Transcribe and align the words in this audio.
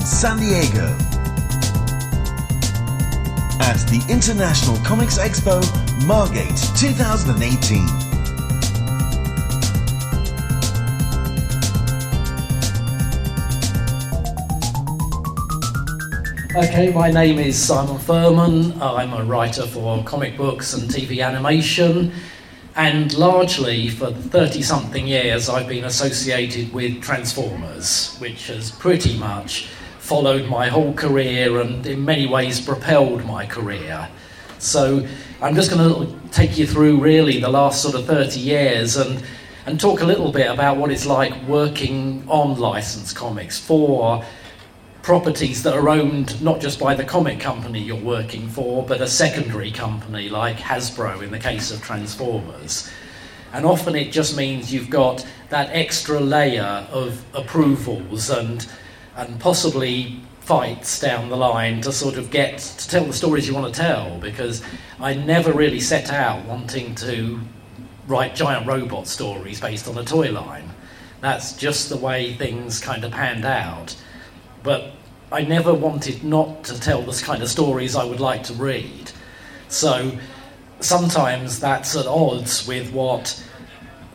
in 0.00 0.06
San 0.06 0.38
Diego 0.38 0.86
at 3.60 3.76
the 3.88 4.02
International 4.08 4.76
Comics 4.78 5.18
Expo 5.18 5.60
Margate 6.06 6.56
2018. 6.76 7.86
Okay, 16.56 16.92
my 16.92 17.10
name 17.10 17.38
is 17.38 17.62
Simon 17.62 17.98
Furman. 17.98 18.80
I'm 18.80 19.12
a 19.12 19.22
writer 19.24 19.66
for 19.66 20.02
comic 20.04 20.36
books 20.36 20.72
and 20.72 20.90
TV 20.90 21.24
animation, 21.24 22.12
and 22.74 23.14
largely 23.18 23.90
for 23.90 24.10
30 24.12 24.62
something 24.62 25.06
years 25.06 25.50
I've 25.50 25.68
been 25.68 25.84
associated 25.84 26.72
with 26.72 27.02
Transformers, 27.02 28.16
which 28.18 28.46
has 28.46 28.70
pretty 28.70 29.18
much 29.18 29.68
followed 30.10 30.48
my 30.48 30.66
whole 30.66 30.92
career 30.94 31.60
and 31.60 31.86
in 31.86 32.04
many 32.04 32.26
ways 32.26 32.60
propelled 32.60 33.24
my 33.26 33.46
career. 33.46 34.08
So 34.58 35.06
I'm 35.40 35.54
just 35.54 35.70
going 35.70 35.88
to 35.88 36.28
take 36.30 36.58
you 36.58 36.66
through 36.66 37.00
really 37.00 37.38
the 37.38 37.48
last 37.48 37.80
sort 37.80 37.94
of 37.94 38.06
30 38.06 38.40
years 38.40 38.96
and, 38.96 39.22
and 39.66 39.78
talk 39.78 40.00
a 40.00 40.04
little 40.04 40.32
bit 40.32 40.50
about 40.50 40.78
what 40.78 40.90
it's 40.90 41.06
like 41.06 41.32
working 41.46 42.24
on 42.26 42.58
licensed 42.58 43.14
comics 43.14 43.56
for 43.56 44.24
properties 45.02 45.62
that 45.62 45.74
are 45.74 45.88
owned 45.88 46.42
not 46.42 46.60
just 46.60 46.80
by 46.80 46.92
the 46.92 47.04
comic 47.04 47.38
company 47.38 47.78
you're 47.78 47.94
working 47.94 48.48
for, 48.48 48.84
but 48.84 49.00
a 49.00 49.06
secondary 49.06 49.70
company 49.70 50.28
like 50.28 50.56
Hasbro 50.56 51.22
in 51.22 51.30
the 51.30 51.38
case 51.38 51.70
of 51.70 51.82
Transformers. 51.82 52.90
And 53.52 53.64
often 53.64 53.94
it 53.94 54.10
just 54.10 54.36
means 54.36 54.74
you've 54.74 54.90
got 54.90 55.24
that 55.50 55.70
extra 55.70 56.18
layer 56.18 56.84
of 56.90 57.24
approvals 57.32 58.28
and, 58.28 58.66
and 59.20 59.38
possibly 59.38 60.18
fights 60.40 60.98
down 60.98 61.28
the 61.28 61.36
line 61.36 61.82
to 61.82 61.92
sort 61.92 62.16
of 62.16 62.30
get 62.30 62.58
to 62.58 62.88
tell 62.88 63.04
the 63.04 63.12
stories 63.12 63.46
you 63.46 63.54
want 63.54 63.72
to 63.72 63.80
tell 63.80 64.18
because 64.18 64.62
I 64.98 65.14
never 65.14 65.52
really 65.52 65.78
set 65.78 66.10
out 66.10 66.44
wanting 66.46 66.94
to 66.96 67.38
write 68.08 68.34
giant 68.34 68.66
robot 68.66 69.06
stories 69.06 69.60
based 69.60 69.86
on 69.86 69.98
a 69.98 70.04
toy 70.04 70.32
line. 70.32 70.70
That's 71.20 71.52
just 71.52 71.90
the 71.90 71.98
way 71.98 72.32
things 72.32 72.80
kind 72.80 73.04
of 73.04 73.12
panned 73.12 73.44
out. 73.44 73.94
But 74.62 74.92
I 75.30 75.42
never 75.42 75.74
wanted 75.74 76.24
not 76.24 76.64
to 76.64 76.80
tell 76.80 77.02
the 77.02 77.12
kind 77.22 77.42
of 77.42 77.50
stories 77.50 77.94
I 77.94 78.04
would 78.04 78.20
like 78.20 78.42
to 78.44 78.54
read. 78.54 79.12
So 79.68 80.18
sometimes 80.80 81.60
that's 81.60 81.94
at 81.94 82.06
odds 82.06 82.66
with 82.66 82.90
what 82.90 83.44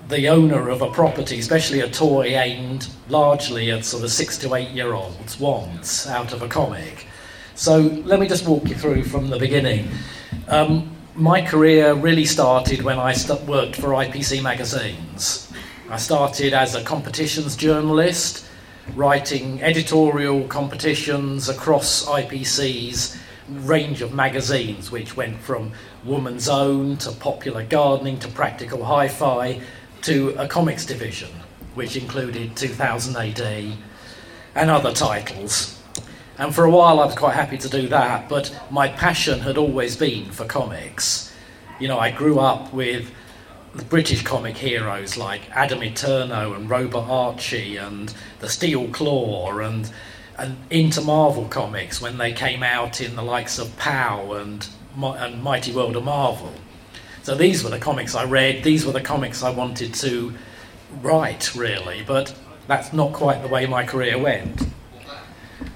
the 0.08 0.28
owner 0.30 0.70
of 0.70 0.82
a 0.82 0.92
property, 0.92 1.40
especially 1.40 1.80
a 1.82 1.90
toy 1.90 2.38
aimed 2.38 2.88
largely 3.10 3.72
at 3.72 3.86
sort 3.86 4.04
of 4.04 4.12
six 4.12 4.38
to 4.40 4.54
eight 4.54 4.70
year 4.70 4.94
olds, 4.94 5.40
wants 5.40 6.08
out 6.08 6.32
of 6.34 6.42
a 6.42 6.48
comic. 6.48 7.08
So 7.56 7.80
let 8.06 8.20
me 8.20 8.28
just 8.28 8.48
walk 8.48 8.68
you 8.68 8.76
through 8.76 9.04
from 9.06 9.30
the 9.30 9.40
beginning. 9.40 9.90
Um, 10.48 10.92
my 11.16 11.42
career 11.42 11.94
really 11.94 12.26
started 12.26 12.82
when 12.82 13.00
I 13.00 13.14
st- 13.14 13.42
worked 13.44 13.78
for 13.78 13.90
IPC 13.90 14.44
magazines. 14.44 15.52
I 15.90 15.98
started 15.98 16.54
as 16.54 16.76
a 16.76 16.84
competitions 16.84 17.56
journalist 17.56 18.46
writing 18.94 19.62
editorial 19.64 20.48
competitions 20.48 21.50
across 21.50 22.06
IPC's 22.06 23.18
range 23.50 24.02
of 24.02 24.14
magazines, 24.14 24.92
which 24.92 25.16
went 25.16 25.40
from 25.40 25.72
Woman's 26.04 26.50
Own 26.50 26.98
to 26.98 27.12
Popular 27.12 27.64
Gardening 27.64 28.20
to 28.20 28.28
Practical 28.28 28.84
Hi 28.84 29.08
Fi 29.08 29.62
to 30.06 30.36
a 30.38 30.48
comics 30.48 30.86
division, 30.86 31.30
which 31.74 31.98
included 31.98 32.56
2000 32.56 33.16
AD 33.16 33.78
and 34.54 34.70
other 34.70 34.94
titles. 34.94 35.82
And 36.38 36.54
for 36.54 36.66
a 36.66 36.70
while 36.70 37.00
I 37.00 37.06
was 37.06 37.16
quite 37.16 37.34
happy 37.34 37.58
to 37.58 37.70
do 37.70 37.88
that, 37.88 38.30
but 38.30 38.56
my 38.70 38.88
passion 38.88 39.40
had 39.40 39.58
always 39.58 39.96
been 39.96 40.32
for 40.32 40.46
comics. 40.46 41.34
You 41.80 41.88
know, 41.88 41.98
I 41.98 42.12
grew 42.12 42.40
up 42.40 42.72
with 42.72 43.10
the 43.74 43.84
British 43.84 44.22
comic 44.22 44.58
heroes 44.58 45.18
like 45.18 45.50
Adam 45.52 45.82
Eterno 45.82 46.54
and 46.54 46.70
Robot 46.70 47.10
Archie 47.10 47.78
and 47.78 48.14
the 48.40 48.48
Steel 48.48 48.88
Claw 48.90 49.58
and 49.60 49.92
and 50.38 50.58
into 50.70 51.02
Marvel 51.02 51.46
comics 51.46 52.02
when 52.02 52.18
they 52.18 52.34
came 52.34 52.62
out 52.62 53.02
in 53.02 53.16
the 53.16 53.24
likes 53.24 53.58
of 53.58 53.76
Pow 53.78 54.34
and 54.34 54.68
and 55.02 55.42
Mighty 55.42 55.72
World 55.72 55.96
of 55.96 56.04
Marvel. 56.04 56.54
So 57.26 57.36
these 57.36 57.64
were 57.64 57.72
the 57.72 57.80
comics 57.80 58.16
I 58.16 58.24
read. 58.24 58.64
These 58.64 58.86
were 58.86 58.94
the 58.94 59.02
comics 59.02 59.44
I 59.44 59.50
wanted 59.50 59.94
to 59.96 60.34
write, 61.02 61.54
really. 61.56 62.04
But 62.06 62.34
that's 62.68 62.94
not 62.94 63.14
quite 63.14 63.42
the 63.42 63.48
way 63.48 63.66
my 63.66 63.84
career 63.84 64.18
went. 64.18 64.68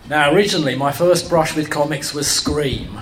Now, 0.07 0.31
originally, 0.31 0.75
my 0.75 0.91
first 0.91 1.27
brush 1.27 1.55
with 1.55 1.69
comics 1.69 2.13
was 2.13 2.27
Scream 2.27 2.99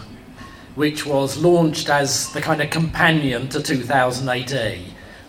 which 0.77 1.07
was 1.07 1.37
launched 1.37 1.89
as 1.89 2.31
the 2.33 2.39
kind 2.39 2.61
of 2.61 2.69
companion 2.69 3.49
to 3.49 3.63
2000 3.63 4.29
AD. 4.29 4.79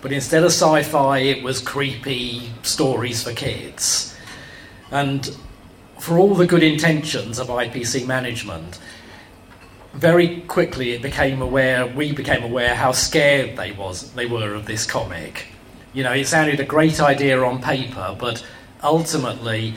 But 0.03 0.13
instead 0.13 0.45
of 0.45 0.51
sci 0.51 0.83
fi, 0.83 1.21
it 1.21 1.43
was 1.43 1.63
creepy 1.63 2.53
stories 2.63 3.25
for 3.25 3.33
kids. 3.33 4.15
And 4.91 5.35
for 5.99 6.19
all 6.19 6.35
the 6.35 6.47
good 6.47 6.63
intentions 6.63 7.39
of 7.39 7.49
IPC 7.49 8.07
management, 8.07 8.79
very 9.95 10.41
quickly 10.43 10.93
it 10.93 11.03
became 11.03 11.43
aware, 11.43 11.87
we 11.87 12.13
became 12.13 12.43
aware 12.45 12.75
how 12.75 12.93
scared 12.93 13.57
they, 13.57 13.73
was, 13.73 14.13
they 14.13 14.27
were 14.27 14.55
of 14.55 14.67
this 14.67 14.87
comic. 14.87 15.47
You 15.93 16.05
know, 16.05 16.13
it 16.13 16.27
sounded 16.27 16.61
a 16.61 16.65
great 16.65 17.01
idea 17.01 17.43
on 17.43 17.61
paper, 17.61 18.17
but 18.19 18.45
ultimately 18.83 19.75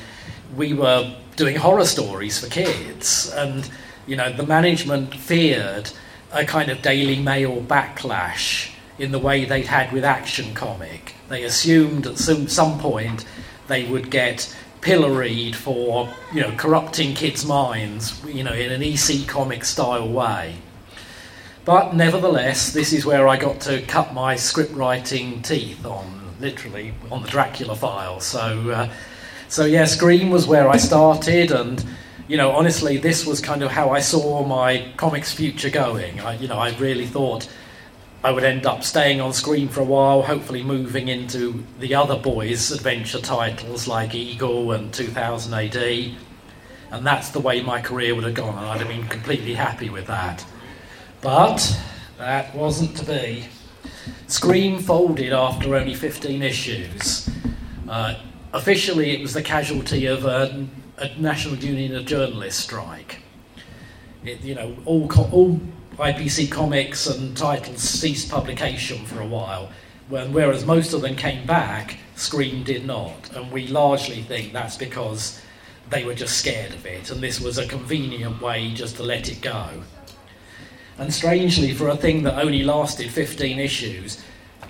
we 0.56 0.74
were 0.74 1.16
doing 1.36 1.56
horror 1.56 1.86
stories 1.86 2.40
for 2.40 2.50
kids. 2.50 3.32
And 3.34 3.70
you 4.08 4.16
know, 4.16 4.32
the 4.32 4.46
management 4.46 5.16
feared 5.16 5.92
a 6.32 6.46
kind 6.46 6.70
of 6.70 6.82
Daily 6.82 7.22
Mail 7.22 7.62
backlash 7.62 8.72
in 8.98 9.12
the 9.12 9.20
way 9.20 9.46
they'd 9.46 9.68
had 9.68 9.92
with 9.92 10.04
Action 10.04 10.54
Comic. 10.54 11.16
They 11.30 11.44
assumed 11.44 12.08
at 12.08 12.18
some, 12.18 12.48
some 12.48 12.80
point 12.80 13.26
they 13.68 13.86
would 13.86 14.12
get 14.12 14.56
pilloried 14.82 15.56
for, 15.56 16.12
you 16.34 16.42
know, 16.42 16.52
corrupting 16.58 17.14
kids' 17.14 17.46
minds, 17.46 18.22
you 18.26 18.44
know, 18.44 18.54
in 18.54 18.72
an 18.72 18.84
EC 18.84 19.28
comic 19.28 19.64
style 19.64 20.10
way. 20.10 20.56
But 21.64 21.94
nevertheless, 21.94 22.74
this 22.74 22.92
is 22.92 23.06
where 23.06 23.28
I 23.28 23.38
got 23.38 23.62
to 23.62 23.82
cut 23.84 24.14
my 24.14 24.36
script 24.36 24.74
writing 24.74 25.44
teeth 25.44 25.86
on, 25.86 26.34
literally, 26.40 26.96
on 27.12 27.22
the 27.22 27.30
Dracula 27.30 27.76
file. 27.76 28.20
So, 28.20 28.72
uh, 28.72 28.90
so 29.48 29.66
yeah, 29.66 29.86
Scream 29.86 30.32
was 30.32 30.48
where 30.48 30.68
I 30.68 30.78
started, 30.78 31.52
and 31.52 31.86
you 32.28 32.38
know, 32.38 32.52
honestly, 32.52 32.98
this 32.98 33.26
was 33.26 33.42
kind 33.42 33.62
of 33.62 33.70
how 33.70 33.90
I 33.92 34.00
saw 34.00 34.44
my 34.44 34.92
comics 34.98 35.32
future 35.34 35.70
going. 35.70 36.20
I, 36.22 36.38
you 36.38 36.48
know, 36.48 36.58
I 36.58 36.76
really 36.78 37.06
thought 37.06 37.48
I 38.24 38.32
would 38.32 38.44
end 38.44 38.66
up 38.66 38.84
staying 38.84 39.20
on 39.20 39.34
Scream 39.34 39.68
for 39.68 39.82
a 39.82 39.86
while, 39.86 40.22
hopefully 40.22 40.64
moving 40.64 41.08
into 41.08 41.64
the 41.80 41.96
other 41.96 42.18
boys' 42.18 42.72
adventure 42.72 43.20
titles 43.20 43.88
like 43.88 44.14
Eagle 44.14 44.72
and 44.72 44.94
2000 44.94 45.54
AD. 45.54 46.16
And 46.92 47.06
that's 47.06 47.30
the 47.30 47.40
way 47.40 47.62
my 47.62 47.82
career 47.82 48.14
would 48.14 48.24
have 48.24 48.36
gone, 48.36 48.58
and 48.58 48.68
I'd 48.68 48.80
have 48.80 48.88
been 48.88 49.08
completely 49.08 49.54
happy 49.54 49.90
with 49.90 50.08
that. 50.08 50.46
But 51.22 51.80
that 52.18 52.54
wasn't 52.54 52.96
to 52.98 53.06
be. 53.06 53.46
Scream 54.28 54.80
folded 54.80 55.34
after 55.34 55.76
only 55.76 55.96
15 55.96 56.44
issues. 56.44 57.30
Uh, 57.90 58.16
officially, 58.54 59.12
it 59.12 59.22
was 59.22 59.34
the 59.34 59.42
casualty 59.42 60.06
of 60.06 60.26
a 60.26 60.68
a 61.02 61.10
National 61.20 61.56
Union 61.56 61.96
of 61.96 62.06
Journalists 62.06 62.64
strike. 62.64 63.22
It, 64.24 64.42
you 64.42 64.54
know, 64.54 64.78
all, 64.86 65.12
all 65.32 65.60
IPC 66.02 66.50
comics 66.50 67.06
and 67.06 67.38
titles 67.38 67.80
ceased 67.80 68.32
publication 68.32 69.06
for 69.06 69.22
a 69.22 69.28
while, 69.28 69.70
when, 70.10 70.34
whereas 70.34 70.66
most 70.66 70.94
of 70.94 71.02
them 71.02 71.16
came 71.16 71.46
back, 71.46 71.98
Scream 72.16 72.64
did 72.64 72.88
not. 72.88 73.32
And 73.36 73.52
we 73.52 73.68
largely 73.68 74.24
think 74.24 74.52
that's 74.52 74.78
because 74.78 75.40
they 75.92 76.04
were 76.04 76.16
just 76.16 76.40
scared 76.40 76.74
of 76.74 76.88
it, 76.88 77.12
and 77.12 77.22
this 77.22 77.40
was 77.40 77.60
a 77.60 77.68
convenient 77.68 78.42
way 78.42 78.72
just 78.74 78.96
to 78.96 79.04
let 79.04 79.30
it 79.30 79.42
go. 79.42 79.84
And 80.98 81.14
strangely, 81.14 81.72
for 81.72 81.90
a 81.90 81.98
thing 81.98 82.24
that 82.24 82.44
only 82.44 82.64
lasted 82.64 83.12
15 83.12 83.60
issues, 83.60 84.24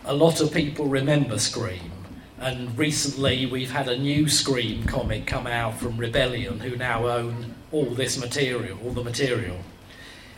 a 0.04 0.13
lot 0.13 0.42
of 0.42 0.54
people 0.54 0.86
remember 0.86 1.39
Scream. 1.39 1.94
And 2.39 2.78
recently, 2.78 3.45
we've 3.45 3.72
had 3.72 3.88
a 3.88 3.98
new 3.98 4.28
Scream 4.28 4.83
comic 4.83 5.28
come 5.28 5.48
out 5.48 5.78
from 5.78 5.98
Rebellion, 5.98 6.60
who 6.60 6.75
now 6.75 7.07
own 7.07 7.56
all 7.72 7.86
this 7.86 8.18
material, 8.18 8.78
all 8.83 8.92
the 8.92 9.04
material. 9.04 9.60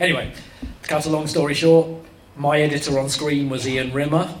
Anyway, 0.00 0.32
to 0.82 0.88
cut 0.88 1.06
a 1.06 1.10
long 1.10 1.26
story 1.26 1.54
short, 1.54 1.88
my 2.36 2.60
editor 2.60 2.98
on 2.98 3.08
Scream 3.08 3.48
was 3.48 3.66
Ian 3.66 3.92
Rimmer. 3.92 4.34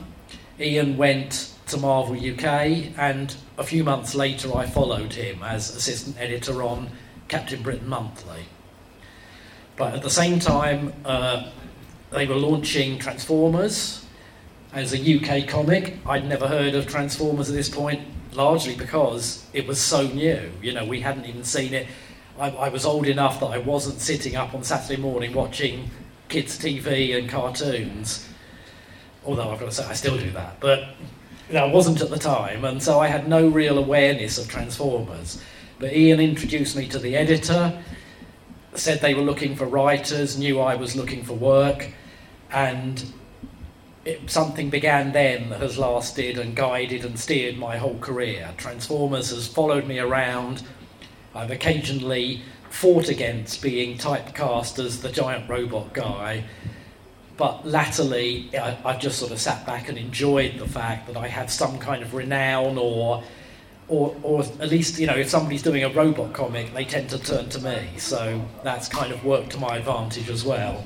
Ian 0.58 0.96
went 0.96 1.54
to 1.68 1.76
Marvel 1.76 2.16
UK, 2.16 2.98
and 2.98 3.36
a 3.56 3.62
few 3.62 3.84
months 3.84 4.16
later, 4.16 4.54
I 4.56 4.66
followed 4.66 5.12
him 5.12 5.42
as 5.44 5.74
assistant 5.74 6.18
editor 6.18 6.62
on 6.64 6.90
Captain 7.28 7.62
Britain 7.62 7.88
Monthly. 7.88 8.46
But 9.76 9.94
at 9.94 10.02
the 10.02 10.10
same 10.10 10.40
time, 10.40 10.92
uh, 11.04 11.50
they 12.10 12.26
were 12.26 12.34
launching 12.34 12.98
Transformers, 12.98 14.04
as 14.72 14.92
a 14.92 14.98
UK 14.98 15.46
comic, 15.46 15.98
I'd 16.04 16.28
never 16.28 16.48
heard 16.48 16.74
of 16.74 16.88
Transformers 16.88 17.48
at 17.48 17.54
this 17.54 17.68
point, 17.68 18.02
largely 18.32 18.74
because 18.74 19.46
it 19.52 19.68
was 19.68 19.80
so 19.80 20.08
new. 20.08 20.50
You 20.60 20.72
know, 20.72 20.84
we 20.84 21.00
hadn't 21.00 21.26
even 21.26 21.44
seen 21.44 21.72
it. 21.74 21.86
I, 22.38 22.50
I 22.50 22.68
was 22.68 22.84
old 22.84 23.06
enough 23.06 23.40
that 23.40 23.46
I 23.46 23.58
wasn't 23.58 24.00
sitting 24.00 24.36
up 24.36 24.54
on 24.54 24.64
Saturday 24.64 25.00
morning 25.00 25.32
watching 25.34 25.90
kids' 26.28 26.58
TV 26.58 27.16
and 27.16 27.28
cartoons. 27.28 28.28
Although 29.24 29.52
I've 29.52 29.60
got 29.60 29.66
to 29.66 29.72
say, 29.72 29.84
I 29.84 29.94
still 29.94 30.18
do 30.18 30.30
that. 30.30 30.58
But 30.60 30.88
you 31.48 31.54
know, 31.54 31.66
I 31.66 31.72
wasn't 31.72 32.00
at 32.00 32.10
the 32.10 32.18
time, 32.18 32.64
and 32.64 32.82
so 32.82 33.00
I 33.00 33.06
had 33.08 33.28
no 33.28 33.46
real 33.48 33.78
awareness 33.78 34.38
of 34.38 34.48
Transformers. 34.48 35.42
But 35.78 35.92
Ian 35.92 36.20
introduced 36.20 36.76
me 36.76 36.88
to 36.88 36.98
the 36.98 37.16
editor, 37.16 37.78
said 38.74 39.00
they 39.00 39.14
were 39.14 39.22
looking 39.22 39.54
for 39.54 39.66
writers, 39.66 40.38
knew 40.38 40.60
I 40.60 40.74
was 40.74 40.96
looking 40.96 41.22
for 41.22 41.34
work, 41.34 41.92
and 42.50 43.04
it, 44.04 44.30
something 44.30 44.70
began 44.70 45.12
then 45.12 45.50
that 45.50 45.60
has 45.60 45.78
lasted 45.78 46.38
and 46.38 46.54
guided 46.54 47.04
and 47.04 47.18
steered 47.18 47.58
my 47.58 47.76
whole 47.76 47.98
career. 47.98 48.52
Transformers 48.56 49.30
has 49.30 49.46
followed 49.46 49.86
me 49.86 49.98
around. 49.98 50.62
I've 51.34 51.50
occasionally 51.50 52.42
fought 52.70 53.08
against 53.08 53.62
being 53.62 53.98
typecast 53.98 54.84
as 54.84 55.00
the 55.00 55.10
giant 55.10 55.48
robot 55.48 55.92
guy, 55.92 56.44
but 57.36 57.66
latterly 57.66 58.50
I, 58.56 58.76
I've 58.84 59.00
just 59.00 59.18
sort 59.18 59.32
of 59.32 59.40
sat 59.40 59.66
back 59.66 59.88
and 59.88 59.98
enjoyed 59.98 60.58
the 60.58 60.68
fact 60.68 61.06
that 61.08 61.16
I 61.16 61.28
have 61.28 61.50
some 61.50 61.78
kind 61.78 62.02
of 62.02 62.14
renown 62.14 62.78
or 62.78 63.22
or, 63.86 64.16
or 64.22 64.42
at 64.42 64.70
least 64.70 64.98
you 64.98 65.06
know 65.06 65.14
if 65.16 65.28
somebody's 65.28 65.62
doing 65.62 65.84
a 65.84 65.90
robot 65.90 66.32
comic 66.32 66.72
they 66.72 66.84
tend 66.84 67.10
to 67.10 67.18
turn 67.18 67.48
to 67.50 67.60
me. 67.60 67.90
So 67.98 68.40
that's 68.62 68.88
kind 68.88 69.12
of 69.12 69.24
worked 69.24 69.50
to 69.50 69.58
my 69.58 69.76
advantage 69.76 70.30
as 70.30 70.44
well. 70.44 70.84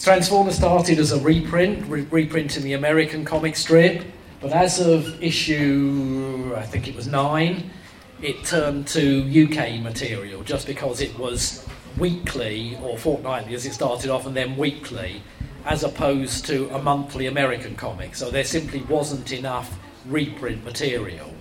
Transformers 0.00 0.56
started 0.56 0.98
as 0.98 1.12
a 1.12 1.20
reprint, 1.20 1.86
re- 1.86 2.06
reprinting 2.10 2.64
the 2.64 2.72
American 2.72 3.24
comic 3.24 3.54
strip, 3.54 4.04
but 4.40 4.50
as 4.50 4.80
of 4.80 5.22
issue, 5.22 6.52
I 6.56 6.62
think 6.62 6.88
it 6.88 6.96
was 6.96 7.06
nine, 7.06 7.70
it 8.22 8.44
turned 8.44 8.86
to 8.86 9.44
UK 9.44 9.80
material 9.80 10.42
just 10.44 10.66
because 10.66 11.00
it 11.00 11.18
was 11.18 11.66
weekly 11.98 12.78
or 12.82 12.96
fortnightly 12.96 13.54
as 13.54 13.66
it 13.66 13.72
started 13.72 14.10
off 14.10 14.26
and 14.26 14.36
then 14.36 14.56
weekly, 14.56 15.22
as 15.64 15.82
opposed 15.82 16.46
to 16.46 16.68
a 16.70 16.80
monthly 16.80 17.26
American 17.26 17.74
comic. 17.74 18.14
So 18.14 18.30
there 18.30 18.44
simply 18.44 18.80
wasn't 18.82 19.32
enough 19.32 19.76
reprint 20.06 20.64
material. 20.64 21.34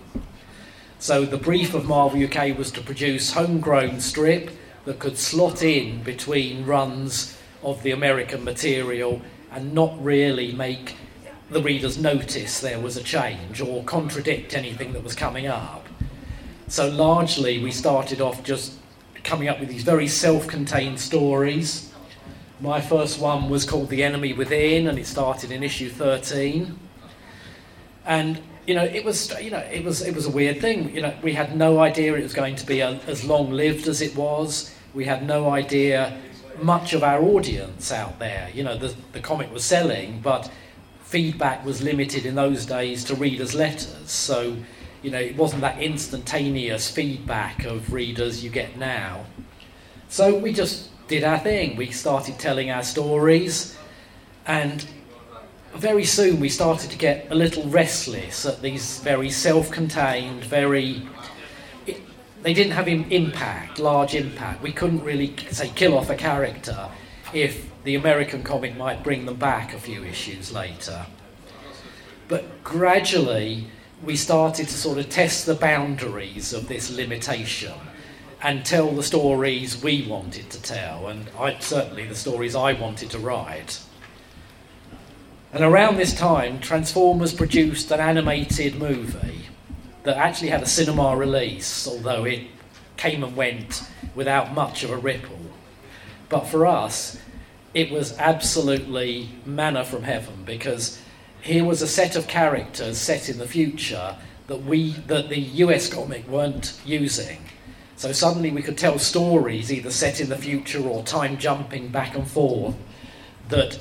So 0.98 1.26
the 1.26 1.38
brief 1.38 1.74
of 1.74 1.86
Marvel 1.86 2.24
UK 2.24 2.58
was 2.58 2.72
to 2.72 2.82
produce 2.82 3.34
homegrown 3.34 4.00
strip 4.02 4.52
that 4.86 5.00
could 5.00 5.18
slot 5.18 5.64
in 5.64 6.04
between 6.04 6.66
runs 6.66 7.38
of 7.64 7.82
the 7.84 7.92
American 7.92 8.44
material 8.44 9.22
and 9.52 9.74
not 9.74 10.04
really 10.04 10.52
make 10.52 10.96
the 11.52 11.62
readers 11.62 11.98
notice 11.98 12.60
there 12.60 12.80
was 12.80 12.98
a 12.98 13.04
change 13.04 13.62
or 13.62 13.84
contradict 13.84 14.56
anything 14.56 14.94
that 14.94 15.04
was 15.04 15.14
coming 15.14 15.48
up. 15.48 15.81
So 16.72 16.88
largely 16.88 17.62
we 17.62 17.70
started 17.70 18.22
off 18.22 18.44
just 18.44 18.72
coming 19.26 19.50
up 19.50 19.60
with 19.60 19.68
these 19.68 19.84
very 19.84 20.08
self-contained 20.08 21.02
stories. 21.02 21.92
My 22.62 22.80
first 22.80 23.20
one 23.20 23.50
was 23.50 23.66
called 23.66 23.90
The 23.90 24.02
Enemy 24.06 24.32
Within 24.32 24.88
and 24.88 24.98
it 24.98 25.06
started 25.06 25.52
in 25.52 25.64
issue 25.64 25.90
13. 25.90 26.80
And 28.06 28.42
you 28.66 28.74
know, 28.74 28.86
it 28.86 29.04
was 29.04 29.38
you 29.42 29.52
know, 29.52 29.58
it 29.58 29.84
was 29.84 30.02
it 30.02 30.16
was 30.16 30.28
a 30.28 30.32
weird 30.32 30.62
thing. 30.62 30.96
You 30.96 31.02
know, 31.02 31.14
we 31.22 31.34
had 31.34 31.58
no 31.58 31.82
idea 31.82 32.16
it 32.16 32.24
was 32.24 32.34
going 32.34 32.56
to 32.56 32.66
be 32.66 32.80
a, 32.80 32.92
as 33.06 33.26
long-lived 33.26 33.90
as 33.90 34.02
it 34.02 34.16
was. 34.16 34.74
We 34.94 35.04
had 35.04 35.28
no 35.28 35.50
idea 35.50 36.18
much 36.62 36.94
of 36.94 37.04
our 37.04 37.22
audience 37.22 37.92
out 37.92 38.18
there. 38.18 38.50
You 38.54 38.64
know, 38.64 38.78
the, 38.78 38.96
the 39.12 39.20
comic 39.20 39.52
was 39.52 39.66
selling, 39.66 40.22
but 40.22 40.50
feedback 41.04 41.66
was 41.66 41.84
limited 41.84 42.26
in 42.26 42.36
those 42.36 42.66
days 42.66 43.04
to 43.06 43.16
readers' 43.16 43.54
letters. 43.54 44.10
So, 44.10 44.56
you 45.02 45.12
know, 45.12 45.20
it 45.20 45.36
wasn't 45.36 45.62
that 45.62 45.82
instantaneous 45.82 46.90
feedback 46.90 47.66
of 47.66 47.92
readers 47.92 48.44
you 48.44 48.50
get 48.50 48.78
now. 48.78 49.26
So 50.10 50.38
we 50.38 50.54
just 50.54 50.90
did 51.08 51.24
our 51.24 51.40
thing. 51.40 51.76
We 51.76 51.92
started 51.92 52.38
telling 52.38 52.70
our 52.70 52.84
stories, 52.84 53.78
and 54.46 54.86
very 55.74 56.04
soon 56.04 56.40
we 56.40 56.50
started 56.50 56.92
to 56.92 56.98
get 56.98 57.28
a 57.32 57.36
little 57.36 57.64
restless 57.68 58.46
at 58.46 58.62
these 58.62 59.00
very 59.00 59.30
self 59.30 59.72
contained, 59.72 60.44
very 60.44 61.08
they 62.44 62.54
didn't 62.54 62.74
have 62.74 62.88
impact, 62.88 63.80
large 63.80 64.16
impact. 64.16 64.64
We 64.64 64.72
couldn't 64.72 65.04
really 65.04 65.36
say 65.52 65.70
kill 65.76 65.98
off 65.98 66.10
a 66.10 66.16
character 66.16 66.90
if 67.34 67.70
the 67.84 67.96
American 67.96 68.44
comic 68.44 68.76
might 68.76 69.04
bring 69.04 69.26
them 69.26 69.36
back 69.36 69.74
a 69.74 69.80
few 69.80 70.04
issues 70.04 70.52
later. 70.52 71.06
But 72.28 72.64
gradually, 72.64 73.68
we 74.04 74.16
started 74.16 74.68
to 74.68 74.74
sort 74.74 74.98
of 74.98 75.10
test 75.10 75.46
the 75.46 75.54
boundaries 75.54 76.54
of 76.54 76.68
this 76.68 76.90
limitation 76.92 77.74
and 78.42 78.66
tell 78.66 78.92
the 78.92 79.04
stories 79.04 79.82
we 79.84 80.08
wanted 80.08 80.50
to 80.50 80.62
tell, 80.62 81.08
and 81.08 81.30
I, 81.38 81.60
certainly 81.60 82.08
the 82.08 82.16
stories 82.16 82.56
I 82.56 82.74
wanted 82.74 83.12
to 83.12 83.20
write. 83.20 83.80
And 85.54 85.64
around 85.64 85.98
this 85.98 86.16
time, 86.16 86.60
Transformers 86.60 87.34
produced 87.34 87.92
an 87.92 88.00
animated 88.00 88.76
movie 88.76 89.48
that 90.04 90.18
actually 90.18 90.50
had 90.50 90.64
a 90.64 90.68
cinema 90.68 91.16
release, 91.16 91.88
although 91.88 92.24
it 92.24 92.48
came 92.98 93.24
and 93.24 93.36
went 93.36 93.84
without 94.16 94.54
much 94.56 94.84
of 94.84 94.90
a 94.90 94.98
ripple. 94.98 95.38
But 96.30 96.48
for 96.48 96.66
us, 96.66 97.20
it 97.76 97.92
was 97.92 98.18
absolutely 98.18 99.30
manna 99.46 99.86
from 99.86 100.04
heaven 100.04 100.44
because 100.46 101.00
here 101.42 101.64
was 101.64 101.82
a 101.82 101.88
set 101.88 102.16
of 102.16 102.28
characters 102.28 102.98
set 102.98 103.30
in 103.30 103.38
the 103.38 103.48
future 103.48 104.16
that 104.48 104.64
we 104.64 104.92
that 105.08 105.30
the 105.30 105.40
US 105.40 105.92
comic 105.92 106.28
weren't 106.28 106.80
using. 106.86 107.40
So 107.96 108.12
suddenly 108.12 108.52
we 108.52 108.64
could 108.64 108.78
tell 108.78 108.98
stories 109.00 109.72
either 109.72 109.92
set 109.92 110.20
in 110.20 110.30
the 110.30 110.38
future 110.38 110.82
or 110.82 111.04
time 111.04 111.38
jumping 111.38 111.90
back 111.90 112.16
and 112.16 112.28
forth 112.28 112.76
that 113.50 113.80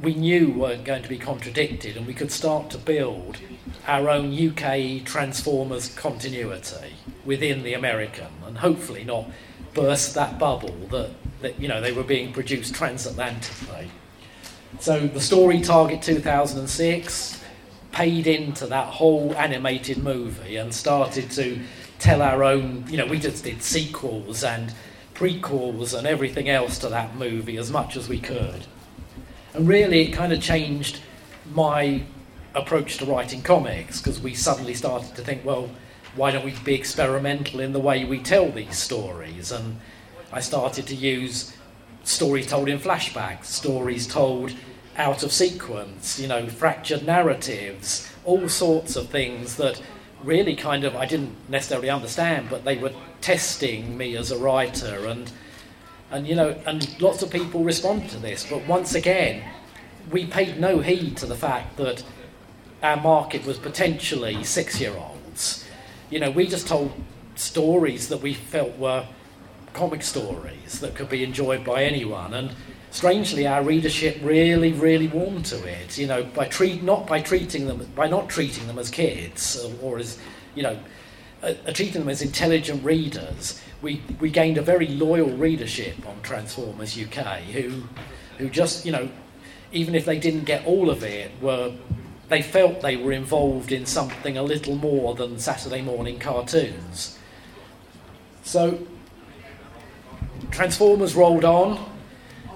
we 0.00 0.14
knew 0.14 0.52
weren't 0.52 0.84
going 0.84 1.02
to 1.02 1.08
be 1.08 1.18
contradicted, 1.18 1.96
and 1.96 2.06
we 2.06 2.14
could 2.14 2.30
start 2.30 2.70
to 2.70 2.78
build 2.78 3.38
our 3.86 4.08
own 4.08 4.32
UK 4.32 5.04
Transformers 5.04 5.94
continuity 5.94 6.94
within 7.24 7.62
the 7.62 7.74
American, 7.74 8.28
and 8.46 8.58
hopefully 8.58 9.04
not 9.04 9.26
burst 9.74 10.14
that 10.14 10.38
bubble 10.38 10.74
that, 10.90 11.10
that 11.42 11.60
you 11.60 11.68
know 11.68 11.80
they 11.80 11.92
were 11.92 12.04
being 12.04 12.32
produced 12.32 12.74
transatlantically. 12.74 13.88
So 14.80 15.06
the 15.08 15.20
story 15.20 15.60
Target 15.60 16.02
2006 16.02 17.42
paid 17.90 18.26
into 18.26 18.66
that 18.66 18.86
whole 18.86 19.34
animated 19.34 19.98
movie 19.98 20.56
and 20.56 20.72
started 20.72 21.30
to 21.32 21.58
tell 21.98 22.22
our 22.22 22.44
own. 22.44 22.84
You 22.88 22.98
know, 22.98 23.06
we 23.06 23.18
just 23.18 23.44
did 23.44 23.62
sequels 23.62 24.44
and 24.44 24.72
prequels 25.14 25.98
and 25.98 26.06
everything 26.06 26.48
else 26.48 26.78
to 26.78 26.88
that 26.90 27.16
movie 27.16 27.56
as 27.56 27.72
much 27.72 27.96
as 27.96 28.08
we 28.08 28.20
could. 28.20 28.66
And 29.54 29.66
really, 29.66 30.02
it 30.02 30.12
kind 30.12 30.32
of 30.32 30.40
changed 30.40 31.00
my 31.52 32.02
approach 32.54 32.98
to 32.98 33.06
writing 33.06 33.42
comics 33.42 34.00
because 34.00 34.20
we 34.20 34.34
suddenly 34.34 34.74
started 34.74 35.16
to 35.16 35.22
think, 35.22 35.44
well, 35.44 35.70
why 36.14 36.30
don't 36.30 36.44
we 36.44 36.52
be 36.64 36.74
experimental 36.74 37.60
in 37.60 37.72
the 37.72 37.80
way 37.80 38.04
we 38.04 38.20
tell 38.20 38.50
these 38.50 38.78
stories? 38.78 39.50
And 39.50 39.80
I 40.32 40.40
started 40.40 40.86
to 40.88 40.94
use 40.94 41.52
stories 42.08 42.46
told 42.46 42.68
in 42.68 42.78
flashbacks, 42.78 43.44
stories 43.44 44.06
told 44.06 44.54
out 44.96 45.22
of 45.22 45.30
sequence, 45.30 46.18
you 46.18 46.26
know, 46.26 46.46
fractured 46.46 47.06
narratives, 47.06 48.10
all 48.24 48.48
sorts 48.48 48.96
of 48.96 49.08
things 49.08 49.56
that 49.56 49.80
really 50.24 50.56
kind 50.56 50.84
of 50.84 50.96
I 50.96 51.04
didn't 51.04 51.36
necessarily 51.48 51.90
understand, 51.90 52.48
but 52.50 52.64
they 52.64 52.78
were 52.78 52.92
testing 53.20 53.96
me 53.96 54.16
as 54.16 54.30
a 54.30 54.38
writer 54.38 55.06
and 55.06 55.30
and 56.10 56.26
you 56.26 56.34
know, 56.34 56.56
and 56.64 57.00
lots 57.00 57.22
of 57.22 57.30
people 57.30 57.62
responded 57.62 58.08
to 58.10 58.18
this. 58.18 58.46
But 58.48 58.66
once 58.66 58.94
again, 58.94 59.42
we 60.10 60.24
paid 60.24 60.58
no 60.58 60.80
heed 60.80 61.18
to 61.18 61.26
the 61.26 61.36
fact 61.36 61.76
that 61.76 62.02
our 62.82 62.96
market 62.96 63.44
was 63.44 63.58
potentially 63.58 64.42
six-year-olds. 64.42 65.66
You 66.08 66.20
know, 66.20 66.30
we 66.30 66.46
just 66.46 66.66
told 66.66 66.92
stories 67.34 68.08
that 68.08 68.22
we 68.22 68.32
felt 68.32 68.78
were 68.78 69.06
comic 69.78 70.02
stories 70.02 70.80
that 70.80 70.94
could 70.94 71.08
be 71.08 71.22
enjoyed 71.22 71.64
by 71.64 71.84
anyone, 71.84 72.34
and 72.34 72.50
strangely, 72.90 73.46
our 73.46 73.62
readership 73.62 74.18
really, 74.22 74.72
really 74.72 75.08
warmed 75.08 75.46
to 75.46 75.64
it. 75.64 75.96
You 75.96 76.06
know, 76.06 76.24
by 76.24 76.46
treat 76.46 76.82
not 76.82 77.06
by 77.06 77.20
treating 77.20 77.66
them 77.66 77.86
by 77.94 78.08
not 78.08 78.28
treating 78.28 78.66
them 78.66 78.78
as 78.78 78.90
kids 78.90 79.64
or, 79.64 79.72
or 79.82 79.98
as 79.98 80.18
you 80.54 80.62
know, 80.62 80.78
uh, 81.42 81.54
treating 81.72 82.00
them 82.00 82.08
as 82.08 82.22
intelligent 82.22 82.84
readers 82.84 83.60
we, 83.80 84.02
we 84.20 84.30
gained 84.30 84.58
a 84.58 84.62
very 84.62 84.88
loyal 84.88 85.30
readership 85.30 86.06
on 86.06 86.20
Transformers 86.22 86.98
UK 86.98 87.40
who, 87.40 87.82
who 88.38 88.48
just, 88.48 88.84
you 88.84 88.92
know, 88.92 89.08
even 89.72 89.94
if 89.94 90.04
they 90.04 90.18
didn't 90.18 90.44
get 90.44 90.66
all 90.66 90.90
of 90.90 91.02
it, 91.02 91.30
were 91.40 91.72
they 92.28 92.42
felt 92.42 92.82
they 92.82 92.96
were 92.96 93.12
involved 93.12 93.72
in 93.72 93.86
something 93.86 94.36
a 94.36 94.42
little 94.42 94.74
more 94.74 95.14
than 95.14 95.38
Saturday 95.38 95.80
morning 95.80 96.18
cartoons. 96.18 97.18
So 98.42 98.86
Transformers 100.50 101.14
rolled 101.14 101.44
on, 101.44 101.90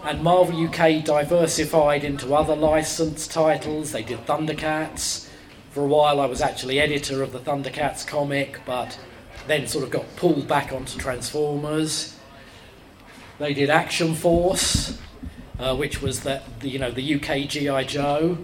and 0.04 0.22
Marvel 0.22 0.66
UK 0.66 1.04
diversified 1.04 2.04
into 2.04 2.34
other 2.34 2.56
licensed 2.56 3.30
titles. 3.30 3.92
They 3.92 4.02
did 4.02 4.26
Thundercats. 4.26 5.28
For 5.70 5.84
a 5.84 5.86
while, 5.86 6.20
I 6.20 6.26
was 6.26 6.40
actually 6.40 6.80
editor 6.80 7.22
of 7.22 7.32
the 7.32 7.38
Thundercats 7.38 8.06
comic, 8.06 8.60
but 8.66 8.98
then 9.46 9.66
sort 9.66 9.84
of 9.84 9.90
got 9.90 10.16
pulled 10.16 10.48
back 10.48 10.72
onto 10.72 10.98
Transformers. 10.98 12.16
They 13.38 13.54
did 13.54 13.70
Action 13.70 14.14
Force, 14.14 14.98
uh, 15.58 15.76
which 15.76 16.02
was 16.02 16.20
the, 16.20 16.42
the, 16.60 16.68
you 16.68 16.78
know 16.78 16.90
the 16.90 17.14
UK 17.14 17.48
GI 17.48 17.84
Joe, 17.86 18.38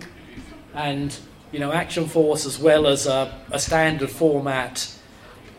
and 0.74 1.16
you 1.52 1.58
know 1.58 1.72
Action 1.72 2.06
Force 2.06 2.46
as 2.46 2.58
well 2.58 2.86
as 2.86 3.06
a, 3.06 3.40
a 3.50 3.58
standard 3.58 4.10
format 4.10 4.97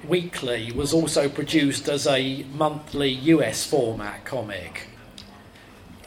weekly 0.08 0.72
was 0.72 0.94
also 0.94 1.30
produced 1.30 1.88
as 1.88 2.08
a 2.08 2.44
monthly 2.54 3.10
US 3.10 3.66
format 3.66 4.26
comic. 4.26 4.88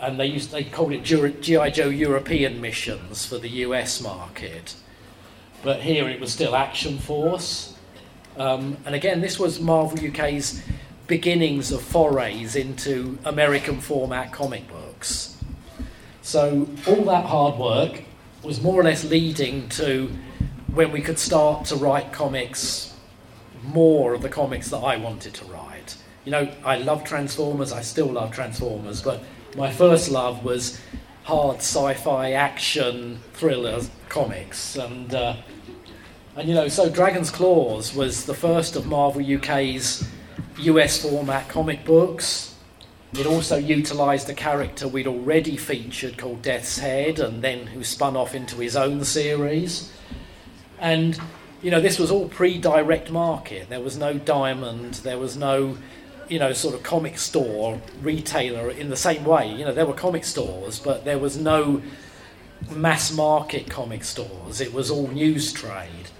And 0.01 0.19
they 0.19 0.27
used 0.27 0.51
they 0.51 0.65
called 0.65 0.93
it 0.93 1.05
GI 1.05 1.71
Joe 1.71 1.89
European 1.89 2.61
missions 2.61 3.25
for 3.25 3.39
the 3.39 3.49
US 3.49 4.01
market. 4.01 4.75
But 5.63 5.81
here 5.83 6.09
it 6.09 6.21
was 6.21 6.33
still 6.33 6.57
Action 6.57 6.99
Force. 6.99 7.77
Um, 8.37 8.79
and 8.85 8.95
again, 8.95 9.21
this 9.21 9.39
was 9.39 9.61
Marvel 9.61 10.05
UK's 10.05 10.63
beginnings 11.07 11.71
of 11.71 11.83
forays 11.83 12.57
into 12.57 13.19
American 13.25 13.81
format 13.81 14.33
comic 14.33 14.67
books. 14.69 15.37
So 16.23 16.69
all 16.87 17.05
that 17.05 17.27
hard 17.27 17.59
work 17.59 18.05
was 18.43 18.61
more 18.61 18.81
or 18.81 18.85
less 18.85 19.05
leading 19.05 19.69
to 19.71 20.11
when 20.73 20.91
we 20.91 21.01
could 21.01 21.19
start 21.19 21.67
to 21.67 21.77
write 21.77 22.13
comics 22.13 22.92
more 23.63 24.15
of 24.15 24.23
the 24.23 24.29
comics 24.29 24.71
that 24.71 24.79
I 24.79 24.97
wanted 24.97 25.35
to 25.35 25.45
write. 25.47 25.97
You 26.25 26.33
know, 26.33 26.53
I 26.65 26.79
love 26.79 27.05
Transformers, 27.05 27.73
I 27.73 27.83
still 27.83 28.07
love 28.07 28.33
Transformers, 28.33 29.03
but 29.03 29.23
my 29.57 29.71
first 29.71 30.11
love 30.11 30.45
was 30.45 30.81
hard 31.25 31.59
sci-fi 31.59 32.33
action 32.33 33.21
thriller 33.33 33.81
comics, 34.09 34.77
and 34.77 35.15
uh, 35.15 35.37
and 36.37 36.49
you 36.49 36.55
know, 36.55 36.69
so 36.69 36.89
Dragon's 36.89 37.31
Claws 37.31 37.95
was 37.95 38.25
the 38.25 38.35
first 38.35 38.77
of 38.77 38.87
Marvel 38.87 39.23
UK's 39.37 40.09
US 40.59 41.03
format 41.03 41.49
comic 41.49 41.85
books. 41.85 42.55
It 43.15 43.27
also 43.27 43.59
utilised 43.59 44.31
a 44.31 44.35
character 44.35 44.89
we'd 44.89 45.07
already 45.07 45.59
featured 45.59 46.17
called 46.17 46.41
Death's 46.41 46.79
Head, 46.79 47.19
and 47.19 47.43
then 47.43 47.67
who 47.67 47.85
spun 47.85 48.17
off 48.17 48.35
into 48.35 48.57
his 48.57 48.75
own 48.75 49.05
series. 49.05 49.93
And 50.79 51.21
you 51.63 51.71
know, 51.71 51.81
this 51.81 51.99
was 51.99 52.11
all 52.11 52.29
pre-direct 52.29 53.11
market. 53.11 53.69
There 53.69 53.81
was 53.81 53.97
no 53.97 54.15
Diamond. 54.15 54.95
There 54.95 55.19
was 55.19 55.37
no, 55.37 55.79
you 56.29 56.39
know, 56.39 56.53
sort 56.53 56.75
of 56.75 56.83
comic 56.83 57.19
store 57.19 57.81
retailer 58.01 58.71
in 58.71 58.91
the 58.91 58.97
same 58.97 59.25
way. 59.25 59.51
You 59.51 59.65
know, 59.65 59.73
there 59.73 59.87
were 59.87 59.95
comic 59.95 60.25
stores, 60.25 60.81
but 60.81 61.05
there 61.05 61.19
was 61.19 61.37
no 61.37 61.81
mass 62.71 63.13
market 63.13 63.71
comic 63.71 64.03
stores. 64.05 64.61
It 64.61 64.73
was 64.73 64.91
all 64.91 65.09
news 65.09 65.53
trade. 65.53 66.11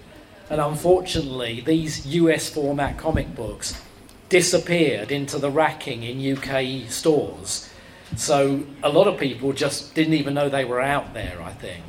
And 0.49 0.61
unfortunately, 0.61 1.61
these 1.61 2.07
US 2.07 2.49
format 2.49 2.99
comic 2.99 3.35
books 3.35 3.81
disappeared 4.29 5.11
into 5.11 5.39
the 5.39 5.51
racking 5.51 6.03
in 6.03 6.37
UK 6.37 6.91
stores. 6.91 7.69
So 8.17 8.65
a 8.83 8.89
lot 8.89 9.09
of 9.09 9.19
people 9.19 9.53
just 9.53 9.95
didn't 9.95 10.15
even 10.15 10.35
know 10.35 10.49
they 10.49 10.65
were 10.65 10.81
out 10.81 11.15
there, 11.15 11.41
I 11.43 11.53
think. 11.53 11.85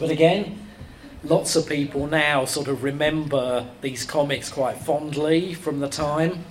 But 0.00 0.10
again, 0.10 0.65
lots 1.28 1.56
of 1.56 1.66
people 1.66 2.06
now 2.06 2.44
sort 2.44 2.68
of 2.68 2.82
remember 2.82 3.68
these 3.80 4.04
comics 4.04 4.48
quite 4.48 4.78
fondly 4.78 5.54
from 5.54 5.80
the 5.80 5.88
time. 5.88 6.44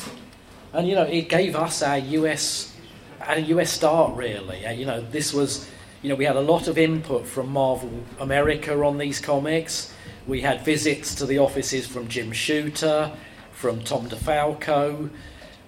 And, 0.74 0.88
you 0.88 0.96
know, 0.96 1.03
it 1.03 1.29
gave 1.29 1.55
us 1.55 1.82
our 1.82 1.98
US, 1.98 2.75
our 3.22 3.39
US 3.39 3.72
start, 3.72 4.15
really. 4.15 4.65
Uh, 4.65 4.72
you 4.74 4.86
know, 4.86 5.01
this 5.01 5.34
was, 5.34 5.70
you 6.01 6.10
know, 6.10 6.15
we 6.15 6.25
had 6.25 6.36
a 6.36 6.41
lot 6.41 6.67
of 6.67 6.77
input 6.77 7.25
from 7.25 7.50
Marvel 7.50 8.03
America 8.20 8.74
on 8.84 8.98
these 8.98 9.20
comics. 9.20 9.94
We 10.27 10.41
had 10.41 10.65
visits 10.65 11.15
to 11.15 11.25
the 11.25 11.39
offices 11.39 11.88
from 11.88 12.08
Jim 12.08 12.32
Shooter, 12.34 13.12
from 13.53 13.82
Tom 13.84 14.10
DeFalco, 14.10 15.10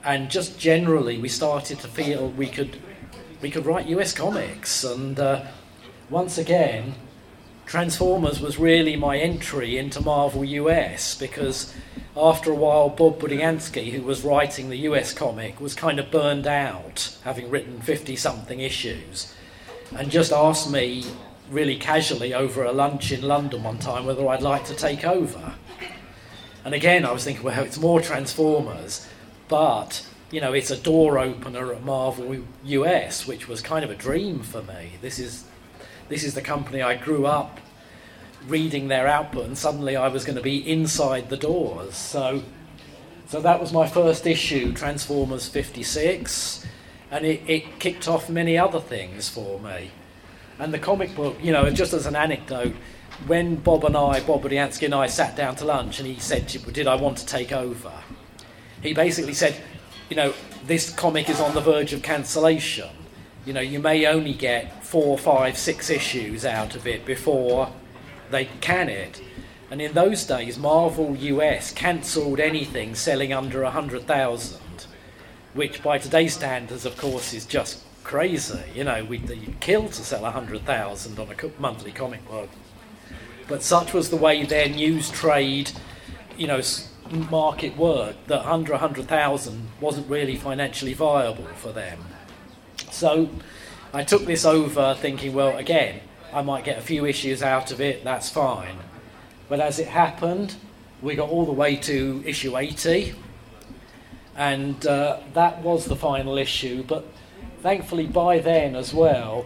and 0.03 0.29
just 0.29 0.59
generally 0.59 1.17
we 1.17 1.29
started 1.29 1.79
to 1.79 1.87
feel 1.87 2.29
we 2.29 2.47
could 2.47 2.77
we 3.41 3.51
could 3.51 3.65
write 3.65 3.87
US 3.87 4.13
comics. 4.13 4.83
And 4.83 5.19
uh, 5.19 5.45
once 6.09 6.37
again, 6.37 6.95
Transformers 7.67 8.39
was 8.39 8.57
really 8.57 8.95
my 8.95 9.17
entry 9.17 9.77
into 9.77 9.99
Marvel 9.99 10.45
US 10.45 11.15
because 11.15 11.73
after 12.15 12.49
a 12.49 12.55
while, 12.55 12.87
Bob 12.87 13.19
Budiansky, 13.19 13.91
who 13.91 14.03
was 14.03 14.23
writing 14.23 14.69
the 14.69 14.77
US 14.89 15.13
comic, 15.13 15.59
was 15.59 15.75
kind 15.75 15.99
of 15.99 16.09
burned 16.09 16.47
out, 16.47 17.17
having 17.25 17.49
written 17.49 17.81
50 17.81 18.15
something 18.15 18.61
issues, 18.61 19.35
and 19.93 20.09
just 20.09 20.31
asked 20.31 20.71
me 20.71 21.03
really 21.51 21.75
casually 21.75 22.33
over 22.33 22.63
a 22.63 22.71
lunch 22.71 23.11
in 23.11 23.21
London 23.21 23.63
one 23.63 23.79
time 23.79 24.05
whether 24.05 24.25
I'd 24.29 24.41
like 24.41 24.63
to 24.65 24.73
take 24.73 25.03
over. 25.03 25.53
And 26.63 26.73
again, 26.73 27.03
I 27.03 27.11
was 27.11 27.25
thinking, 27.25 27.43
well, 27.43 27.65
it's 27.65 27.77
more 27.77 27.99
Transformers, 27.99 29.05
but 29.49 30.07
you 30.31 30.39
know, 30.39 30.53
it's 30.53 30.71
a 30.71 30.77
door 30.77 31.19
opener 31.19 31.73
at 31.73 31.83
Marvel 31.83 32.45
US, 32.63 33.27
which 33.27 33.49
was 33.49 33.59
kind 33.59 33.83
of 33.83 33.91
a 33.91 33.95
dream 33.95 34.39
for 34.39 34.63
me. 34.63 34.93
This 35.01 35.19
is 35.19 35.43
this 36.09 36.23
is 36.23 36.33
the 36.33 36.41
company 36.41 36.81
I 36.81 36.95
grew 36.95 37.25
up 37.25 37.59
reading 38.47 38.87
their 38.87 39.07
output, 39.07 39.45
and 39.45 39.57
suddenly 39.57 39.95
I 39.95 40.07
was 40.07 40.23
going 40.23 40.37
to 40.37 40.41
be 40.41 40.57
inside 40.69 41.29
the 41.29 41.37
doors. 41.37 41.95
So, 41.95 42.43
so 43.27 43.41
that 43.41 43.59
was 43.59 43.73
my 43.73 43.87
first 43.87 44.25
issue, 44.25 44.73
Transformers 44.73 45.49
56, 45.49 46.65
and 47.11 47.25
it, 47.25 47.41
it 47.47 47.79
kicked 47.79 48.07
off 48.07 48.29
many 48.29 48.57
other 48.57 48.79
things 48.79 49.27
for 49.27 49.59
me. 49.59 49.91
And 50.59 50.73
the 50.73 50.79
comic 50.79 51.15
book, 51.15 51.37
you 51.41 51.51
know, 51.51 51.69
just 51.69 51.93
as 51.93 52.05
an 52.05 52.15
anecdote, 52.15 52.73
when 53.25 53.55
Bob 53.55 53.83
and 53.83 53.97
I, 53.97 54.21
Bob 54.21 54.43
Budiansky 54.43 54.85
and 54.85 54.95
I 54.95 55.07
sat 55.07 55.35
down 55.35 55.55
to 55.57 55.65
lunch 55.65 55.99
and 55.99 56.07
he 56.07 56.19
said, 56.19 56.47
Did 56.47 56.87
I 56.87 56.95
want 56.95 57.17
to 57.17 57.25
take 57.25 57.51
over? 57.51 57.91
He 58.81 58.93
basically 58.93 59.33
said, 59.33 59.55
You 60.09 60.15
know, 60.15 60.33
this 60.65 60.89
comic 60.89 61.29
is 61.29 61.39
on 61.39 61.53
the 61.53 61.61
verge 61.61 61.93
of 61.93 62.01
cancellation 62.01 62.89
you 63.47 63.53
know, 63.53 63.61
you 63.61 63.79
may 63.79 64.05
only 64.05 64.33
get 64.33 64.83
four, 64.83 65.17
five, 65.17 65.57
six 65.57 65.89
issues 65.89 66.43
out 66.43 66.75
of 66.75 66.85
it 66.85 67.05
before 67.05 67.71
they 68.29 68.49
can 68.59 68.89
it. 68.89 69.21
And 69.71 69.81
in 69.81 69.93
those 69.93 70.25
days, 70.25 70.57
Marvel 70.57 71.15
US 71.15 71.71
cancelled 71.71 72.41
anything 72.41 72.93
selling 72.93 73.31
under 73.31 73.63
100,000, 73.63 74.59
which 75.53 75.81
by 75.81 75.97
today's 75.97 76.33
standards, 76.33 76.85
of 76.85 76.97
course, 76.97 77.33
is 77.33 77.45
just 77.45 77.85
crazy. 78.03 78.59
You 78.75 78.83
know, 78.83 79.05
we'd 79.05 79.31
kill 79.61 79.87
to 79.87 80.03
sell 80.03 80.23
100,000 80.23 81.17
on 81.17 81.29
a 81.29 81.61
monthly 81.61 81.93
comic 81.93 82.27
book. 82.27 82.49
But 83.47 83.63
such 83.63 83.93
was 83.93 84.09
the 84.09 84.17
way 84.17 84.43
their 84.43 84.67
news 84.67 85.09
trade, 85.09 85.71
you 86.37 86.47
know, 86.47 86.61
market 87.09 87.77
worked, 87.77 88.27
that 88.27 88.45
under 88.45 88.73
100,000 88.73 89.69
wasn't 89.79 90.09
really 90.09 90.35
financially 90.35 90.93
viable 90.93 91.47
for 91.55 91.71
them. 91.71 91.99
So 92.97 93.29
I 93.93 94.03
took 94.03 94.25
this 94.25 94.43
over 94.43 94.95
thinking, 94.99 95.35
well, 95.35 95.55
again, 95.55 96.01
I 96.33 96.41
might 96.41 96.63
get 96.63 96.79
a 96.79 96.81
few 96.81 97.05
issues 97.05 97.43
out 97.43 97.71
of 97.71 97.79
it, 97.79 98.03
that's 98.03 98.27
fine. 98.27 98.75
But 99.47 99.59
as 99.59 99.77
it 99.77 99.87
happened, 99.87 100.55
we 100.99 101.13
got 101.13 101.29
all 101.29 101.45
the 101.45 101.51
way 101.51 101.75
to 101.75 102.23
issue 102.25 102.57
80, 102.57 103.13
and 104.35 104.83
uh, 104.87 105.19
that 105.33 105.61
was 105.61 105.85
the 105.85 105.95
final 105.95 106.39
issue. 106.39 106.81
But 106.81 107.05
thankfully, 107.61 108.07
by 108.07 108.39
then 108.39 108.75
as 108.75 108.95
well, 108.95 109.45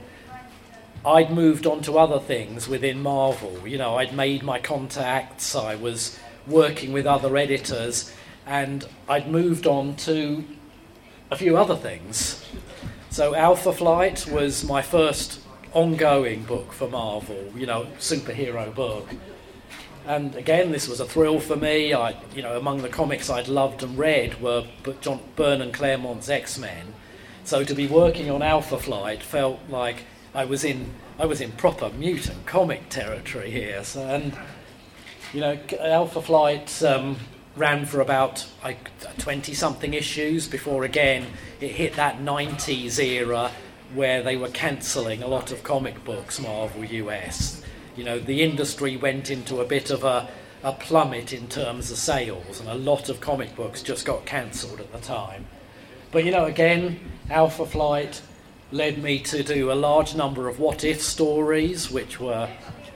I'd 1.05 1.29
moved 1.29 1.67
on 1.67 1.81
to 1.81 1.99
other 1.99 2.19
things 2.19 2.69
within 2.69 3.01
Marvel. 3.03 3.67
You 3.67 3.79
know, 3.79 3.97
I'd 3.97 4.13
made 4.13 4.43
my 4.43 4.59
contacts, 4.59 5.55
I 5.55 5.75
was 5.75 6.17
working 6.47 6.93
with 6.93 7.05
other 7.05 7.35
editors, 7.35 8.13
and 8.45 8.87
I'd 9.09 9.29
moved 9.29 9.67
on 9.67 9.97
to 9.97 10.45
a 11.29 11.35
few 11.35 11.57
other 11.57 11.75
things. 11.75 12.41
So 13.11 13.35
Alpha 13.35 13.73
Flight 13.73 14.25
was 14.25 14.63
my 14.63 14.81
first 14.81 15.41
ongoing 15.73 16.43
book 16.43 16.71
for 16.71 16.87
Marvel, 16.87 17.51
you 17.57 17.65
know, 17.65 17.87
superhero 17.99 18.73
book. 18.73 19.09
And 20.07 20.33
again, 20.35 20.71
this 20.71 20.87
was 20.87 21.01
a 21.01 21.05
thrill 21.05 21.41
for 21.41 21.57
me. 21.57 21.93
I, 21.93 22.15
you 22.33 22.41
know, 22.41 22.57
among 22.57 22.83
the 22.83 22.87
comics 22.87 23.29
I'd 23.29 23.49
loved 23.49 23.83
and 23.83 23.97
read 23.97 24.41
were 24.41 24.65
John 25.01 25.19
Byrne 25.35 25.61
and 25.61 25.73
Claremont's 25.73 26.29
X 26.29 26.57
Men. 26.57 26.93
So 27.43 27.65
to 27.65 27.75
be 27.75 27.85
working 27.85 28.31
on 28.31 28.41
Alpha 28.41 28.79
Flight 28.79 29.21
felt 29.21 29.59
like 29.67 30.05
I 30.33 30.45
was 30.45 30.63
in 30.63 30.93
I 31.19 31.25
was 31.25 31.41
in 31.41 31.51
proper 31.51 31.89
mutant 31.89 32.45
comic 32.45 32.87
territory 32.87 33.51
here. 33.51 33.83
So, 33.83 34.07
and 34.07 34.37
you 35.33 35.41
know, 35.41 35.59
Alpha 35.81 36.21
Flight 36.21 36.81
um, 36.81 37.17
ran 37.55 37.85
for 37.85 37.99
about 37.99 38.45
like 38.63 38.89
20 39.17 39.53
something 39.53 39.93
issues 39.93 40.47
before 40.47 40.85
again 40.85 41.27
it 41.59 41.71
hit 41.71 41.93
that 41.95 42.19
90s 42.19 42.97
era 42.97 43.51
where 43.93 44.23
they 44.23 44.37
were 44.37 44.49
cancelling 44.49 45.21
a 45.21 45.27
lot 45.27 45.51
of 45.51 45.63
comic 45.63 46.03
books, 46.03 46.39
Marvel 46.39 46.85
US. 46.85 47.61
You 47.95 48.03
know, 48.03 48.19
the 48.19 48.41
industry 48.41 48.95
went 48.95 49.29
into 49.29 49.59
a 49.59 49.65
bit 49.65 49.89
of 49.91 50.03
a, 50.03 50.29
a 50.63 50.71
plummet 50.71 51.33
in 51.33 51.47
terms 51.47 51.91
of 51.91 51.97
sales, 51.97 52.59
and 52.59 52.69
a 52.69 52.75
lot 52.75 53.09
of 53.09 53.19
comic 53.19 53.55
books 53.55 53.81
just 53.81 54.05
got 54.05 54.25
cancelled 54.25 54.79
at 54.79 54.91
the 54.91 54.99
time. 54.99 55.45
But 56.11 56.23
you 56.23 56.31
know, 56.31 56.45
again, 56.45 56.99
Alpha 57.29 57.65
Flight 57.65 58.21
led 58.71 59.01
me 59.03 59.19
to 59.19 59.43
do 59.43 59.71
a 59.71 59.73
large 59.73 60.15
number 60.15 60.47
of 60.47 60.59
what 60.59 60.83
if 60.83 61.01
stories, 61.01 61.91
which 61.91 62.19
were 62.19 62.49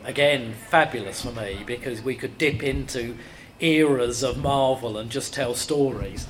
again 0.06 0.54
fabulous 0.70 1.24
for 1.24 1.32
me 1.32 1.64
because 1.66 2.02
we 2.02 2.16
could 2.16 2.38
dip 2.38 2.62
into 2.64 3.18
eras 3.60 4.24
of 4.24 4.38
Marvel 4.38 4.98
and 4.98 5.10
just 5.10 5.34
tell 5.34 5.56
stories. 5.56 6.28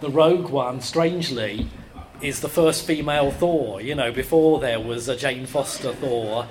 The 0.00 0.10
Rogue 0.10 0.50
One, 0.50 0.80
strangely, 0.80 1.68
is 2.20 2.40
the 2.40 2.48
first 2.48 2.86
female 2.86 3.30
Thor. 3.30 3.80
You 3.80 3.94
know, 3.94 4.12
before 4.12 4.60
there 4.60 4.80
was 4.80 5.08
a 5.08 5.16
Jane 5.16 5.46
Foster 5.46 5.92
Thor, 5.92 6.46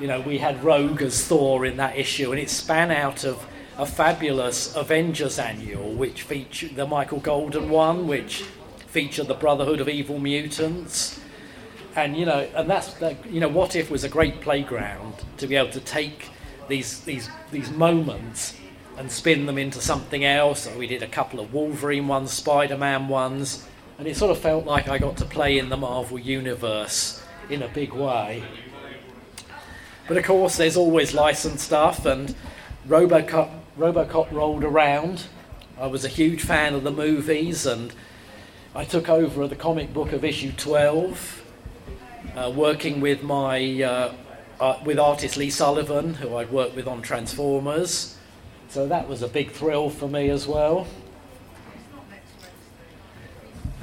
you 0.00 0.06
know, 0.06 0.20
we 0.20 0.38
had 0.38 0.64
Rogue 0.64 1.02
as 1.02 1.24
Thor 1.24 1.64
in 1.64 1.76
that 1.76 1.96
issue, 1.96 2.32
and 2.32 2.40
it 2.40 2.50
span 2.50 2.90
out 2.90 3.24
of 3.24 3.46
a 3.78 3.86
fabulous 3.86 4.74
Avengers 4.74 5.38
annual, 5.38 5.92
which 5.92 6.22
featured 6.22 6.74
the 6.76 6.86
Michael 6.86 7.20
Golden 7.20 7.70
one, 7.70 8.06
which 8.08 8.42
featured 8.88 9.28
the 9.28 9.34
Brotherhood 9.34 9.80
of 9.80 9.88
Evil 9.88 10.18
Mutants. 10.18 11.20
And 11.96 12.16
you 12.16 12.26
know, 12.26 12.48
and 12.54 12.68
that's 12.68 12.94
you 13.28 13.40
know, 13.40 13.48
what 13.48 13.76
if 13.76 13.90
was 13.90 14.04
a 14.04 14.08
great 14.08 14.40
playground 14.40 15.14
to 15.38 15.46
be 15.46 15.56
able 15.56 15.70
to 15.70 15.80
take 15.80 16.28
these 16.68 17.00
these 17.00 17.28
these 17.50 17.70
moments 17.70 18.54
and 19.00 19.10
spin 19.10 19.46
them 19.46 19.56
into 19.56 19.80
something 19.80 20.26
else. 20.26 20.64
So 20.64 20.76
we 20.76 20.86
did 20.86 21.02
a 21.02 21.06
couple 21.06 21.40
of 21.40 21.54
Wolverine 21.54 22.06
ones, 22.06 22.32
Spider-Man 22.32 23.08
ones, 23.08 23.66
and 23.98 24.06
it 24.06 24.14
sort 24.14 24.30
of 24.30 24.36
felt 24.36 24.66
like 24.66 24.88
I 24.88 24.98
got 24.98 25.16
to 25.16 25.24
play 25.24 25.56
in 25.56 25.70
the 25.70 25.76
Marvel 25.78 26.18
universe 26.18 27.22
in 27.48 27.62
a 27.62 27.68
big 27.68 27.94
way. 27.94 28.44
But 30.06 30.18
of 30.18 30.24
course, 30.24 30.58
there's 30.58 30.76
always 30.76 31.14
licensed 31.14 31.64
stuff, 31.64 32.04
and 32.04 32.34
Robocop, 32.86 33.48
Robocop 33.78 34.30
rolled 34.32 34.64
around. 34.64 35.24
I 35.80 35.86
was 35.86 36.04
a 36.04 36.08
huge 36.08 36.42
fan 36.42 36.74
of 36.74 36.84
the 36.84 36.92
movies, 36.92 37.64
and 37.64 37.94
I 38.74 38.84
took 38.84 39.08
over 39.08 39.46
the 39.46 39.56
comic 39.56 39.94
book 39.94 40.12
of 40.12 40.26
issue 40.26 40.52
12, 40.52 41.42
uh, 42.36 42.52
working 42.54 43.00
with 43.00 43.22
my 43.22 43.82
uh, 43.82 44.12
uh, 44.60 44.78
with 44.84 44.98
artist 44.98 45.38
Lee 45.38 45.48
Sullivan, 45.48 46.12
who 46.12 46.36
I'd 46.36 46.50
worked 46.50 46.76
with 46.76 46.86
on 46.86 47.00
Transformers. 47.00 48.18
So 48.70 48.86
that 48.86 49.08
was 49.08 49.20
a 49.22 49.26
big 49.26 49.50
thrill 49.50 49.90
for 49.90 50.08
me 50.08 50.30
as 50.30 50.46
well. 50.46 50.86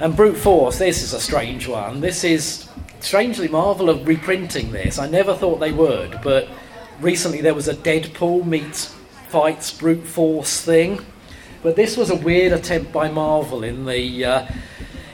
And 0.00 0.16
Brute 0.16 0.38
Force, 0.38 0.78
this 0.78 1.02
is 1.02 1.12
a 1.12 1.20
strange 1.20 1.68
one. 1.68 2.00
This 2.00 2.24
is 2.24 2.66
strangely 3.00 3.48
Marvel 3.48 3.90
of 3.90 4.08
reprinting 4.08 4.72
this. 4.72 4.98
I 4.98 5.06
never 5.06 5.34
thought 5.34 5.60
they 5.60 5.72
would, 5.72 6.20
but 6.22 6.48
recently 7.02 7.42
there 7.42 7.52
was 7.52 7.68
a 7.68 7.74
Deadpool 7.74 8.46
meets 8.46 8.94
fights 9.28 9.76
Brute 9.76 10.06
Force 10.06 10.62
thing. 10.62 11.04
But 11.62 11.76
this 11.76 11.98
was 11.98 12.08
a 12.08 12.16
weird 12.16 12.52
attempt 12.54 12.90
by 12.90 13.10
Marvel 13.10 13.64
in 13.64 13.84
the 13.84 14.24
uh, 14.24 14.46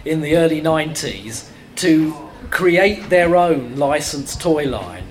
in 0.05 0.21
the 0.21 0.37
early 0.37 0.61
90s 0.61 1.51
to 1.77 2.15
create 2.51 3.09
their 3.11 3.35
own 3.35 3.75
licensed 3.75 4.41
toy 4.41 4.69
line. 4.69 5.03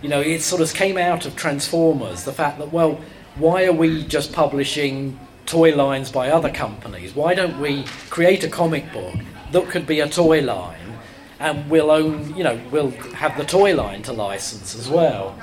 You 0.00 0.08
know, 0.08 0.22
it 0.22 0.40
sort 0.40 0.62
of 0.62 0.72
came 0.72 0.96
out 0.96 1.26
of 1.26 1.36
Transformers, 1.36 2.24
the 2.24 2.32
fact 2.32 2.58
that, 2.60 2.72
well, 2.72 3.00
why 3.38 3.64
are 3.64 3.72
we 3.72 4.04
just 4.04 4.32
publishing 4.32 5.18
toy 5.46 5.74
lines 5.74 6.10
by 6.10 6.30
other 6.30 6.50
companies? 6.50 7.14
Why 7.14 7.34
don't 7.34 7.58
we 7.60 7.84
create 8.10 8.44
a 8.44 8.48
comic 8.48 8.92
book 8.92 9.14
that 9.52 9.68
could 9.68 9.86
be 9.86 10.00
a 10.00 10.08
toy 10.08 10.40
line 10.42 10.98
and 11.40 11.70
we'll 11.70 11.90
own, 11.90 12.36
you 12.36 12.44
know, 12.44 12.60
we'll 12.70 12.90
have 12.90 13.36
the 13.36 13.44
toy 13.44 13.74
line 13.74 14.02
to 14.02 14.12
license 14.12 14.74
as 14.74 14.88
well? 14.88 15.38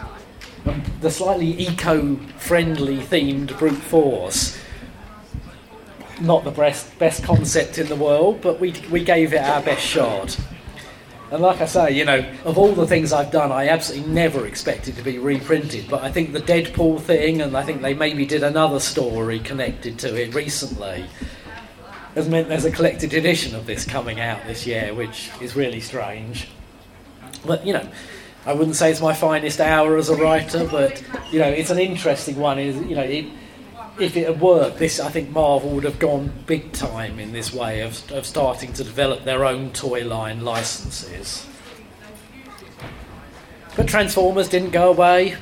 The 1.01 1.09
slightly 1.09 1.59
eco 1.59 2.15
friendly 2.37 2.97
themed 2.97 3.57
brute 3.57 3.75
force 3.75 4.59
not 6.21 6.43
the 6.43 6.51
best 6.51 6.97
best 6.97 7.23
concept 7.23 7.77
in 7.77 7.87
the 7.87 7.95
world, 7.95 8.41
but 8.41 8.59
we 8.59 8.73
we 8.89 9.03
gave 9.03 9.33
it 9.33 9.41
our 9.41 9.61
best 9.61 9.81
shot. 9.81 10.37
And 11.35 11.43
like 11.43 11.59
I 11.59 11.65
say, 11.65 11.91
you 11.91 12.05
know, 12.05 12.25
of 12.45 12.57
all 12.57 12.71
the 12.71 12.87
things 12.87 13.11
I've 13.11 13.29
done, 13.29 13.51
I 13.51 13.67
absolutely 13.67 14.09
never 14.09 14.47
expected 14.47 14.95
to 14.95 15.01
be 15.01 15.19
reprinted. 15.19 15.89
But 15.89 16.01
I 16.01 16.09
think 16.09 16.31
the 16.31 16.39
Deadpool 16.39 17.01
thing, 17.01 17.41
and 17.41 17.57
I 17.57 17.63
think 17.63 17.81
they 17.81 17.93
maybe 17.93 18.25
did 18.25 18.41
another 18.41 18.79
story 18.79 19.39
connected 19.39 20.00
to 20.00 20.15
it 20.15 20.33
recently, 20.33 21.05
has 22.15 22.29
meant 22.29 22.48
there's 22.48 22.63
a 22.63 22.71
collected 22.71 23.13
edition 23.13 23.53
of 23.53 23.65
this 23.65 23.83
coming 23.83 24.21
out 24.21 24.48
this 24.48 24.65
year, 24.65 24.93
which 24.93 25.29
is 25.41 25.57
really 25.57 25.81
strange. 25.81 26.48
But 27.45 27.67
you 27.67 27.74
know, 27.74 27.85
I 28.45 28.53
wouldn't 28.53 28.77
say 28.77 28.89
it's 28.89 29.01
my 29.01 29.13
finest 29.13 29.59
hour 29.59 29.98
as 29.98 30.07
a 30.07 30.15
writer, 30.15 30.65
but 30.65 31.03
you 31.33 31.39
know, 31.39 31.50
it's 31.50 31.69
an 31.69 31.79
interesting 31.79 32.37
one. 32.37 32.59
You 32.59 32.95
know, 32.95 33.03
it, 33.03 33.25
if 34.00 34.18
it 34.18 34.27
had 34.27 34.42
worked, 34.42 34.77
this 34.77 35.00
I 35.00 35.10
think 35.10 35.29
Marvel 35.29 35.70
would 35.72 35.84
have 35.84 36.00
gone 36.00 36.31
big 36.46 36.72
time 36.72 37.20
in 37.20 37.31
this 37.31 37.53
way 37.53 37.81
of, 37.81 38.12
of 38.12 38.25
starting 38.25 38.74
to 38.74 38.84
develop 38.84 39.24
their 39.24 39.46
own 39.46 39.72
toy 39.72 40.05
line 40.05 40.44
licenses. 40.44 41.46
But 43.75 43.88
Transformers 43.88 44.48
didn't 44.48 44.72
go 44.72 44.90
away. 44.90 45.36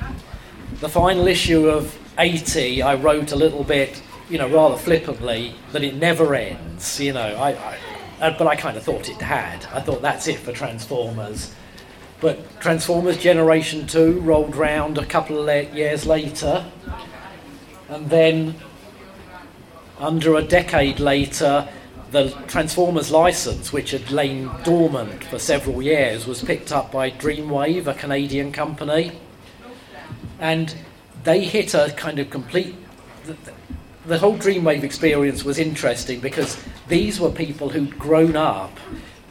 The 0.80 0.88
final 0.88 1.26
issue 1.26 1.68
of 1.68 1.96
80, 2.18 2.82
I 2.82 2.94
wrote 2.94 3.32
a 3.32 3.36
little 3.36 3.64
bit, 3.64 4.02
you 4.28 4.38
know, 4.38 4.48
rather 4.48 4.76
flippantly, 4.76 5.54
that 5.72 5.82
it 5.82 5.94
never 5.94 6.34
ends. 6.34 7.00
You 7.00 7.12
know, 7.12 7.36
I, 7.36 7.50
I 7.50 7.78
uh, 8.20 8.36
but 8.38 8.46
I 8.46 8.56
kind 8.56 8.76
of 8.76 8.82
thought 8.82 9.08
it 9.08 9.20
had. 9.20 9.66
I 9.66 9.80
thought 9.80 10.02
that's 10.02 10.28
it 10.28 10.38
for 10.38 10.52
Transformers. 10.52 11.54
But 12.20 12.60
Transformers 12.60 13.18
Generation 13.18 13.86
2 13.86 14.20
rolled 14.20 14.56
round 14.56 14.98
a 14.98 15.04
couple 15.04 15.48
of 15.48 15.74
years 15.74 16.06
later, 16.06 16.64
and 17.88 18.08
then 18.10 18.54
under 19.98 20.36
a 20.36 20.42
decade 20.42 21.00
later, 21.00 21.68
the 22.10 22.30
Transformers 22.46 23.10
license, 23.10 23.72
which 23.72 23.90
had 23.90 24.10
lain 24.10 24.50
dormant 24.62 25.24
for 25.24 25.38
several 25.38 25.82
years, 25.82 26.26
was 26.26 26.42
picked 26.42 26.72
up 26.72 26.92
by 26.92 27.10
Dreamwave, 27.10 27.86
a 27.86 27.94
Canadian 27.94 28.52
company. 28.52 29.12
And 30.38 30.74
they 31.24 31.44
hit 31.44 31.74
a 31.74 31.92
kind 31.96 32.18
of 32.18 32.30
complete. 32.30 32.74
The, 33.26 33.36
the 34.06 34.18
whole 34.18 34.36
Dreamwave 34.36 34.82
experience 34.82 35.44
was 35.44 35.58
interesting 35.58 36.20
because 36.20 36.62
these 36.88 37.18
were 37.20 37.30
people 37.30 37.70
who'd 37.70 37.98
grown 37.98 38.36
up 38.36 38.78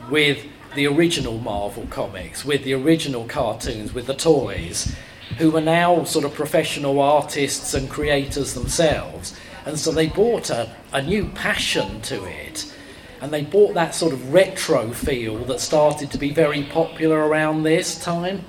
with 0.10 0.46
the 0.76 0.88
original 0.88 1.38
Marvel 1.38 1.88
comics, 1.89 2.44
with 2.44 2.63
the 2.63 2.74
original 2.74 3.26
cartoons, 3.26 3.94
with 3.94 4.08
the 4.08 4.16
toys 4.16 4.96
who 5.38 5.52
were 5.52 5.62
now 5.62 6.04
sort 6.04 6.26
of 6.26 6.34
professional 6.34 7.00
artists 7.00 7.74
and 7.74 7.89
creators 7.89 8.54
themselves. 8.54 9.38
And 9.65 9.80
so 9.80 9.91
they 9.91 10.08
brought 10.08 10.50
a, 10.50 10.69
a 10.91 11.02
new 11.02 11.30
passion 11.30 12.02
to 12.02 12.26
it. 12.26 12.74
And 13.22 13.32
they 13.32 13.43
brought 13.43 13.74
that 13.76 13.96
sort 13.96 14.12
of 14.12 14.34
retro 14.34 14.91
feel 14.91 15.38
that 15.46 15.62
started 15.62 16.12
to 16.12 16.17
be 16.17 16.32
very 16.32 16.63
popular 16.63 17.26
around 17.26 17.63
this 17.63 17.98
time. 17.98 18.43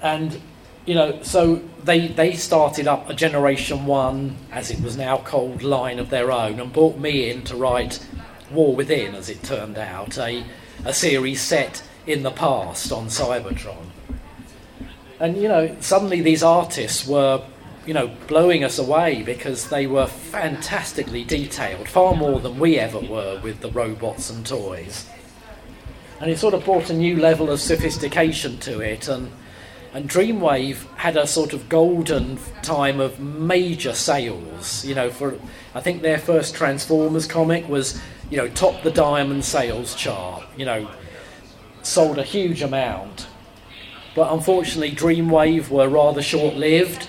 And, 0.00 0.40
you 0.86 0.94
know, 0.94 1.20
so 1.22 1.56
they, 1.84 2.08
they 2.08 2.32
started 2.32 2.88
up 2.88 3.10
a 3.10 3.14
Generation 3.14 3.84
1, 3.84 4.36
as 4.50 4.70
it 4.70 4.80
was 4.80 4.96
now 4.96 5.18
called, 5.18 5.62
line 5.62 5.98
of 5.98 6.08
their 6.08 6.32
own 6.32 6.58
and 6.58 6.72
brought 6.72 6.96
me 6.98 7.30
in 7.30 7.42
to 7.44 7.56
write 7.56 8.04
War 8.50 8.74
Within, 8.74 9.14
as 9.14 9.28
it 9.28 9.42
turned 9.42 9.76
out, 9.76 10.16
a, 10.16 10.42
a 10.84 10.94
series 10.94 11.42
set 11.42 11.82
in 12.06 12.22
the 12.22 12.30
past 12.30 12.90
on 12.90 13.08
Cybertron. 13.08 13.88
And, 15.20 15.36
you 15.36 15.48
know, 15.48 15.76
suddenly 15.80 16.20
these 16.20 16.42
artists 16.42 17.06
were, 17.06 17.42
you 17.86 17.94
know, 17.94 18.08
blowing 18.28 18.62
us 18.62 18.78
away 18.78 19.22
because 19.22 19.68
they 19.68 19.86
were 19.86 20.06
fantastically 20.06 21.24
detailed, 21.24 21.88
far 21.88 22.14
more 22.14 22.38
than 22.38 22.58
we 22.58 22.78
ever 22.78 23.00
were 23.00 23.40
with 23.42 23.60
the 23.60 23.70
robots 23.70 24.30
and 24.30 24.46
toys. 24.46 25.08
And 26.20 26.30
it 26.30 26.38
sort 26.38 26.54
of 26.54 26.64
brought 26.64 26.90
a 26.90 26.94
new 26.94 27.16
level 27.16 27.50
of 27.50 27.60
sophistication 27.60 28.58
to 28.58 28.80
it. 28.80 29.08
And, 29.08 29.32
and 29.92 30.08
Dreamwave 30.08 30.86
had 30.96 31.16
a 31.16 31.26
sort 31.26 31.52
of 31.52 31.68
golden 31.68 32.38
time 32.62 33.00
of 33.00 33.20
major 33.20 33.94
sales. 33.94 34.84
You 34.84 34.94
know, 34.94 35.10
for 35.10 35.38
I 35.74 35.80
think 35.80 36.02
their 36.02 36.18
first 36.18 36.54
Transformers 36.54 37.26
comic 37.26 37.68
was, 37.68 38.00
you 38.30 38.36
know, 38.36 38.48
top 38.48 38.82
the 38.82 38.90
diamond 38.90 39.44
sales 39.44 39.94
chart. 39.94 40.44
You 40.56 40.64
know, 40.64 40.90
sold 41.82 42.18
a 42.18 42.24
huge 42.24 42.62
amount. 42.62 43.26
But 44.18 44.32
unfortunately, 44.32 44.90
Dreamwave 44.90 45.68
were 45.68 45.88
rather 45.88 46.22
short 46.22 46.56
lived. 46.56 47.06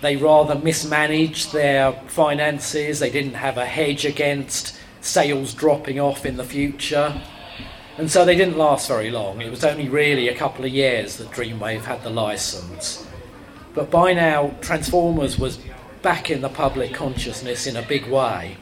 They 0.00 0.16
rather 0.16 0.54
mismanaged 0.54 1.52
their 1.52 1.92
finances. 2.06 2.98
They 2.98 3.10
didn't 3.10 3.34
have 3.34 3.58
a 3.58 3.66
hedge 3.66 4.06
against 4.06 4.74
sales 5.02 5.52
dropping 5.52 6.00
off 6.00 6.24
in 6.24 6.38
the 6.38 6.44
future. 6.44 7.20
And 7.98 8.10
so 8.10 8.24
they 8.24 8.34
didn't 8.34 8.56
last 8.56 8.88
very 8.88 9.10
long. 9.10 9.42
It 9.42 9.50
was 9.50 9.64
only 9.64 9.90
really 9.90 10.30
a 10.30 10.34
couple 10.34 10.64
of 10.64 10.70
years 10.70 11.18
that 11.18 11.30
Dreamwave 11.30 11.82
had 11.82 12.02
the 12.02 12.08
license. 12.08 13.06
But 13.74 13.90
by 13.90 14.14
now, 14.14 14.54
Transformers 14.62 15.38
was 15.38 15.58
back 16.00 16.30
in 16.30 16.40
the 16.40 16.48
public 16.48 16.94
consciousness 16.94 17.66
in 17.66 17.76
a 17.76 17.82
big 17.82 18.06
way. 18.06 18.56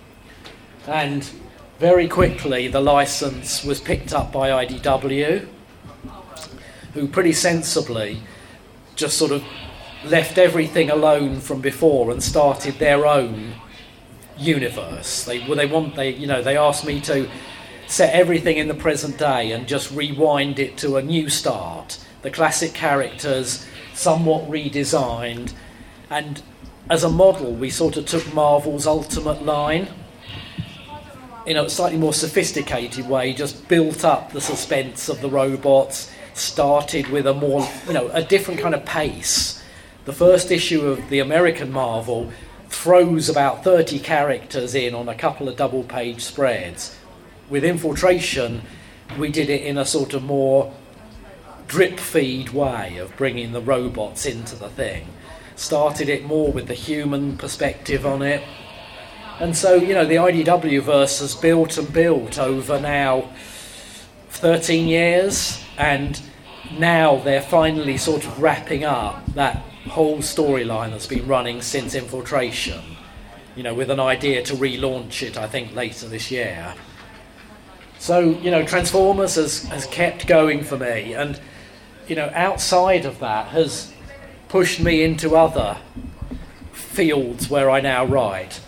And 0.88 1.30
very 1.78 2.08
quickly, 2.08 2.66
the 2.66 2.80
license 2.80 3.62
was 3.62 3.80
picked 3.80 4.12
up 4.12 4.32
by 4.32 4.66
IDW 4.66 5.46
who 6.94 7.06
pretty 7.06 7.32
sensibly 7.32 8.22
just 8.96 9.18
sort 9.18 9.32
of 9.32 9.44
left 10.04 10.38
everything 10.38 10.90
alone 10.90 11.40
from 11.40 11.60
before 11.60 12.10
and 12.10 12.22
started 12.22 12.78
their 12.78 13.06
own 13.06 13.54
universe. 14.38 15.24
They 15.24 15.40
well, 15.40 15.56
they 15.56 15.66
want 15.66 15.96
they 15.96 16.10
you 16.10 16.26
know 16.26 16.42
they 16.42 16.56
asked 16.56 16.86
me 16.86 17.00
to 17.02 17.28
set 17.86 18.14
everything 18.14 18.56
in 18.56 18.68
the 18.68 18.74
present 18.74 19.18
day 19.18 19.52
and 19.52 19.68
just 19.68 19.90
rewind 19.90 20.58
it 20.58 20.76
to 20.78 20.96
a 20.96 21.02
new 21.02 21.28
start. 21.28 22.04
The 22.22 22.30
classic 22.30 22.72
characters 22.72 23.66
somewhat 23.92 24.48
redesigned 24.50 25.52
and 26.10 26.42
as 26.90 27.02
a 27.02 27.08
model, 27.08 27.52
we 27.52 27.70
sort 27.70 27.96
of 27.96 28.06
took 28.06 28.34
Marvel's 28.34 28.86
Ultimate 28.86 29.42
line 29.42 29.88
in 31.46 31.56
a 31.56 31.68
slightly 31.68 31.98
more 31.98 32.12
sophisticated 32.12 33.08
way, 33.08 33.32
just 33.32 33.68
built 33.68 34.04
up 34.04 34.32
the 34.32 34.40
suspense 34.40 35.08
of 35.08 35.20
the 35.20 35.28
robots, 35.28 36.10
started 36.34 37.08
with 37.08 37.26
a 37.26 37.34
more, 37.34 37.66
you 37.86 37.92
know, 37.92 38.08
a 38.08 38.22
different 38.22 38.60
kind 38.60 38.74
of 38.74 38.84
pace. 38.84 39.62
The 40.04 40.12
first 40.12 40.50
issue 40.50 40.86
of 40.86 41.08
the 41.08 41.20
American 41.20 41.72
Marvel 41.72 42.30
throws 42.68 43.28
about 43.28 43.64
30 43.64 43.98
characters 44.00 44.74
in 44.74 44.94
on 44.94 45.08
a 45.08 45.14
couple 45.14 45.48
of 45.48 45.56
double 45.56 45.84
page 45.84 46.20
spreads. 46.22 46.96
With 47.48 47.64
Infiltration, 47.64 48.62
we 49.18 49.30
did 49.30 49.48
it 49.48 49.62
in 49.62 49.78
a 49.78 49.84
sort 49.84 50.12
of 50.12 50.22
more 50.22 50.74
drip 51.66 51.98
feed 51.98 52.50
way 52.50 52.98
of 52.98 53.16
bringing 53.16 53.52
the 53.52 53.60
robots 53.60 54.26
into 54.26 54.56
the 54.56 54.68
thing. 54.68 55.06
Started 55.56 56.08
it 56.08 56.24
more 56.24 56.52
with 56.52 56.66
the 56.66 56.74
human 56.74 57.38
perspective 57.38 58.04
on 58.04 58.22
it, 58.22 58.42
and 59.40 59.56
so, 59.56 59.74
you 59.74 59.94
know, 59.94 60.04
the 60.04 60.14
IDW 60.14 60.80
verse 60.82 61.18
has 61.18 61.34
built 61.34 61.76
and 61.76 61.92
built 61.92 62.38
over 62.38 62.80
now 62.80 63.30
13 64.34 64.86
years, 64.88 65.62
and 65.78 66.20
now 66.78 67.16
they're 67.16 67.40
finally 67.40 67.96
sort 67.96 68.24
of 68.24 68.40
wrapping 68.40 68.84
up 68.84 69.24
that 69.34 69.56
whole 69.88 70.18
storyline 70.18 70.90
that's 70.90 71.06
been 71.06 71.26
running 71.26 71.62
since 71.62 71.94
Infiltration, 71.94 72.82
you 73.54 73.62
know, 73.62 73.74
with 73.74 73.90
an 73.90 74.00
idea 74.00 74.42
to 74.42 74.54
relaunch 74.54 75.22
it, 75.22 75.36
I 75.36 75.46
think, 75.46 75.74
later 75.74 76.08
this 76.08 76.30
year. 76.30 76.74
So, 77.98 78.20
you 78.20 78.50
know, 78.50 78.64
Transformers 78.64 79.36
has, 79.36 79.62
has 79.64 79.86
kept 79.86 80.26
going 80.26 80.64
for 80.64 80.76
me, 80.76 81.14
and, 81.14 81.40
you 82.08 82.16
know, 82.16 82.30
outside 82.34 83.04
of 83.04 83.18
that 83.20 83.48
has 83.48 83.92
pushed 84.48 84.80
me 84.80 85.02
into 85.02 85.36
other 85.36 85.78
fields 86.72 87.48
where 87.48 87.70
I 87.70 87.80
now 87.80 88.04
write. 88.04 88.60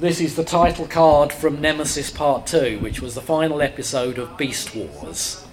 This 0.00 0.20
is 0.20 0.34
the 0.34 0.42
title 0.42 0.88
card 0.88 1.32
from 1.32 1.60
Nemesis 1.60 2.10
Part 2.10 2.48
2, 2.48 2.80
which 2.80 3.00
was 3.00 3.14
the 3.14 3.20
final 3.20 3.62
episode 3.62 4.18
of 4.18 4.36
Beast 4.36 4.74
Wars, 4.74 5.44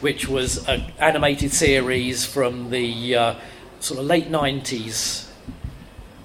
which 0.00 0.26
was 0.26 0.66
an 0.66 0.92
animated 0.98 1.52
series 1.52 2.26
from 2.26 2.70
the 2.70 3.14
uh, 3.14 3.34
sort 3.78 4.00
of 4.00 4.06
late 4.06 4.32
90s. 4.32 5.28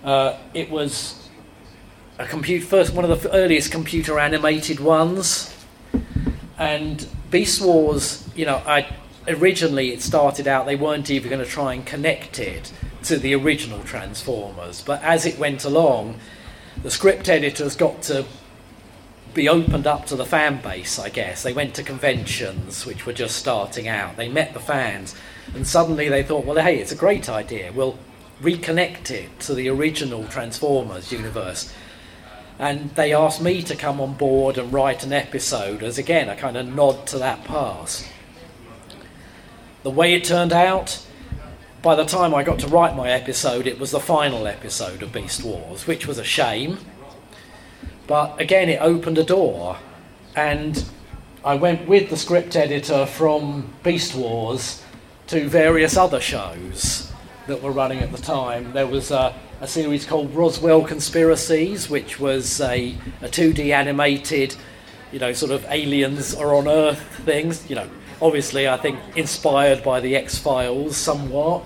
Uh, 0.03 0.35
it 0.55 0.71
was 0.71 1.29
a 2.17 2.25
compute, 2.25 2.63
first 2.63 2.95
one 2.95 3.05
of 3.05 3.21
the 3.21 3.31
earliest 3.31 3.71
computer 3.71 4.17
animated 4.17 4.79
ones. 4.79 5.55
And 6.57 7.05
Beast 7.29 7.61
Wars, 7.61 8.27
you 8.35 8.47
know, 8.47 8.63
I 8.65 8.91
originally 9.27 9.93
it 9.93 10.01
started 10.01 10.47
out 10.47 10.65
they 10.65 10.75
weren't 10.75 11.11
even 11.11 11.29
going 11.29 11.45
to 11.45 11.49
try 11.49 11.75
and 11.75 11.85
connect 11.85 12.39
it 12.39 12.73
to 13.03 13.19
the 13.19 13.35
original 13.35 13.83
Transformers, 13.83 14.81
but 14.81 15.03
as 15.03 15.27
it 15.27 15.37
went 15.37 15.65
along, 15.65 16.19
the 16.83 16.91
script 16.91 17.29
editors 17.29 17.75
got 17.75 18.01
to 18.03 18.25
be 19.33 19.47
opened 19.47 19.85
up 19.85 20.05
to 20.07 20.15
the 20.15 20.25
fan 20.25 20.61
base, 20.61 20.97
I 20.97 21.09
guess. 21.09 21.43
They 21.43 21.53
went 21.53 21.75
to 21.75 21.83
conventions, 21.83 22.85
which 22.85 23.05
were 23.05 23.13
just 23.13 23.35
starting 23.35 23.87
out. 23.87 24.17
They 24.17 24.29
met 24.29 24.53
the 24.53 24.59
fans, 24.59 25.15
and 25.53 25.67
suddenly 25.67 26.09
they 26.09 26.23
thought, 26.23 26.45
well, 26.45 26.63
hey, 26.63 26.79
it's 26.79 26.91
a 26.91 26.95
great 26.95 27.29
idea. 27.29 27.71
We'll 27.71 27.97
reconnect 28.41 29.11
it 29.11 29.39
to 29.41 29.53
the 29.53 29.69
original 29.69 30.25
Transformers 30.27 31.11
universe. 31.11 31.73
And 32.59 32.89
they 32.95 33.13
asked 33.13 33.41
me 33.41 33.61
to 33.63 33.75
come 33.75 34.01
on 34.01 34.15
board 34.15 34.57
and 34.57 34.73
write 34.73 35.03
an 35.03 35.13
episode 35.13 35.83
as, 35.83 35.97
again, 35.97 36.29
a 36.29 36.35
kind 36.35 36.57
of 36.57 36.67
nod 36.67 37.05
to 37.07 37.19
that 37.19 37.43
past. 37.43 38.07
The 39.83 39.91
way 39.91 40.15
it 40.15 40.23
turned 40.23 40.53
out, 40.53 41.05
by 41.87 41.95
the 41.95 42.03
time 42.03 42.35
I 42.35 42.43
got 42.43 42.59
to 42.59 42.67
write 42.67 42.97
my 42.97 43.09
episode, 43.09 43.65
it 43.65 43.79
was 43.79 43.91
the 43.91 43.99
final 44.01 44.45
episode 44.45 45.01
of 45.01 45.13
Beast 45.13 45.41
Wars, 45.41 45.87
which 45.87 46.05
was 46.05 46.17
a 46.17 46.23
shame. 46.25 46.79
But 48.07 48.41
again, 48.41 48.67
it 48.67 48.81
opened 48.81 49.17
a 49.17 49.23
door, 49.23 49.77
and 50.35 50.83
I 51.45 51.55
went 51.55 51.87
with 51.87 52.09
the 52.09 52.17
script 52.17 52.57
editor 52.57 53.05
from 53.05 53.73
Beast 53.83 54.15
Wars 54.15 54.83
to 55.27 55.47
various 55.47 55.95
other 55.95 56.19
shows 56.19 57.09
that 57.47 57.63
were 57.63 57.71
running 57.71 57.99
at 57.99 58.11
the 58.11 58.21
time. 58.21 58.73
There 58.73 58.85
was 58.85 59.09
a, 59.09 59.33
a 59.61 59.67
series 59.69 60.05
called 60.05 60.35
Roswell 60.35 60.83
Conspiracies, 60.83 61.89
which 61.89 62.19
was 62.19 62.59
a, 62.59 62.97
a 63.21 63.29
2D 63.29 63.73
animated, 63.73 64.57
you 65.13 65.19
know, 65.19 65.31
sort 65.31 65.53
of 65.53 65.63
aliens 65.69 66.35
are 66.35 66.53
on 66.53 66.67
Earth 66.67 66.99
things, 67.23 67.69
you 67.69 67.77
know, 67.77 67.89
obviously, 68.21 68.67
I 68.67 68.75
think, 68.75 68.99
inspired 69.15 69.83
by 69.83 70.01
the 70.01 70.17
X 70.17 70.37
Files 70.37 70.97
somewhat. 70.97 71.63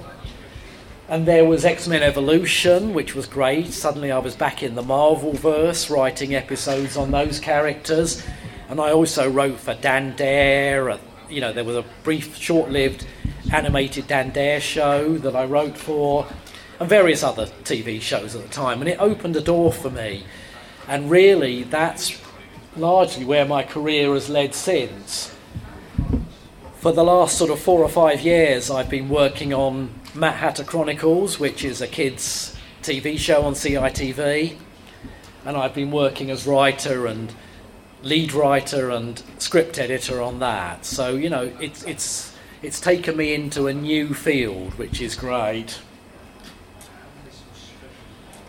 And 1.12 1.28
there 1.28 1.44
was 1.44 1.66
X 1.66 1.90
Men 1.90 2.04
Evolution, 2.04 2.94
which 2.94 3.16
was 3.16 3.26
great. 3.26 3.74
Suddenly 3.74 4.14
I 4.14 4.20
was 4.20 4.34
back 4.34 4.64
in 4.64 4.76
the 4.76 4.82
Marvel 4.82 5.34
verse, 5.34 5.90
writing 5.90 6.34
episodes 6.34 6.96
on 6.96 7.12
those 7.12 7.38
characters. 7.38 8.26
And 8.70 8.80
I 8.80 8.94
also 8.94 9.30
wrote 9.30 9.60
for 9.60 9.74
Dan 9.74 10.16
Dare. 10.16 10.98
You 11.30 11.42
know, 11.42 11.52
there 11.52 11.66
was 11.66 11.76
a 11.76 11.84
brief, 12.06 12.38
short 12.38 12.70
lived 12.70 13.06
animated 13.52 14.08
Dan 14.08 14.30
Dare 14.30 14.62
show 14.62 15.18
that 15.18 15.36
I 15.36 15.44
wrote 15.44 15.78
for, 15.78 16.26
and 16.80 16.88
various 16.88 17.24
other 17.24 17.48
TV 17.66 18.02
shows 18.02 18.34
at 18.34 18.44
the 18.44 18.48
time. 18.48 18.80
And 18.80 18.90
it 18.90 18.98
opened 18.98 19.36
a 19.36 19.42
door 19.42 19.74
for 19.74 19.90
me. 19.90 20.24
And 20.88 21.12
really, 21.12 21.64
that's 21.64 22.22
largely 22.78 23.26
where 23.26 23.44
my 23.44 23.64
career 23.64 24.14
has 24.14 24.30
led 24.30 24.56
since 24.56 25.36
for 26.82 26.92
the 26.92 27.04
last 27.04 27.38
sort 27.38 27.52
of 27.52 27.60
four 27.60 27.84
or 27.84 27.90
five 27.90 28.22
years, 28.22 28.72
I've 28.72 28.90
been 28.90 29.08
working 29.08 29.54
on 29.54 30.01
Mad 30.14 30.36
Hatter 30.36 30.66
Chronicles, 30.66 31.40
which 31.40 31.64
is 31.64 31.80
a 31.80 31.88
kids' 31.88 32.58
TV 32.82 33.18
show 33.18 33.44
on 33.44 33.54
CITV, 33.54 34.58
and 35.46 35.58
I've 35.58 35.74
been 35.74 35.90
working 35.90 36.30
as 36.30 36.46
writer 36.46 37.08
and 37.08 37.34
lead 38.04 38.34
writer 38.34 38.90
and 38.90 39.24
script 39.38 39.80
editor 39.80 40.22
on 40.22 40.40
that. 40.40 40.86
So 40.86 41.16
you 41.16 41.30
know, 41.30 41.54
it's 41.62 41.84
it's 41.84 42.36
it's 42.62 42.82
taken 42.82 43.16
me 43.16 43.34
into 43.34 43.68
a 43.68 43.74
new 43.74 44.14
field, 44.14 44.74
which 44.74 45.00
is 45.02 45.16
great. 45.16 45.80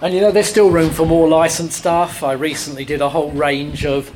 And 0.01 0.13
you 0.13 0.21
know, 0.21 0.33
there's 0.33 0.49
still 0.49 0.71
room 0.71 0.91
for 0.91 1.07
more 1.07 1.29
licensed 1.29 1.79
stuff. 1.79 2.25
I 2.25 2.33
recently 2.33 2.85
did 2.85 3.01
a 3.01 3.11
whole 3.11 3.31
range 3.31 3.87
of 3.87 4.13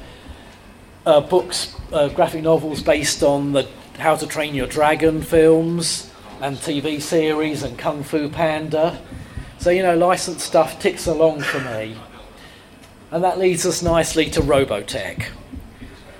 uh, 1.07 1.21
books, 1.21 1.77
uh, 1.93 2.09
graphic 2.09 2.43
novels 2.43 2.83
based 2.83 3.23
on 3.23 3.53
the 3.53 3.69
how 3.99 4.17
to 4.17 4.27
Train 4.27 4.57
Your 4.57 4.67
Dragon 4.67 5.23
films 5.23 6.11
and 6.41 6.57
TV 6.57 7.01
series 7.01 7.63
and 7.63 7.79
Kung 7.79 8.03
Fu 8.03 8.29
Panda. 8.29 9.01
So, 9.59 9.71
you 9.71 9.83
know, 9.83 9.97
licensed 9.97 10.47
stuff 10.47 10.79
ticks 10.79 11.07
along 11.07 11.41
for 11.41 11.61
me. 11.61 11.97
And 13.11 13.25
that 13.25 13.39
leads 13.39 13.65
us 13.65 13.83
nicely 13.83 14.29
to 14.31 14.41
Robotech, 14.41 15.27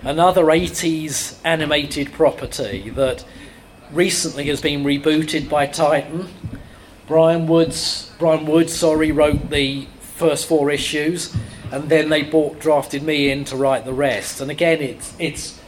another 0.03 0.45
80s 0.45 1.39
animated 1.45 2.13
property 2.13 2.91
that 2.91 3.25
recently 3.91 4.45
has 4.47 4.61
been 4.61 4.85
rebooted 4.85 5.49
by 5.49 5.67
Titan. 5.67 6.29
Brian 7.07 7.47
Woods, 7.47 8.13
Brian 8.19 8.47
Woods, 8.47 8.75
sorry, 8.75 9.13
wrote 9.13 9.51
the 9.51 9.87
first 10.01 10.49
four 10.49 10.71
issues, 10.71 11.35
and 11.71 11.89
then 11.89 12.09
they 12.09 12.23
bought, 12.23 12.59
drafted 12.59 13.03
me 13.03 13.31
in 13.31 13.45
to 13.45 13.57
write 13.57 13.85
the 13.85 13.93
rest. 13.93 14.41
And 14.41 14.51
again, 14.51 14.81
it's 14.81 15.15
it's 15.19 15.61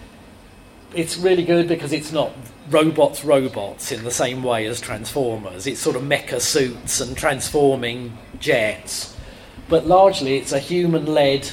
it's 0.95 1.17
really 1.19 1.45
good 1.45 1.69
because 1.69 1.93
it's 1.93 2.13
not 2.13 2.33
robots 2.71 3.25
robots 3.25 3.93
in 3.93 4.05
the 4.05 4.11
same 4.11 4.43
way 4.43 4.67
as 4.67 4.81
Transformers. 4.81 5.67
It's 5.67 5.81
sort 5.81 5.97
of 5.97 6.03
mecha 6.03 6.41
suits 6.41 7.01
and 7.01 7.17
transforming 7.17 8.17
jets. 8.39 9.17
But 9.69 9.87
largely 9.87 10.37
it's 10.37 10.53
a 10.53 10.59
human 10.59 11.07
led 11.07 11.51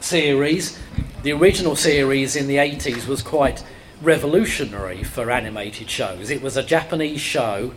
series. 0.00 0.78
The 1.22 1.32
original 1.32 1.76
series 1.76 2.36
in 2.36 2.46
the 2.46 2.56
80s 2.56 3.06
was 3.06 3.22
quite 3.22 3.64
revolutionary 4.02 5.02
for 5.02 5.30
animated 5.30 5.88
shows. 5.90 6.30
It 6.30 6.42
was 6.42 6.56
a 6.56 6.62
Japanese 6.62 7.20
show. 7.20 7.72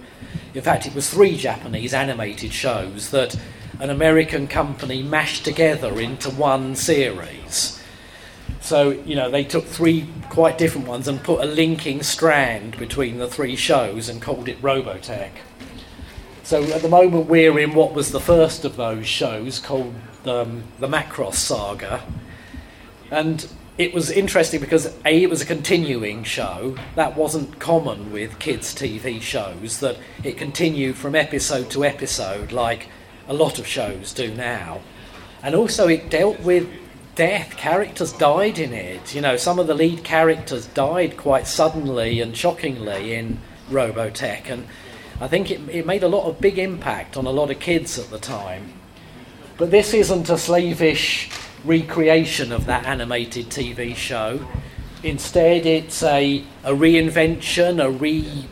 In 0.53 0.61
fact, 0.61 0.85
it 0.85 0.93
was 0.93 1.09
three 1.09 1.37
Japanese 1.37 1.93
animated 1.93 2.53
shows 2.53 3.11
that 3.11 3.39
an 3.79 3.89
American 3.89 4.47
company 4.47 5.01
mashed 5.01 5.45
together 5.45 5.99
into 5.99 6.29
one 6.29 6.75
series 6.75 7.78
so, 8.69 8.91
you 8.91 9.15
know, 9.15 9.31
they 9.31 9.43
took 9.43 9.65
three 9.65 10.05
quite 10.29 10.59
different 10.59 10.87
ones 10.87 11.07
and 11.07 11.23
put 11.23 11.41
a 11.41 11.45
linking 11.45 12.03
strand 12.03 12.77
between 12.77 13.17
the 13.17 13.27
three 13.27 13.55
shows 13.55 14.07
and 14.07 14.21
called 14.21 14.47
it 14.47 14.61
Robotech. 14.61 15.31
So 16.43 16.61
at 16.61 16.83
the 16.83 16.87
moment 16.87 17.25
we're 17.25 17.57
in 17.57 17.73
what 17.73 17.95
was 17.95 18.11
the 18.11 18.19
first 18.19 18.65
of 18.65 18.75
those 18.75 19.07
shows 19.07 19.57
called 19.57 19.95
um, 20.25 20.65
the 20.77 20.87
Macross 20.87 21.33
Saga. 21.33 22.03
And 23.09 23.51
it 23.79 23.91
was 23.91 24.11
interesting 24.11 24.61
because 24.61 24.95
A, 25.03 25.23
it 25.23 25.31
was 25.31 25.41
a 25.41 25.47
continuing 25.47 26.23
show. 26.23 26.77
That 26.93 27.17
wasn't 27.17 27.57
common 27.57 28.11
with 28.11 28.37
kids' 28.37 28.75
TV 28.75 29.19
shows, 29.19 29.79
that 29.79 29.97
it 30.23 30.37
continued 30.37 30.95
from 30.95 31.15
episode 31.15 31.71
to 31.71 31.83
episode 31.83 32.51
like 32.51 32.87
a 33.27 33.33
lot 33.33 33.57
of 33.57 33.65
shows 33.65 34.13
do 34.13 34.31
now. 34.31 34.81
And 35.41 35.55
also 35.55 35.87
it 35.87 36.11
dealt 36.11 36.39
with 36.41 36.69
death. 37.19 37.57
Characters 37.57 38.13
died 38.13 38.57
in 38.57 38.71
it. 38.71 39.13
You 39.13 39.19
know, 39.19 39.35
some 39.35 39.59
of 39.59 39.67
the 39.67 39.73
lead 39.73 40.05
characters 40.05 40.67
died 40.67 41.17
quite 41.17 41.47
suddenly 41.47 42.21
and 42.21 42.35
shockingly 42.35 43.13
in 43.13 43.41
Robotech, 43.69 44.49
and 44.49 44.65
I 45.19 45.27
think 45.27 45.51
it, 45.51 45.59
it 45.69 45.85
made 45.85 46.01
a 46.01 46.07
lot 46.07 46.29
of 46.29 46.39
big 46.39 46.57
impact 46.57 47.17
on 47.17 47.25
a 47.25 47.29
lot 47.29 47.51
of 47.51 47.59
kids 47.59 47.99
at 47.99 48.09
the 48.09 48.19
time. 48.19 48.71
But 49.57 49.69
this 49.69 49.93
isn't 49.93 50.29
a 50.29 50.37
slavish 50.37 51.29
recreation 51.65 52.53
of 52.53 52.65
that 52.67 52.85
animated 52.85 53.47
TV 53.47 53.97
show. 53.97 54.47
Instead, 55.03 55.65
it's 55.65 56.01
a, 56.01 56.45
a 56.63 56.71
reinvention, 56.71 57.83
a 57.83 57.91
re 57.91 58.47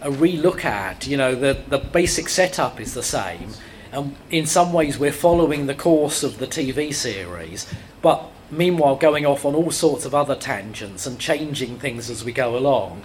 a 0.00 0.10
relook 0.10 0.64
at. 0.64 1.06
You 1.06 1.18
know, 1.18 1.34
the, 1.34 1.62
the 1.68 1.76
basic 1.76 2.30
setup 2.30 2.80
is 2.80 2.94
the 2.94 3.02
same, 3.02 3.50
and 3.92 4.16
in 4.30 4.46
some 4.46 4.72
ways 4.72 4.98
we're 4.98 5.12
following 5.12 5.66
the 5.66 5.74
course 5.74 6.22
of 6.22 6.38
the 6.38 6.46
TV 6.46 6.92
series, 6.92 7.72
but 8.02 8.30
meanwhile 8.50 8.96
going 8.96 9.26
off 9.26 9.44
on 9.44 9.54
all 9.54 9.70
sorts 9.70 10.04
of 10.04 10.14
other 10.14 10.34
tangents 10.34 11.06
and 11.06 11.18
changing 11.18 11.78
things 11.78 12.08
as 12.10 12.24
we 12.24 12.32
go 12.32 12.56
along. 12.56 13.02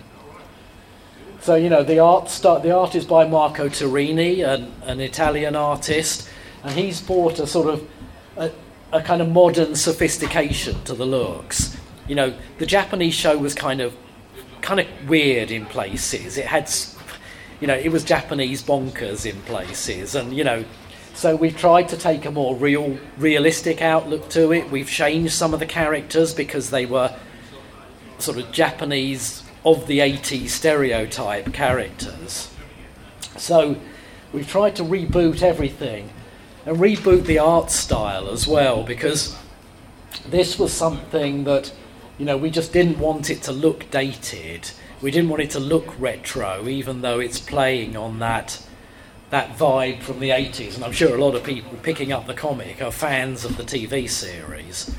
So 1.41 1.55
you 1.55 1.69
know, 1.69 1.83
the 1.83 1.99
art 1.99 2.29
start, 2.29 2.63
the 2.63 2.71
art 2.71 2.95
is 2.95 3.05
by 3.05 3.27
Marco 3.27 3.67
Turini, 3.67 4.47
an, 4.47 4.71
an 4.83 5.01
Italian 5.01 5.55
artist, 5.55 6.29
and 6.63 6.73
he's 6.73 7.01
brought 7.01 7.39
a 7.39 7.47
sort 7.47 7.67
of 7.67 7.89
a, 8.37 8.51
a 8.93 9.01
kind 9.01 9.21
of 9.21 9.29
modern 9.29 9.75
sophistication 9.75 10.81
to 10.85 10.93
the 10.93 11.05
looks. 11.05 11.75
You 12.07 12.15
know, 12.15 12.33
the 12.59 12.65
Japanese 12.65 13.13
show 13.13 13.37
was 13.37 13.53
kind 13.53 13.81
of 13.81 13.95
kind 14.61 14.79
of 14.79 14.87
weird 15.07 15.51
in 15.51 15.65
places. 15.65 16.37
It 16.37 16.45
had, 16.45 16.71
you 17.59 17.67
know, 17.67 17.75
it 17.75 17.91
was 17.91 18.03
Japanese 18.03 18.61
bonkers 18.61 19.29
in 19.29 19.41
places, 19.43 20.15
and 20.15 20.35
you 20.35 20.43
know, 20.43 20.65
so 21.13 21.35
we've 21.35 21.57
tried 21.57 21.89
to 21.89 21.97
take 21.97 22.25
a 22.25 22.31
more 22.31 22.55
real, 22.55 22.97
realistic 23.17 23.81
outlook 23.81 24.29
to 24.29 24.51
it. 24.51 24.71
We've 24.71 24.89
changed 24.89 25.33
some 25.33 25.53
of 25.53 25.59
the 25.59 25.65
characters 25.65 26.33
because 26.33 26.71
they 26.71 26.85
were 26.85 27.15
sort 28.17 28.37
of 28.37 28.51
Japanese 28.51 29.43
of 29.65 29.87
the 29.87 29.99
80s 29.99 30.49
stereotype 30.49 31.53
characters. 31.53 32.51
So 33.37 33.77
we've 34.31 34.47
tried 34.47 34.75
to 34.77 34.83
reboot 34.83 35.41
everything 35.41 36.09
and 36.65 36.77
reboot 36.77 37.25
the 37.25 37.39
art 37.39 37.71
style 37.71 38.29
as 38.29 38.47
well 38.47 38.83
because 38.83 39.35
this 40.27 40.57
was 40.57 40.71
something 40.71 41.43
that 41.43 41.71
you 42.17 42.25
know 42.25 42.37
we 42.37 42.49
just 42.49 42.71
didn't 42.71 42.99
want 42.99 43.29
it 43.29 43.41
to 43.43 43.51
look 43.51 43.89
dated 43.91 44.69
we 45.03 45.11
didn't 45.11 45.29
want 45.29 45.43
it 45.43 45.51
to 45.51 45.59
look 45.59 45.93
retro 45.99 46.67
even 46.67 47.01
though 47.01 47.19
it's 47.19 47.39
playing 47.39 47.95
on 47.95 48.19
that 48.19 48.59
that 49.29 49.55
vibe 49.57 50.01
from 50.01 50.19
the 50.19 50.29
80s 50.29 50.75
and 50.75 50.83
i'm 50.83 50.91
sure 50.91 51.15
a 51.15 51.23
lot 51.23 51.35
of 51.35 51.43
people 51.43 51.77
picking 51.83 52.11
up 52.11 52.25
the 52.25 52.33
comic 52.33 52.81
are 52.81 52.91
fans 52.91 53.45
of 53.45 53.57
the 53.57 53.63
tv 53.63 54.09
series. 54.09 54.95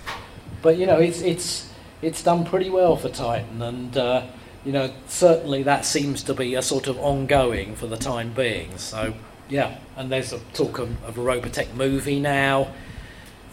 But 0.65 0.79
you 0.79 0.87
know 0.87 0.99
it's 0.99 1.21
it's 1.21 1.71
it's 2.01 2.23
done 2.23 2.47
pretty 2.47 2.71
well 2.71 2.97
for 2.97 3.11
titan. 3.11 3.61
And 3.61 3.95
uh, 3.99 4.27
you 4.65 4.73
know 4.73 4.91
certainly 5.07 5.63
that 5.65 5.85
seems 5.85 6.23
to 6.23 6.33
be 6.33 6.55
a 6.55 6.63
sort 6.63 6.87
of 6.87 6.99
ongoing 6.99 7.77
for 7.77 7.87
the 7.87 7.99
time 7.99 8.33
being. 8.33 8.79
So 8.79 9.13
yeah, 9.51 9.77
and 9.95 10.11
there's 10.11 10.33
a 10.33 10.39
talk 10.55 10.79
of, 10.79 11.05
of 11.05 11.19
a 11.19 11.21
Robotech 11.21 11.75
movie 11.75 12.19
now 12.19 12.73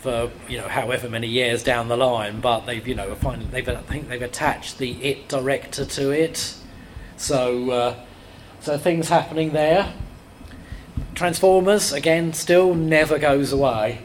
for 0.01 0.31
you 0.49 0.57
know 0.57 0.67
however 0.67 1.07
many 1.07 1.27
years 1.27 1.61
down 1.61 1.87
the 1.87 1.95
line, 1.95 2.41
but 2.41 2.61
they've 2.61 2.87
you 2.87 2.95
know 2.95 3.13
they've 3.51 3.69
I 3.69 3.75
think 3.75 4.09
they've 4.09 4.21
attached 4.21 4.79
the 4.79 4.93
it 5.03 5.29
director 5.29 5.85
to 5.85 6.09
it, 6.09 6.55
so 7.17 7.69
uh, 7.69 7.95
so 8.59 8.77
things 8.77 9.09
happening 9.09 9.51
there. 9.51 9.93
Transformers 11.13 11.93
again 11.93 12.33
still 12.33 12.73
never 12.73 13.19
goes 13.19 13.53
away. 13.53 13.99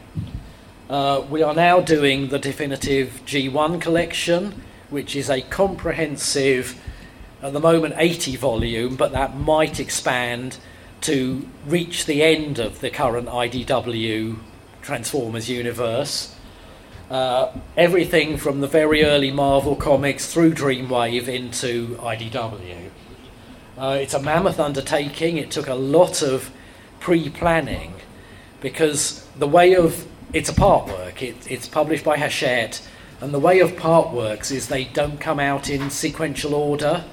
Uh, 0.87 1.25
we 1.29 1.41
are 1.41 1.55
now 1.55 1.81
doing 1.81 2.29
the 2.29 2.39
definitive 2.39 3.21
G1 3.25 3.81
collection, 3.81 4.61
which 4.89 5.15
is 5.15 5.29
a 5.29 5.41
comprehensive, 5.41 6.79
at 7.41 7.51
the 7.53 7.59
moment 7.59 7.95
80 7.97 8.37
volume, 8.37 8.95
but 8.95 9.11
that 9.11 9.35
might 9.35 9.79
expand 9.79 10.57
to 11.01 11.49
reach 11.65 12.05
the 12.05 12.23
end 12.23 12.59
of 12.59 12.79
the 12.79 12.89
current 12.89 13.27
IDW 13.27 14.37
Transformers 14.87 15.49
universe. 15.49 16.33
Uh, 17.11 17.51
everything 17.75 18.37
from 18.37 18.61
the 18.61 18.67
very 18.67 19.03
early 19.03 19.31
Marvel 19.31 19.75
comics 19.75 20.31
through 20.31 20.53
Dreamwave 20.53 21.27
into 21.27 21.97
IDW. 21.97 22.89
Uh, 23.77 23.97
it's 23.99 24.13
a 24.13 24.21
mammoth 24.21 24.61
undertaking. 24.61 25.37
It 25.37 25.51
took 25.51 25.67
a 25.67 25.75
lot 25.75 26.21
of 26.21 26.51
pre 27.01 27.27
planning 27.27 27.95
because 28.61 29.27
the 29.37 29.45
way 29.45 29.75
of 29.75 30.07
it's 30.31 30.47
a 30.47 30.53
part 30.53 30.87
work, 30.87 31.21
it, 31.21 31.35
it's 31.51 31.67
published 31.67 32.05
by 32.05 32.15
Hachette, 32.15 32.81
and 33.19 33.33
the 33.33 33.39
way 33.39 33.59
of 33.59 33.75
part 33.75 34.13
works 34.13 34.51
is 34.51 34.69
they 34.69 34.85
don't 34.85 35.19
come 35.19 35.41
out 35.41 35.69
in 35.69 35.89
sequential 35.89 36.55
order 36.55 37.03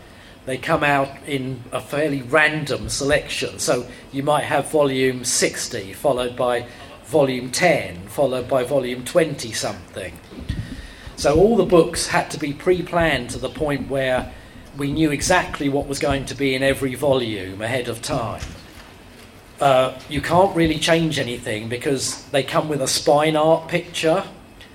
they 0.47 0.59
come 0.59 0.85
out 0.85 1.09
in 1.27 1.63
a 1.73 1.81
fairly 1.81 2.23
random 2.23 2.89
selection. 2.89 3.59
So 3.59 3.87
you 4.13 4.23
might 4.23 4.45
have 4.45 4.71
volume 4.71 5.25
60 5.25 5.95
followed 5.95 6.37
by 6.37 6.67
volume 7.05 7.51
10, 7.51 8.09
followed 8.09 8.49
by 8.49 8.65
volume 8.65 9.05
20 9.05 9.53
something. 9.53 10.19
So 11.17 11.37
all 11.37 11.57
the 11.57 11.65
books 11.65 12.09
had 12.09 12.31
to 12.33 12.39
be 12.39 12.53
pre 12.53 12.83
planned 12.83 13.31
to 13.31 13.39
the 13.39 13.49
point 13.49 13.89
where 13.89 14.33
we 14.77 14.93
knew 14.93 15.11
exactly 15.11 15.69
what 15.69 15.87
was 15.87 15.99
going 15.99 16.25
to 16.27 16.35
be 16.35 16.55
in 16.55 16.63
every 16.63 16.95
volume 16.95 17.63
ahead 17.63 17.89
of 17.89 18.03
time. 18.03 18.43
Uh, 19.61 19.97
you 20.09 20.21
can't 20.21 20.55
really 20.57 20.79
change 20.79 21.19
anything 21.19 21.69
because 21.69 22.25
they 22.31 22.43
come 22.43 22.69
with 22.69 22.83
a 22.83 22.89
spine 22.89 23.37
art 23.37 23.69
picture, 23.69 24.25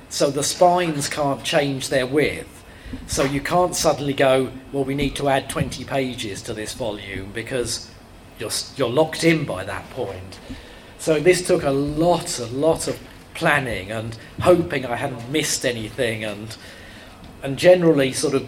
so 0.07 0.31
the 0.31 0.43
spines 0.43 1.09
can't 1.09 1.43
change 1.43 1.89
their 1.89 2.07
width. 2.07 2.63
So 3.05 3.23
you 3.23 3.41
can't 3.41 3.75
suddenly 3.75 4.13
go, 4.13 4.51
well, 4.71 4.83
we 4.83 4.95
need 4.95 5.15
to 5.17 5.29
add 5.29 5.49
20 5.49 5.83
pages 5.83 6.41
to 6.43 6.53
this 6.53 6.73
volume 6.73 7.31
because 7.33 7.91
you're, 8.39 8.51
you're 8.77 8.89
locked 8.89 9.23
in 9.23 9.45
by 9.45 9.63
that 9.65 9.87
point. 9.91 10.39
So 10.99 11.19
this 11.19 11.45
took 11.45 11.63
a 11.63 11.71
lot, 11.71 12.39
a 12.39 12.45
lot 12.45 12.87
of 12.87 12.99
planning 13.33 13.91
and 13.91 14.17
hoping 14.41 14.85
I 14.85 14.95
hadn't 14.95 15.31
missed 15.31 15.65
anything 15.65 16.23
and, 16.23 16.55
and 17.41 17.57
generally 17.57 18.13
sort 18.13 18.35
of 18.35 18.47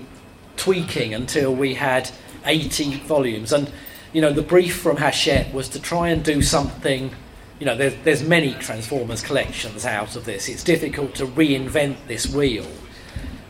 tweaking 0.58 1.14
until 1.14 1.56
we 1.56 1.74
had 1.74 2.12
80 2.46 2.98
volumes. 3.00 3.52
And, 3.52 3.72
you 4.14 4.22
know, 4.22 4.32
the 4.32 4.42
brief 4.44 4.78
from 4.80 4.98
Hachette 4.98 5.54
was 5.54 5.70
to 5.70 5.82
try 5.82 6.10
and 6.10 6.24
do 6.24 6.42
something 6.42 7.12
you 7.60 7.66
know, 7.68 7.76
there's, 7.76 7.94
there's 8.04 8.24
many 8.24 8.54
Transformers 8.56 9.22
collections 9.22 9.86
out 9.86 10.16
of 10.16 10.26
this. 10.26 10.50
It's 10.50 10.64
difficult 10.64 11.14
to 11.16 11.28
reinvent 11.28 11.96
this 12.08 12.26
wheel 12.26 12.66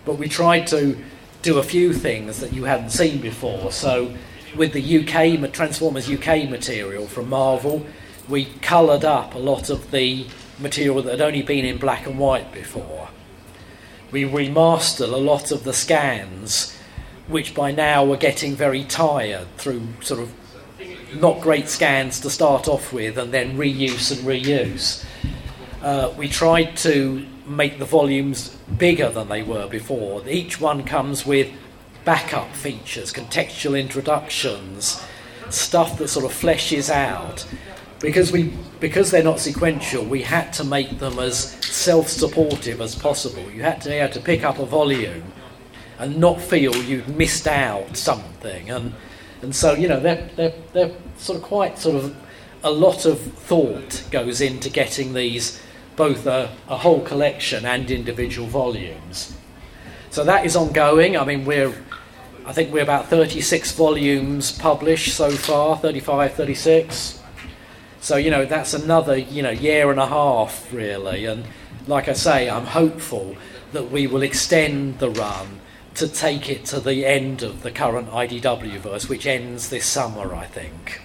but 0.06 0.16
we 0.16 0.28
tried 0.28 0.68
to 0.68 0.98
do 1.42 1.58
a 1.58 1.64
few 1.64 1.94
things 1.94 2.40
that 2.40 2.54
you 2.54 2.66
hadn't 2.66 2.92
seen 2.92 3.20
before. 3.20 3.72
So, 3.72 4.14
with 4.56 4.74
the 4.74 5.00
UK 5.00 5.52
Transformers 5.54 6.10
UK 6.10 6.50
material 6.50 7.08
from 7.08 7.30
Marvel, 7.30 7.86
we 8.32 8.46
coloured 8.62 9.04
up 9.04 9.36
a 9.36 9.40
lot 9.40 9.70
of 9.70 9.92
the 9.92 10.26
material 10.58 11.02
that 11.02 11.12
had 11.12 11.22
only 11.22 11.42
been 11.42 11.66
in 11.66 11.78
black 11.78 12.08
and 12.08 12.18
white 12.18 12.52
before. 12.54 13.10
We 14.12 14.24
remastered 14.24 15.12
a 15.12 15.18
lot 15.18 15.52
of 15.52 15.64
the 15.64 15.74
scans, 15.74 16.78
which 17.28 17.54
by 17.54 17.72
now 17.72 18.06
were 18.06 18.18
getting 18.18 18.56
very 18.56 18.84
tired 18.84 19.48
through 19.58 19.88
sort 20.02 20.22
of 20.22 20.32
not 21.14 21.42
great 21.42 21.68
scans 21.68 22.20
to 22.22 22.30
start 22.30 22.68
off 22.68 22.94
with 22.94 23.18
and 23.18 23.34
then 23.34 23.58
reuse 23.58 24.12
and 24.12 24.28
reuse. 24.28 25.06
Uh, 25.82 26.14
we 26.18 26.28
tried 26.28 26.78
to 26.78 27.26
make 27.46 27.80
the 27.80 27.86
volumes 27.86 28.56
bigger 28.78 29.10
than 29.10 29.28
they 29.28 29.44
were 29.44 29.68
before. 29.68 30.28
Each 30.28 30.62
one 30.62 30.84
comes 30.84 31.26
with 31.26 31.52
backup 32.06 32.54
features, 32.56 33.12
contextual 33.12 33.80
introductions, 33.80 35.04
stuff 35.50 35.98
that 35.98 36.08
sort 36.08 36.26
of 36.26 36.32
fleshes 36.32 36.90
out. 36.90 37.46
Because 38.02 38.32
we 38.32 38.52
because 38.80 39.12
they're 39.12 39.24
not 39.24 39.40
sequential, 39.40 40.04
we 40.04 40.22
had 40.24 40.52
to 40.54 40.64
make 40.64 40.98
them 40.98 41.20
as 41.20 41.52
self-supportive 41.66 42.82
as 42.82 42.96
possible. 42.96 43.50
You 43.52 43.62
had 43.62 43.82
to 43.82 43.90
be 43.90 43.96
able 43.96 44.14
to 44.14 44.20
pick 44.20 44.44
up 44.44 44.60
a 44.60 44.66
volume 44.66 45.32
and 46.00 46.18
not 46.18 46.42
feel 46.42 46.76
you'd 46.76 47.08
missed 47.10 47.48
out 47.48 47.96
something. 47.96 48.70
And 48.70 48.94
and 49.42 49.56
so 49.56 49.74
you 49.74 49.88
know 49.88 50.00
they're 50.00 50.28
they're, 50.36 50.54
they're 50.74 50.92
sort 51.18 51.38
of 51.38 51.44
quite 51.44 51.78
sort 51.78 51.96
of 52.04 52.16
a 52.64 52.72
lot 52.72 53.06
of 53.06 53.20
thought 53.20 54.04
goes 54.12 54.42
into 54.42 54.70
getting 54.70 55.14
these 55.14 55.62
both 55.96 56.26
a, 56.26 56.50
a 56.68 56.78
whole 56.78 57.02
collection 57.02 57.66
and 57.66 57.92
individual 57.92 58.48
volumes. 58.48 59.36
So 60.10 60.24
that 60.24 60.46
is 60.46 60.56
ongoing. 60.56 61.16
I 61.16 61.24
mean, 61.26 61.46
we're, 61.46 61.74
I 62.46 62.54
think 62.54 62.74
we're 62.74 62.84
about 62.84 63.08
36 63.08 63.72
volumes 63.74 64.52
published 64.52 65.16
so 65.16 65.32
far, 65.32 65.78
35, 65.78 66.34
36. 66.34 67.21
So, 68.02 68.18
you 68.18 68.32
know, 68.32 68.46
that's 68.46 68.74
another, 68.74 69.16
you 69.16 69.44
know, 69.44 69.52
year 69.52 69.92
and 69.92 70.00
a 70.00 70.08
half, 70.08 70.74
really. 70.74 71.26
And 71.26 71.46
like 71.86 72.08
I 72.08 72.14
say, 72.14 72.50
I'm 72.50 72.66
hopeful 72.66 73.36
that 73.74 73.92
we 73.92 74.08
will 74.08 74.24
extend 74.24 74.98
the 74.98 75.12
run 75.12 75.60
to 75.94 76.08
take 76.08 76.50
it 76.50 76.66
to 76.66 76.80
the 76.80 77.06
end 77.06 77.44
of 77.44 77.62
the 77.62 77.70
current 77.70 78.10
IDW 78.10 78.80
verse, 78.80 79.08
which 79.08 79.28
ends 79.28 79.70
this 79.70 79.86
summer, 79.86 80.34
I 80.34 80.48
think. 80.48 81.02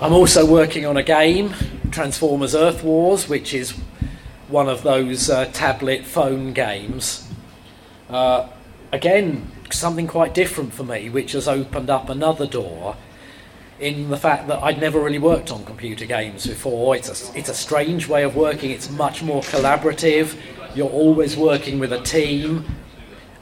I'm 0.00 0.12
also 0.12 0.44
working 0.44 0.84
on 0.84 0.96
a 0.96 1.04
game, 1.04 1.54
Transformers 1.92 2.56
Earth 2.56 2.82
Wars, 2.82 3.28
which 3.28 3.54
is 3.54 3.78
one 4.48 4.68
of 4.68 4.82
those 4.82 5.30
uh, 5.30 5.44
tablet 5.52 6.04
phone 6.04 6.52
games. 6.52 7.28
Uh, 8.10 8.48
again, 8.90 9.52
something 9.70 10.08
quite 10.08 10.34
different 10.34 10.72
for 10.72 10.82
me, 10.82 11.08
which 11.10 11.30
has 11.32 11.46
opened 11.46 11.90
up 11.90 12.08
another 12.08 12.46
door 12.46 12.96
in 13.80 14.08
the 14.08 14.16
fact 14.16 14.48
that 14.48 14.62
I'd 14.62 14.80
never 14.80 15.00
really 15.00 15.18
worked 15.18 15.50
on 15.50 15.64
computer 15.64 16.06
games 16.06 16.46
before. 16.46 16.96
It's 16.96 17.08
a, 17.08 17.38
it's 17.38 17.48
a 17.48 17.54
strange 17.54 18.08
way 18.08 18.24
of 18.24 18.34
working, 18.34 18.70
it's 18.70 18.90
much 18.90 19.22
more 19.22 19.42
collaborative. 19.42 20.36
You're 20.74 20.90
always 20.90 21.36
working 21.36 21.78
with 21.78 21.92
a 21.92 22.00
team. 22.00 22.64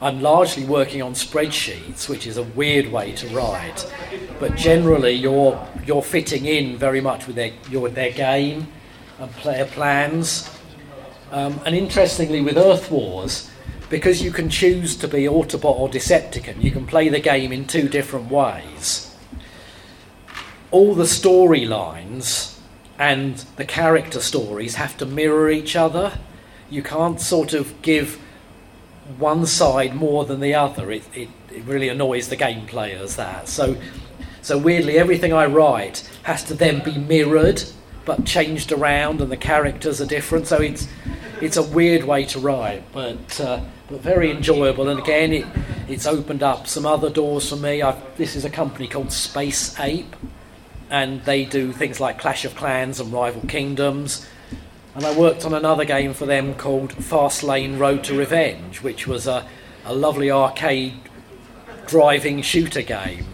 I'm 0.01 0.21
largely 0.21 0.65
working 0.65 1.01
on 1.01 1.13
spreadsheets, 1.13 2.09
which 2.09 2.27
is 2.27 2.37
a 2.37 2.43
weird 2.43 2.91
way 2.91 3.13
to 3.13 3.27
write. 3.29 3.91
But 4.39 4.55
generally, 4.55 5.13
you're, 5.13 5.67
you're 5.85 6.03
fitting 6.03 6.45
in 6.45 6.77
very 6.77 7.01
much 7.01 7.27
with 7.27 7.37
their, 7.37 7.51
your, 7.69 7.89
their 7.89 8.11
game 8.11 8.67
and 9.19 9.31
player 9.31 9.65
plans. 9.65 10.49
Um, 11.31 11.59
and 11.65 11.75
interestingly, 11.75 12.41
with 12.41 12.57
Earth 12.57 12.91
Wars, 12.91 13.49
because 13.89 14.21
you 14.21 14.31
can 14.31 14.49
choose 14.49 14.95
to 14.97 15.07
be 15.07 15.23
Autobot 15.23 15.79
or 15.79 15.89
Decepticon, 15.89 16.61
you 16.61 16.71
can 16.71 16.85
play 16.85 17.07
the 17.07 17.19
game 17.19 17.51
in 17.51 17.65
two 17.65 17.87
different 17.87 18.29
ways 18.29 19.04
all 20.75 20.93
the 20.93 21.05
storylines 21.05 22.59
and 22.99 23.37
the 23.55 23.63
character 23.63 24.19
stories 24.19 24.75
have 24.75 24.97
to 24.97 25.05
mirror 25.05 25.49
each 25.49 25.73
other. 25.73 26.19
You 26.69 26.83
can't 26.83 27.21
sort 27.21 27.53
of 27.53 27.81
give 27.81 28.19
one 29.17 29.45
side 29.45 29.95
more 29.95 30.25
than 30.25 30.41
the 30.41 30.53
other. 30.53 30.91
It, 30.91 31.03
it, 31.13 31.29
it 31.49 31.63
really 31.63 31.87
annoys 31.87 32.27
the 32.27 32.35
game 32.35 32.65
players 32.65 33.15
that. 33.15 33.47
So, 33.47 33.77
so 34.41 34.57
weirdly, 34.57 34.97
everything 34.97 35.31
I 35.31 35.45
write 35.45 36.09
has 36.23 36.43
to 36.43 36.53
then 36.53 36.83
be 36.83 36.97
mirrored 36.97 37.63
but 38.03 38.25
changed 38.25 38.73
around, 38.73 39.21
and 39.21 39.31
the 39.31 39.37
characters 39.37 40.01
are 40.01 40.05
different. 40.05 40.45
So 40.45 40.57
it's 40.57 40.89
it's 41.41 41.55
a 41.55 41.63
weird 41.63 42.03
way 42.03 42.25
to 42.25 42.39
write, 42.39 42.83
but 42.91 43.39
uh, 43.39 43.61
but 43.89 44.01
very 44.01 44.29
enjoyable. 44.29 44.89
And 44.89 44.99
again, 44.99 45.31
it 45.31 45.45
it's 45.87 46.05
opened 46.05 46.43
up 46.43 46.67
some 46.67 46.85
other 46.85 47.09
doors 47.09 47.49
for 47.49 47.55
me. 47.55 47.81
I've, 47.81 48.17
this 48.17 48.35
is 48.35 48.43
a 48.43 48.49
company 48.49 48.87
called 48.89 49.13
Space 49.13 49.79
Ape 49.79 50.13
and 50.89 51.23
they 51.23 51.45
do 51.45 51.71
things 51.71 51.99
like 51.99 52.19
Clash 52.19 52.45
of 52.45 52.55
Clans 52.55 52.99
and 52.99 53.11
Rival 53.11 53.41
Kingdoms. 53.47 54.25
And 54.93 55.05
I 55.05 55.17
worked 55.17 55.45
on 55.45 55.53
another 55.53 55.83
game 55.83 56.13
for 56.13 56.25
them 56.25 56.55
called 56.55 56.93
Fast 56.93 57.43
Lane 57.43 57.77
Road 57.77 58.03
to 58.05 58.17
Revenge, 58.17 58.81
which 58.81 59.07
was 59.07 59.27
a, 59.27 59.47
a 59.83 59.93
lovely 59.93 60.31
arcade 60.31 60.93
driving 61.87 62.41
shooter 62.41 62.81
game 62.81 63.25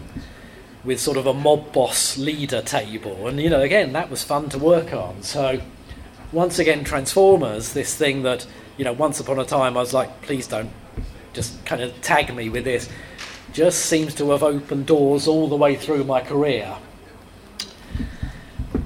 with 0.84 0.98
sort 0.98 1.16
of 1.16 1.26
a 1.26 1.34
mob 1.34 1.72
boss 1.72 2.18
leader 2.18 2.62
table. 2.62 3.28
And, 3.28 3.40
you 3.40 3.48
know, 3.48 3.60
again, 3.60 3.92
that 3.92 4.10
was 4.10 4.24
fun 4.24 4.48
to 4.50 4.58
work 4.58 4.92
on. 4.92 5.22
So, 5.22 5.60
once 6.32 6.58
again, 6.58 6.82
Transformers, 6.82 7.72
this 7.72 7.94
thing 7.94 8.22
that, 8.24 8.46
you 8.76 8.84
know, 8.84 8.92
once 8.92 9.20
upon 9.20 9.38
a 9.38 9.44
time 9.44 9.76
I 9.76 9.80
was 9.80 9.94
like, 9.94 10.22
please 10.22 10.46
don't 10.46 10.70
just 11.32 11.64
kind 11.64 11.80
of 11.80 11.98
tag 12.02 12.34
me 12.34 12.48
with 12.48 12.64
this, 12.64 12.88
just 13.52 13.86
seems 13.86 14.14
to 14.16 14.30
have 14.30 14.42
opened 14.42 14.86
doors 14.86 15.28
all 15.28 15.48
the 15.48 15.56
way 15.56 15.76
through 15.76 16.04
my 16.04 16.20
career. 16.20 16.76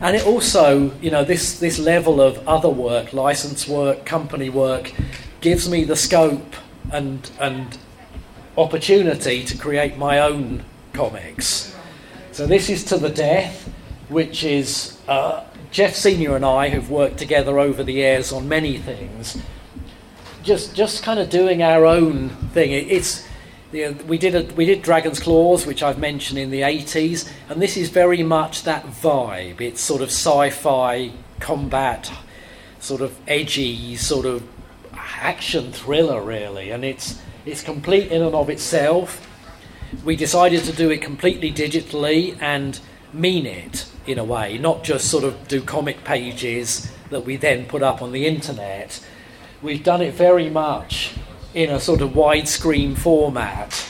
And 0.00 0.14
it 0.14 0.26
also, 0.26 0.92
you 1.00 1.10
know, 1.10 1.24
this, 1.24 1.58
this 1.58 1.78
level 1.78 2.20
of 2.20 2.46
other 2.46 2.68
work, 2.68 3.12
license 3.12 3.66
work, 3.66 4.04
company 4.04 4.50
work, 4.50 4.92
gives 5.40 5.68
me 5.68 5.84
the 5.84 5.96
scope 5.96 6.54
and, 6.92 7.30
and 7.40 7.78
opportunity 8.58 9.42
to 9.44 9.56
create 9.56 9.96
my 9.96 10.18
own 10.18 10.64
comics. 10.92 11.74
So 12.32 12.46
this 12.46 12.68
is 12.68 12.84
To 12.84 12.98
the 12.98 13.08
Death, 13.08 13.68
which 14.08 14.44
is 14.44 14.98
uh, 15.08 15.44
Geoff 15.70 15.94
Senior 15.94 16.36
and 16.36 16.44
I 16.44 16.68
have 16.68 16.90
worked 16.90 17.18
together 17.18 17.58
over 17.58 17.82
the 17.82 17.92
years 17.92 18.32
on 18.32 18.48
many 18.48 18.78
things. 18.78 19.38
Just, 20.42 20.74
just 20.76 21.02
kind 21.02 21.18
of 21.18 21.30
doing 21.30 21.62
our 21.62 21.86
own 21.86 22.28
thing. 22.52 22.70
It, 22.70 22.90
it's 22.90 23.25
we 24.06 24.16
did 24.18 24.34
a, 24.34 24.54
we 24.54 24.64
did 24.64 24.82
Dragon's 24.82 25.20
Claws, 25.20 25.66
which 25.66 25.82
I've 25.82 25.98
mentioned 25.98 26.38
in 26.38 26.50
the 26.50 26.62
80s, 26.62 27.30
and 27.48 27.60
this 27.60 27.76
is 27.76 27.90
very 27.90 28.22
much 28.22 28.62
that 28.62 28.86
vibe. 28.86 29.60
It's 29.60 29.80
sort 29.80 30.02
of 30.02 30.08
sci-fi 30.08 31.12
combat, 31.40 32.10
sort 32.80 33.02
of 33.02 33.18
edgy, 33.28 33.96
sort 33.96 34.24
of 34.24 34.46
action 34.94 35.72
thriller, 35.72 36.22
really, 36.22 36.70
and 36.70 36.84
it's 36.84 37.20
it's 37.44 37.62
complete 37.62 38.10
in 38.10 38.22
and 38.22 38.34
of 38.34 38.48
itself. 38.48 39.22
We 40.04 40.16
decided 40.16 40.64
to 40.64 40.72
do 40.72 40.90
it 40.90 41.02
completely 41.02 41.52
digitally 41.52 42.36
and 42.40 42.80
mean 43.12 43.46
it 43.46 43.86
in 44.06 44.18
a 44.18 44.24
way, 44.24 44.58
not 44.58 44.84
just 44.84 45.10
sort 45.10 45.24
of 45.24 45.48
do 45.48 45.60
comic 45.60 46.02
pages 46.02 46.90
that 47.10 47.24
we 47.24 47.36
then 47.36 47.66
put 47.66 47.82
up 47.82 48.02
on 48.02 48.12
the 48.12 48.26
internet. 48.26 49.04
We've 49.62 49.82
done 49.82 50.02
it 50.02 50.14
very 50.14 50.50
much 50.50 51.14
in 51.56 51.70
a 51.70 51.80
sort 51.80 52.02
of 52.02 52.10
widescreen 52.10 52.94
format 52.94 53.88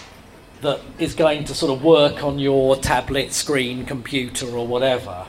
that 0.61 0.81
is 1.01 1.17
going 1.17 1.43
to 1.43 1.53
sort 1.53 1.77
of 1.77 1.83
work 1.83 2.23
on 2.23 2.39
your 2.39 2.77
tablet 2.77 3.33
screen, 3.33 3.85
computer, 3.85 4.47
or 4.47 4.65
whatever. 4.65 5.27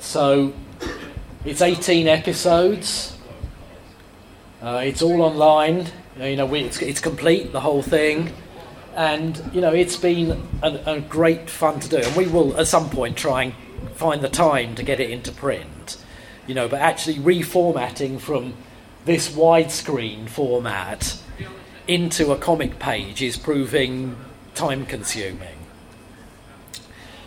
So 0.00 0.54
it's 1.44 1.60
18 1.60 2.08
episodes. 2.08 3.18
Uh, 4.62 4.80
it's 4.82 5.02
all 5.02 5.20
online. 5.20 5.88
You 6.18 6.36
know, 6.36 6.54
it's, 6.54 6.80
it's 6.80 7.00
complete, 7.00 7.52
the 7.52 7.60
whole 7.60 7.82
thing. 7.82 8.32
And, 8.94 9.38
you 9.52 9.60
know, 9.60 9.74
it's 9.74 9.96
been 9.96 10.42
a, 10.62 10.80
a 10.86 11.00
great 11.02 11.50
fun 11.50 11.80
to 11.80 11.88
do. 11.90 11.98
And 11.98 12.16
we 12.16 12.26
will, 12.26 12.58
at 12.58 12.66
some 12.66 12.88
point, 12.88 13.18
try 13.18 13.42
and 13.42 13.54
find 13.94 14.22
the 14.22 14.30
time 14.30 14.74
to 14.76 14.82
get 14.82 15.00
it 15.00 15.10
into 15.10 15.32
print. 15.32 16.02
You 16.46 16.54
know, 16.54 16.66
but 16.66 16.80
actually 16.80 17.16
reformatting 17.16 18.20
from 18.20 18.54
this 19.04 19.28
widescreen 19.28 20.30
format 20.30 21.20
into 21.88 22.32
a 22.32 22.36
comic 22.36 22.78
page 22.78 23.22
is 23.22 23.36
proving 23.36 24.16
time 24.54 24.86
consuming. 24.86 25.58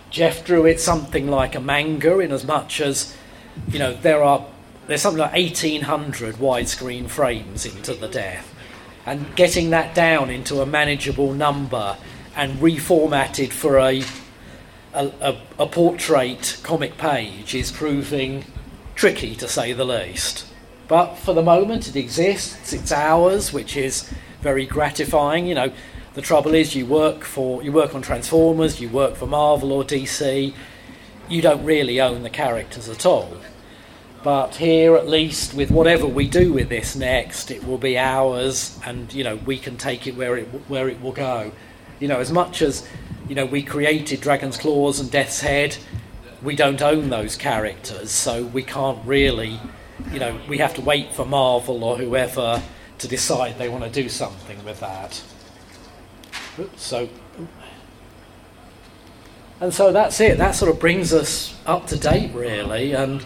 Geoff 0.10 0.44
drew 0.44 0.66
it 0.66 0.80
something 0.80 1.30
like 1.30 1.56
a 1.56 1.60
manga 1.60 2.20
in 2.20 2.32
as 2.32 2.46
much 2.46 2.82
as, 2.82 3.16
you 3.70 3.80
know, 3.80 3.94
there 3.94 4.24
are 4.24 4.46
there's 4.88 5.04
something 5.04 5.20
like 5.20 5.34
1800 5.34 6.38
widescreen 6.38 7.08
frames 7.08 7.64
into 7.64 7.94
the 7.94 8.08
death. 8.08 8.56
And 9.06 9.36
getting 9.36 9.70
that 9.70 9.94
down 9.94 10.32
into 10.32 10.62
a 10.62 10.66
manageable 10.66 11.32
number 11.32 11.96
and 12.36 12.58
reformatted 12.58 13.52
for 13.52 13.78
a, 13.78 14.04
a, 14.96 15.12
a, 15.22 15.38
a 15.60 15.68
portrait 15.68 16.60
comic 16.64 16.98
page 16.98 17.54
is 17.54 17.72
proving 17.72 18.46
tricky 18.96 19.36
to 19.36 19.48
say 19.48 19.74
the 19.74 19.86
least. 19.86 20.48
But 20.88 21.16
for 21.16 21.36
the 21.36 21.44
moment, 21.44 21.88
it 21.88 21.96
exists, 21.96 22.74
it's 22.74 22.92
ours, 22.92 23.54
which 23.54 23.78
is 23.78 24.12
very 24.42 24.66
gratifying. 24.66 25.48
You 25.48 25.56
know, 25.56 25.72
the 26.14 26.22
trouble 26.22 26.54
is 26.54 26.76
you 26.76 26.86
work 26.86 27.24
for 27.24 27.64
you 27.64 27.72
work 27.72 27.96
on 27.96 28.02
Transformers, 28.02 28.82
you 28.82 28.90
work 28.90 29.16
for 29.16 29.26
Marvel 29.26 29.72
or 29.72 29.84
DC, 29.84 30.54
you 31.30 31.42
don't 31.42 31.64
really 31.64 32.02
own 32.02 32.24
the 32.24 32.30
characters 32.30 32.90
at 32.90 33.06
all. 33.06 33.38
But 34.22 34.56
here, 34.56 34.96
at 34.96 35.08
least, 35.08 35.54
with 35.54 35.72
whatever 35.72 36.06
we 36.06 36.28
do 36.28 36.52
with 36.52 36.68
this 36.68 36.94
next, 36.94 37.52
it 37.52 37.66
will 37.66 37.78
be 37.78 37.98
ours, 37.98 38.78
and 38.86 39.14
you 39.14 39.24
know 39.24 39.38
we 39.38 39.58
can 39.58 39.78
take 39.78 40.08
it 40.08 40.16
where 40.16 40.36
it 40.38 40.46
where 40.68 40.90
it 40.90 41.02
will 41.02 41.14
go. 41.14 41.52
You 42.00 42.08
know, 42.08 42.20
as 42.20 42.32
much 42.32 42.62
as 42.62 42.88
you 43.30 43.36
know 43.36 43.46
we 43.46 43.64
created 43.64 44.20
Dragon's 44.20 44.58
Claws 44.58 45.00
and 45.00 45.10
Death's 45.10 45.40
Head, 45.40 45.78
we 46.42 46.56
don't 46.56 46.82
own 46.82 47.10
those 47.10 47.38
characters, 47.38 48.12
so 48.12 48.44
we 48.44 48.64
can't 48.64 49.00
really, 49.06 49.60
you 50.12 50.20
know, 50.20 50.38
we 50.50 50.58
have 50.58 50.74
to 50.74 50.82
wait 50.82 51.14
for 51.14 51.26
Marvel 51.26 51.84
or 51.84 51.98
whoever 51.98 52.62
to 53.00 53.08
decide 53.08 53.58
they 53.58 53.70
want 53.70 53.84
to 53.84 53.90
do 53.90 54.10
something 54.10 54.64
with 54.64 54.80
that. 54.82 55.22
So, 56.76 57.10
and 59.62 59.74
so 59.74 59.92
that's 59.92 60.20
it. 60.20 60.38
That 60.38 60.52
sort 60.52 60.72
of 60.72 60.80
brings 60.80 61.14
us 61.14 61.58
up 61.66 61.88
to 61.88 61.98
date, 61.98 62.32
really. 62.34 62.94
And 62.94 63.26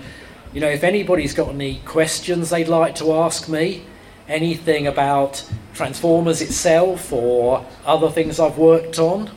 you 0.53 0.61
know, 0.61 0.69
if 0.69 0.83
anybody's 0.83 1.33
got 1.33 1.49
any 1.49 1.79
questions 1.79 2.51
they'd 2.51 2.67
like 2.67 2.95
to 2.95 3.13
ask 3.13 3.49
me, 3.49 3.83
anything 4.27 4.87
about 4.87 5.43
Transformers 5.73 6.41
itself 6.41 7.11
or 7.11 7.65
other 7.85 8.09
things 8.09 8.39
I've 8.39 8.57
worked 8.57 8.99
on. 8.99 9.27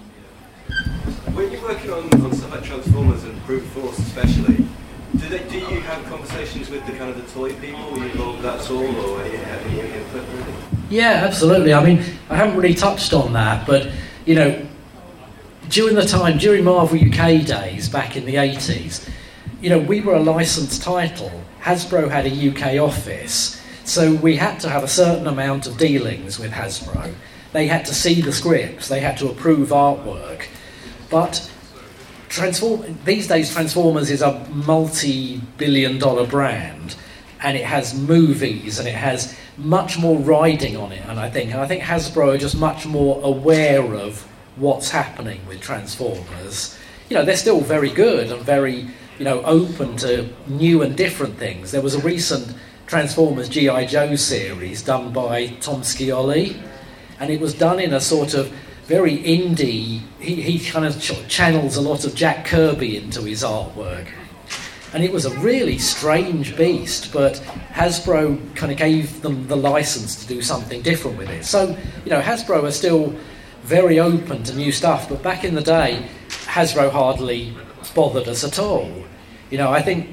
When 1.32 1.50
you're 1.50 1.62
working 1.62 1.90
on, 1.90 2.22
on 2.22 2.32
stuff 2.34 2.50
like 2.50 2.64
Transformers 2.64 3.24
and 3.24 3.44
Brute 3.46 3.64
Force, 3.64 3.98
especially, 3.98 4.55
do, 5.28 5.38
they, 5.38 5.48
do 5.48 5.58
you 5.58 5.80
have 5.80 6.04
conversations 6.06 6.70
with 6.70 6.86
the 6.86 6.92
kind 6.92 7.10
of 7.10 7.16
the 7.16 7.32
toy 7.32 7.52
people? 7.54 7.94
Are 7.94 7.98
you 7.98 8.04
involved 8.04 8.42
that 8.42 8.60
at 8.60 8.70
all, 8.70 8.84
or 8.84 9.22
any 9.22 9.80
input? 9.80 10.24
Really? 10.28 10.54
Yeah, 10.90 11.22
absolutely. 11.26 11.74
I 11.74 11.84
mean, 11.84 12.04
I 12.30 12.36
haven't 12.36 12.56
really 12.56 12.74
touched 12.74 13.12
on 13.12 13.32
that, 13.32 13.66
but 13.66 13.90
you 14.24 14.34
know, 14.34 14.66
during 15.68 15.96
the 15.96 16.04
time 16.04 16.38
during 16.38 16.64
Marvel 16.64 16.98
UK 16.98 17.44
days 17.44 17.88
back 17.88 18.16
in 18.16 18.24
the 18.24 18.36
eighties, 18.36 19.08
you 19.60 19.70
know, 19.70 19.78
we 19.78 20.00
were 20.00 20.14
a 20.14 20.20
licensed 20.20 20.82
title. 20.82 21.32
Hasbro 21.60 22.08
had 22.10 22.26
a 22.26 22.50
UK 22.50 22.80
office, 22.80 23.60
so 23.84 24.14
we 24.14 24.36
had 24.36 24.60
to 24.60 24.68
have 24.68 24.84
a 24.84 24.88
certain 24.88 25.26
amount 25.26 25.66
of 25.66 25.76
dealings 25.76 26.38
with 26.38 26.52
Hasbro. 26.52 27.12
They 27.52 27.66
had 27.66 27.84
to 27.86 27.94
see 27.94 28.20
the 28.20 28.32
scripts, 28.32 28.88
they 28.88 29.00
had 29.00 29.16
to 29.18 29.28
approve 29.28 29.70
artwork, 29.70 30.46
but 31.10 31.50
Transform 32.36 32.98
these 33.06 33.28
days 33.28 33.50
Transformers 33.50 34.10
is 34.10 34.20
a 34.20 34.38
multi-billion 34.50 35.98
dollar 35.98 36.26
brand 36.26 36.94
and 37.40 37.56
it 37.56 37.64
has 37.64 37.94
movies 37.94 38.78
and 38.78 38.86
it 38.86 38.94
has 38.94 39.34
much 39.56 39.98
more 39.98 40.18
riding 40.18 40.76
on 40.76 40.92
it, 40.92 41.02
and 41.06 41.18
I 41.18 41.30
think, 41.30 41.52
and 41.52 41.62
I 41.62 41.66
think 41.66 41.82
Hasbro 41.82 42.34
are 42.34 42.36
just 42.36 42.54
much 42.58 42.84
more 42.84 43.24
aware 43.24 43.94
of 43.94 44.20
what's 44.56 44.90
happening 44.90 45.40
with 45.48 45.62
Transformers. 45.62 46.78
You 47.08 47.16
know, 47.16 47.24
they're 47.24 47.38
still 47.38 47.62
very 47.62 47.88
good 47.88 48.30
and 48.30 48.42
very, 48.42 48.86
you 49.18 49.24
know, 49.24 49.42
open 49.44 49.96
to 49.98 50.28
new 50.46 50.82
and 50.82 50.94
different 50.94 51.38
things. 51.38 51.70
There 51.70 51.80
was 51.80 51.94
a 51.94 52.00
recent 52.00 52.54
Transformers 52.86 53.48
G.I. 53.48 53.86
Joe 53.86 54.14
series 54.14 54.82
done 54.82 55.10
by 55.10 55.46
Tom 55.60 55.80
Scioli, 55.80 56.60
and 57.18 57.30
it 57.30 57.40
was 57.40 57.54
done 57.54 57.80
in 57.80 57.94
a 57.94 58.00
sort 58.00 58.34
of 58.34 58.54
very 58.86 59.18
indie. 59.18 60.00
He, 60.20 60.40
he 60.42 60.58
kind 60.60 60.84
of 60.84 61.00
channels 61.28 61.76
a 61.76 61.80
lot 61.80 62.04
of 62.04 62.14
Jack 62.14 62.46
Kirby 62.46 62.96
into 62.96 63.22
his 63.22 63.42
artwork. 63.42 64.08
And 64.92 65.04
it 65.04 65.12
was 65.12 65.26
a 65.26 65.38
really 65.40 65.78
strange 65.78 66.56
beast, 66.56 67.12
but 67.12 67.34
Hasbro 67.72 68.54
kind 68.54 68.72
of 68.72 68.78
gave 68.78 69.20
them 69.20 69.46
the 69.48 69.56
license 69.56 70.16
to 70.22 70.26
do 70.26 70.40
something 70.40 70.80
different 70.82 71.18
with 71.18 71.28
it. 71.28 71.44
So, 71.44 71.76
you 72.04 72.10
know, 72.10 72.20
Hasbro 72.20 72.62
are 72.62 72.70
still 72.70 73.14
very 73.62 73.98
open 73.98 74.44
to 74.44 74.54
new 74.54 74.70
stuff, 74.70 75.08
but 75.08 75.22
back 75.22 75.44
in 75.44 75.54
the 75.54 75.60
day, 75.60 76.08
Hasbro 76.28 76.90
hardly 76.90 77.54
bothered 77.94 78.28
us 78.28 78.44
at 78.44 78.58
all. 78.58 78.90
You 79.50 79.58
know, 79.58 79.72
I 79.72 79.82
think 79.82 80.08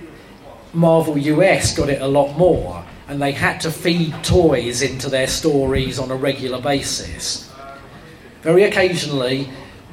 Marvel 0.73 1.17
US 1.17 1.77
got 1.77 1.89
it 1.89 2.01
a 2.01 2.07
lot 2.07 2.35
more, 2.35 2.83
and 3.07 3.21
they 3.21 3.31
had 3.31 3.61
to 3.61 3.71
feed 3.71 4.15
toys 4.23 4.81
into 4.81 5.07
their 5.07 5.27
stories 5.27 5.99
on 5.99 6.09
a 6.09 6.15
regular 6.15 6.59
basis. 6.59 7.52
Very 8.43 8.63
occasionally, 8.63 9.47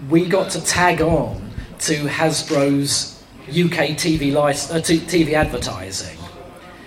we 0.08 0.26
got 0.26 0.50
to 0.50 0.60
tag 0.60 1.00
on 1.00 1.52
to 1.80 2.06
Hasbro's 2.06 3.22
UK 3.48 3.94
TV, 3.96 4.34
uh, 4.34 4.80
TV 4.80 5.32
advertising. 5.34 6.18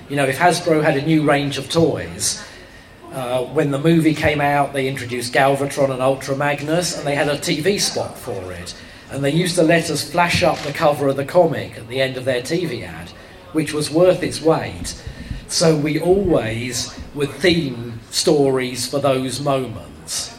You 0.10 0.18
know, 0.18 0.26
if 0.26 0.38
Hasbro 0.38 0.84
had 0.84 0.98
a 0.98 1.06
new 1.06 1.24
range 1.24 1.58
of 1.58 1.70
toys, 1.70 2.44
uh, 3.14 3.46
when 3.46 3.72
the 3.72 3.80
movie 3.80 4.14
came 4.14 4.42
out, 4.42 4.74
they 4.74 4.90
introduced 4.90 5.34
Galvatron 5.34 5.90
and 5.90 6.02
Ultra 6.02 6.36
Magnus, 6.36 6.98
and 6.98 7.08
they 7.08 7.16
had 7.16 7.30
a 7.30 7.38
TV 7.38 7.80
spot 7.80 8.18
for 8.18 8.52
it. 8.52 8.76
And 9.10 9.24
they 9.24 9.32
used 9.32 9.56
to 9.56 9.64
let 9.64 9.90
us 9.90 10.12
flash 10.12 10.44
up 10.44 10.58
the 10.60 10.74
cover 10.74 11.08
of 11.08 11.16
the 11.16 11.24
comic 11.24 11.78
at 11.78 11.88
the 11.88 12.02
end 12.02 12.18
of 12.18 12.26
their 12.26 12.42
TV 12.42 12.86
ad, 12.86 13.10
which 13.54 13.72
was 13.72 13.90
worth 13.90 14.22
its 14.22 14.42
weight. 14.42 15.02
So 15.48 15.78
we 15.78 15.98
always 15.98 17.00
would 17.14 17.30
theme 17.30 18.02
stories 18.12 18.86
for 18.86 19.00
those 19.00 19.40
moments. 19.40 20.33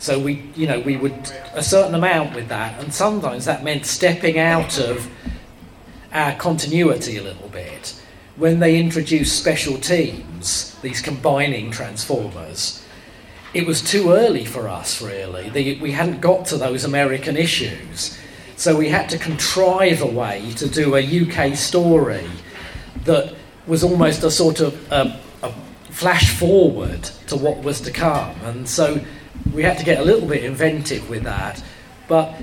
So 0.00 0.18
we, 0.18 0.42
you 0.56 0.66
know, 0.66 0.80
we 0.80 0.96
would 0.96 1.30
a 1.52 1.62
certain 1.62 1.94
amount 1.94 2.34
with 2.34 2.48
that, 2.48 2.82
and 2.82 2.92
sometimes 2.92 3.44
that 3.44 3.62
meant 3.62 3.84
stepping 3.84 4.38
out 4.38 4.78
of 4.78 5.06
our 6.10 6.34
continuity 6.36 7.18
a 7.18 7.22
little 7.22 7.48
bit. 7.48 8.00
When 8.36 8.60
they 8.60 8.80
introduced 8.80 9.38
special 9.38 9.76
teams, 9.76 10.74
these 10.80 11.02
combining 11.02 11.70
transformers, 11.70 12.82
it 13.52 13.66
was 13.66 13.82
too 13.82 14.12
early 14.12 14.46
for 14.46 14.70
us. 14.70 15.02
Really, 15.02 15.50
the, 15.50 15.78
we 15.80 15.92
hadn't 15.92 16.22
got 16.22 16.46
to 16.46 16.56
those 16.56 16.84
American 16.84 17.36
issues, 17.36 18.18
so 18.56 18.74
we 18.74 18.88
had 18.88 19.06
to 19.10 19.18
contrive 19.18 20.00
a 20.00 20.06
way 20.06 20.50
to 20.56 20.66
do 20.66 20.96
a 20.96 21.00
UK 21.02 21.54
story 21.54 22.26
that 23.04 23.34
was 23.66 23.84
almost 23.84 24.24
a 24.24 24.30
sort 24.30 24.60
of 24.60 24.90
a, 24.90 25.20
a 25.42 25.52
flash 25.90 26.34
forward 26.38 27.02
to 27.26 27.36
what 27.36 27.58
was 27.58 27.82
to 27.82 27.90
come, 27.90 28.34
and 28.44 28.66
so 28.66 28.98
we 29.52 29.62
had 29.62 29.78
to 29.78 29.84
get 29.84 30.00
a 30.00 30.04
little 30.04 30.28
bit 30.28 30.44
inventive 30.44 31.08
with 31.08 31.24
that, 31.24 31.62
but 32.08 32.34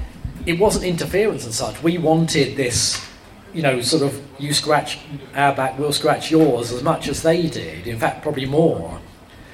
it 0.46 0.60
wasn't 0.60 0.86
interference 0.86 1.46
and 1.46 1.54
such. 1.54 1.82
We 1.84 1.98
wanted 1.98 2.56
this, 2.56 3.06
you 3.54 3.62
know, 3.62 3.82
sort 3.82 4.04
of 4.04 4.22
you 4.40 4.54
scratch 4.54 5.00
our 5.36 5.56
back, 5.56 5.78
we'll 5.78 5.94
scratch 5.94 6.32
yours 6.32 6.72
as 6.72 6.84
much 6.84 7.08
as 7.08 7.22
they 7.22 7.48
did. 7.48 7.88
In 7.88 8.00
fact, 8.00 8.24
probably 8.24 8.46
more. 8.46 9.00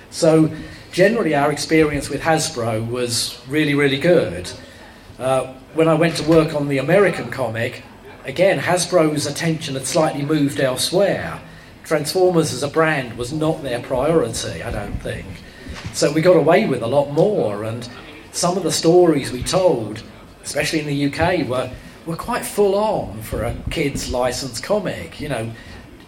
So 0.09 0.51
generally, 0.91 1.33
our 1.35 1.51
experience 1.51 2.09
with 2.09 2.21
Hasbro 2.21 2.87
was 2.89 3.41
really, 3.47 3.73
really 3.73 3.99
good. 3.99 4.51
Uh, 5.17 5.53
when 5.73 5.87
I 5.87 5.95
went 5.95 6.17
to 6.17 6.29
work 6.29 6.53
on 6.53 6.67
the 6.67 6.77
American 6.77 7.31
comic, 7.31 7.83
again, 8.25 8.59
Hasbro's 8.59 9.25
attention 9.25 9.73
had 9.73 9.85
slightly 9.85 10.23
moved 10.23 10.59
elsewhere. 10.59 11.41
Transformers 11.83 12.53
as 12.53 12.63
a 12.63 12.67
brand 12.67 13.17
was 13.17 13.33
not 13.33 13.63
their 13.63 13.81
priority, 13.81 14.63
I 14.63 14.71
don't 14.71 15.01
think. 15.01 15.25
So 15.93 16.11
we 16.11 16.21
got 16.21 16.35
away 16.35 16.67
with 16.67 16.81
a 16.81 16.87
lot 16.87 17.11
more, 17.11 17.63
and 17.63 17.87
some 18.31 18.57
of 18.57 18.63
the 18.63 18.71
stories 18.71 19.31
we 19.31 19.43
told, 19.43 20.03
especially 20.43 20.79
in 20.79 20.87
the 20.87 21.05
UK, 21.05 21.47
were 21.47 21.71
were 22.05 22.15
quite 22.17 22.45
full 22.45 22.75
on 22.75 23.21
for 23.21 23.43
a 23.43 23.55
kids' 23.69 24.11
licensed 24.11 24.63
comic. 24.63 25.21
You 25.21 25.29
know, 25.29 25.51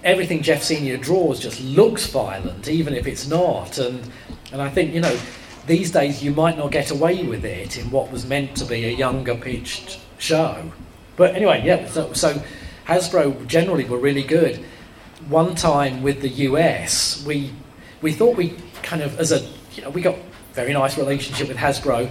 everything 0.04 0.42
Geoff 0.42 0.64
Senior 0.64 0.98
draws 0.98 1.40
just 1.40 1.62
looks 1.62 2.08
violent, 2.08 2.68
even 2.68 2.94
if 2.94 3.08
it's 3.08 3.28
not. 3.28 3.78
And 3.78 4.10
and 4.52 4.62
I 4.62 4.70
think 4.70 4.94
you 4.94 5.02
know, 5.02 5.18
these 5.68 5.92
days 5.92 6.24
you 6.24 6.32
might 6.32 6.58
not 6.58 6.72
get 6.72 6.92
away 6.92 7.24
with 7.24 7.46
it 7.46 7.78
in 7.78 7.90
what 7.92 8.12
was 8.12 8.26
meant 8.26 8.56
to 8.58 8.66
be 8.66 8.86
a 8.86 8.92
younger 8.92 9.36
pitched 9.36 10.00
show. 10.18 10.72
But 11.16 11.36
anyway, 11.36 11.62
yeah. 11.66 11.88
So, 11.88 12.14
so 12.14 12.42
Hasbro 12.86 13.48
generally 13.48 13.86
were 13.86 13.98
really 13.98 14.24
good. 14.24 14.64
One 15.28 15.56
time 15.56 16.04
with 16.04 16.22
the 16.22 16.30
US, 16.30 17.24
we 17.26 17.52
we 18.02 18.12
thought 18.12 18.36
we 18.36 18.56
kind 18.84 19.02
of 19.02 19.20
as 19.20 19.32
a 19.32 19.48
you 19.76 19.84
know, 19.84 19.90
we 19.90 20.02
got 20.02 20.16
very 20.54 20.74
nice 20.74 20.98
relationship 20.98 21.48
with 21.48 21.58
Hasbro. 21.58 22.10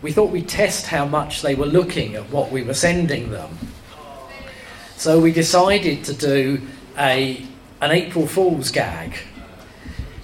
We 0.00 0.12
thought 0.12 0.30
we'd 0.30 0.48
test 0.48 0.86
how 0.86 1.04
much 1.04 1.42
they 1.42 1.54
were 1.54 1.66
looking 1.66 2.14
at 2.14 2.28
what 2.30 2.50
we 2.50 2.62
were 2.62 2.74
sending 2.74 3.30
them. 3.30 3.58
So 4.96 5.20
we 5.20 5.32
decided 5.32 6.04
to 6.04 6.14
do 6.14 6.62
a, 6.96 7.44
an 7.80 7.90
April 7.90 8.26
Fool's 8.26 8.70
gag. 8.70 9.16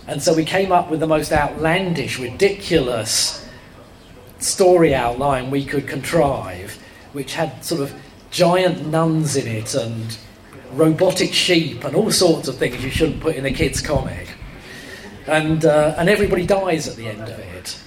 And 0.06 0.22
so 0.22 0.34
we 0.34 0.44
came 0.44 0.72
up 0.72 0.90
with 0.90 1.00
the 1.00 1.06
most 1.06 1.32
outlandish, 1.32 2.18
ridiculous 2.18 3.46
story 4.38 4.94
outline 4.94 5.50
we 5.50 5.64
could 5.64 5.86
contrive, 5.86 6.78
which 7.12 7.34
had 7.34 7.62
sort 7.62 7.82
of 7.82 7.94
giant 8.30 8.86
nuns 8.86 9.36
in 9.36 9.46
it 9.46 9.74
and 9.74 10.16
robotic 10.72 11.32
sheep 11.32 11.84
and 11.84 11.94
all 11.94 12.10
sorts 12.10 12.48
of 12.48 12.56
things 12.56 12.82
you 12.82 12.90
shouldn't 12.90 13.20
put 13.20 13.36
in 13.36 13.44
a 13.46 13.50
kid's 13.50 13.80
comic 13.80 14.37
and, 15.28 15.64
uh, 15.64 15.94
and 15.98 16.08
everybody 16.08 16.46
dies 16.46 16.88
at 16.88 16.96
the 16.96 17.06
end 17.06 17.22
of 17.22 17.38
it. 17.38 17.78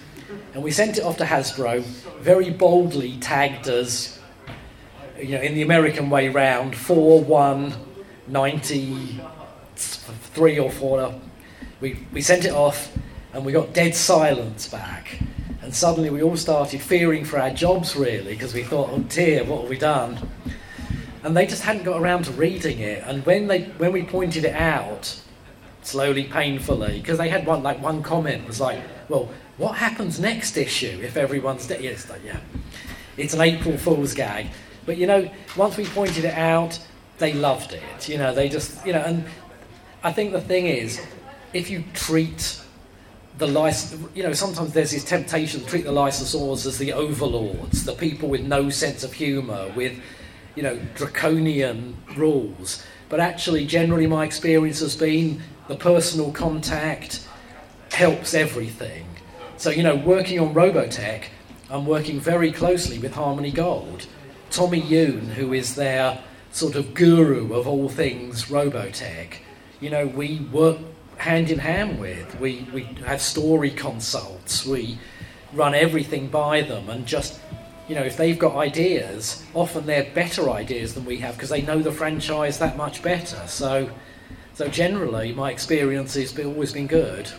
And 0.53 0.63
we 0.63 0.71
sent 0.71 0.97
it 0.97 1.03
off 1.03 1.17
to 1.17 1.25
Hasbro, 1.25 1.81
very 2.19 2.49
boldly 2.49 3.17
tagged 3.17 3.67
as, 3.67 4.19
you 5.17 5.29
know, 5.29 5.41
in 5.41 5.55
the 5.55 5.61
American 5.61 6.09
way 6.09 6.29
round, 6.29 6.75
4 6.75 7.23
1 7.23 7.73
93 8.27 10.59
or 10.59 10.71
4. 10.71 11.21
We, 11.79 12.05
we 12.13 12.21
sent 12.21 12.45
it 12.45 12.53
off 12.53 12.95
and 13.33 13.43
we 13.43 13.51
got 13.51 13.73
dead 13.73 13.95
silence 13.95 14.67
back. 14.67 15.19
And 15.61 15.73
suddenly 15.73 16.09
we 16.09 16.21
all 16.21 16.37
started 16.37 16.81
fearing 16.81 17.25
for 17.25 17.39
our 17.39 17.51
jobs, 17.51 17.95
really, 17.95 18.33
because 18.33 18.53
we 18.53 18.63
thought, 18.63 18.89
oh 18.91 18.99
dear, 18.99 19.43
what 19.43 19.61
have 19.61 19.69
we 19.69 19.77
done? 19.77 20.29
And 21.23 21.37
they 21.37 21.45
just 21.45 21.63
hadn't 21.63 21.83
got 21.83 22.01
around 22.01 22.25
to 22.25 22.31
reading 22.31 22.79
it. 22.79 23.03
And 23.05 23.25
when, 23.25 23.47
they, 23.47 23.63
when 23.63 23.91
we 23.91 24.03
pointed 24.03 24.45
it 24.45 24.55
out, 24.55 25.21
slowly, 25.81 26.25
painfully, 26.25 26.99
because 26.99 27.17
they 27.17 27.29
had 27.29 27.45
one 27.45 27.63
like 27.63 27.81
one 27.81 28.03
comment 28.03 28.47
was 28.47 28.59
like, 28.59 28.81
"Well, 29.09 29.29
what 29.57 29.77
happens 29.77 30.19
next 30.19 30.57
issue 30.57 30.99
if 31.03 31.17
everyone's 31.17 31.67
dead?" 31.67 31.81
Yeah, 31.81 31.97
like, 32.09 32.23
yeah, 32.25 32.39
it's 33.17 33.33
an 33.33 33.41
April 33.41 33.77
Fool's 33.77 34.13
gag, 34.13 34.47
but 34.85 34.97
you 34.97 35.07
know, 35.07 35.29
once 35.55 35.77
we 35.77 35.85
pointed 35.85 36.25
it 36.25 36.35
out, 36.35 36.79
they 37.17 37.33
loved 37.33 37.73
it. 37.73 38.09
You 38.09 38.17
know, 38.17 38.33
they 38.33 38.49
just 38.49 38.85
you 38.85 38.93
know, 38.93 39.01
and 39.01 39.25
I 40.03 40.11
think 40.11 40.31
the 40.31 40.41
thing 40.41 40.67
is, 40.67 41.05
if 41.53 41.69
you 41.69 41.83
treat 41.93 42.59
the 43.37 43.47
license, 43.47 44.07
you 44.15 44.23
know, 44.23 44.33
sometimes 44.33 44.73
there's 44.73 44.91
this 44.91 45.03
temptation 45.03 45.61
to 45.61 45.65
treat 45.65 45.85
the 45.85 45.91
licensors 45.91 46.65
as 46.65 46.77
the 46.77 46.93
overlords, 46.93 47.85
the 47.85 47.93
people 47.93 48.29
with 48.29 48.41
no 48.41 48.69
sense 48.69 49.03
of 49.03 49.13
humour, 49.13 49.71
with 49.75 49.99
you 50.55 50.63
know 50.63 50.79
draconian 50.95 51.97
rules. 52.15 52.83
But 53.09 53.19
actually, 53.19 53.65
generally, 53.65 54.07
my 54.07 54.23
experience 54.23 54.79
has 54.79 54.95
been 54.95 55.41
the 55.71 55.77
personal 55.77 56.33
contact 56.33 57.25
helps 57.93 58.33
everything. 58.33 59.05
So, 59.55 59.69
you 59.69 59.83
know, 59.83 59.95
working 59.95 60.37
on 60.37 60.53
Robotech, 60.53 61.23
I'm 61.69 61.85
working 61.85 62.19
very 62.19 62.51
closely 62.51 62.99
with 62.99 63.13
Harmony 63.13 63.51
Gold. 63.51 64.05
Tommy 64.49 64.81
Yune, 64.81 65.29
who 65.29 65.53
is 65.53 65.75
their 65.75 66.21
sort 66.51 66.75
of 66.75 66.93
guru 66.93 67.53
of 67.53 67.69
all 67.69 67.87
things 67.87 68.47
Robotech, 68.47 69.35
you 69.79 69.89
know, 69.89 70.07
we 70.07 70.41
work 70.51 70.77
hand 71.15 71.49
in 71.49 71.59
hand 71.59 72.01
with. 72.01 72.37
We, 72.41 72.67
we 72.73 72.83
have 73.05 73.21
story 73.21 73.71
consults, 73.71 74.65
we 74.65 74.99
run 75.53 75.73
everything 75.73 76.27
by 76.27 76.63
them, 76.63 76.89
and 76.89 77.05
just, 77.05 77.39
you 77.87 77.95
know, 77.95 78.03
if 78.03 78.17
they've 78.17 78.37
got 78.37 78.57
ideas, 78.57 79.45
often 79.53 79.85
they're 79.85 80.11
better 80.13 80.49
ideas 80.49 80.95
than 80.95 81.05
we 81.05 81.19
have 81.19 81.35
because 81.35 81.49
they 81.49 81.61
know 81.61 81.79
the 81.81 81.93
franchise 81.93 82.59
that 82.59 82.75
much 82.75 83.01
better. 83.01 83.47
So, 83.47 83.89
so 84.61 84.67
generally, 84.67 85.33
my 85.33 85.49
experience 85.49 86.13
has 86.13 86.31
been, 86.31 86.45
always 86.45 86.71
been 86.71 86.85
good. 86.85 87.31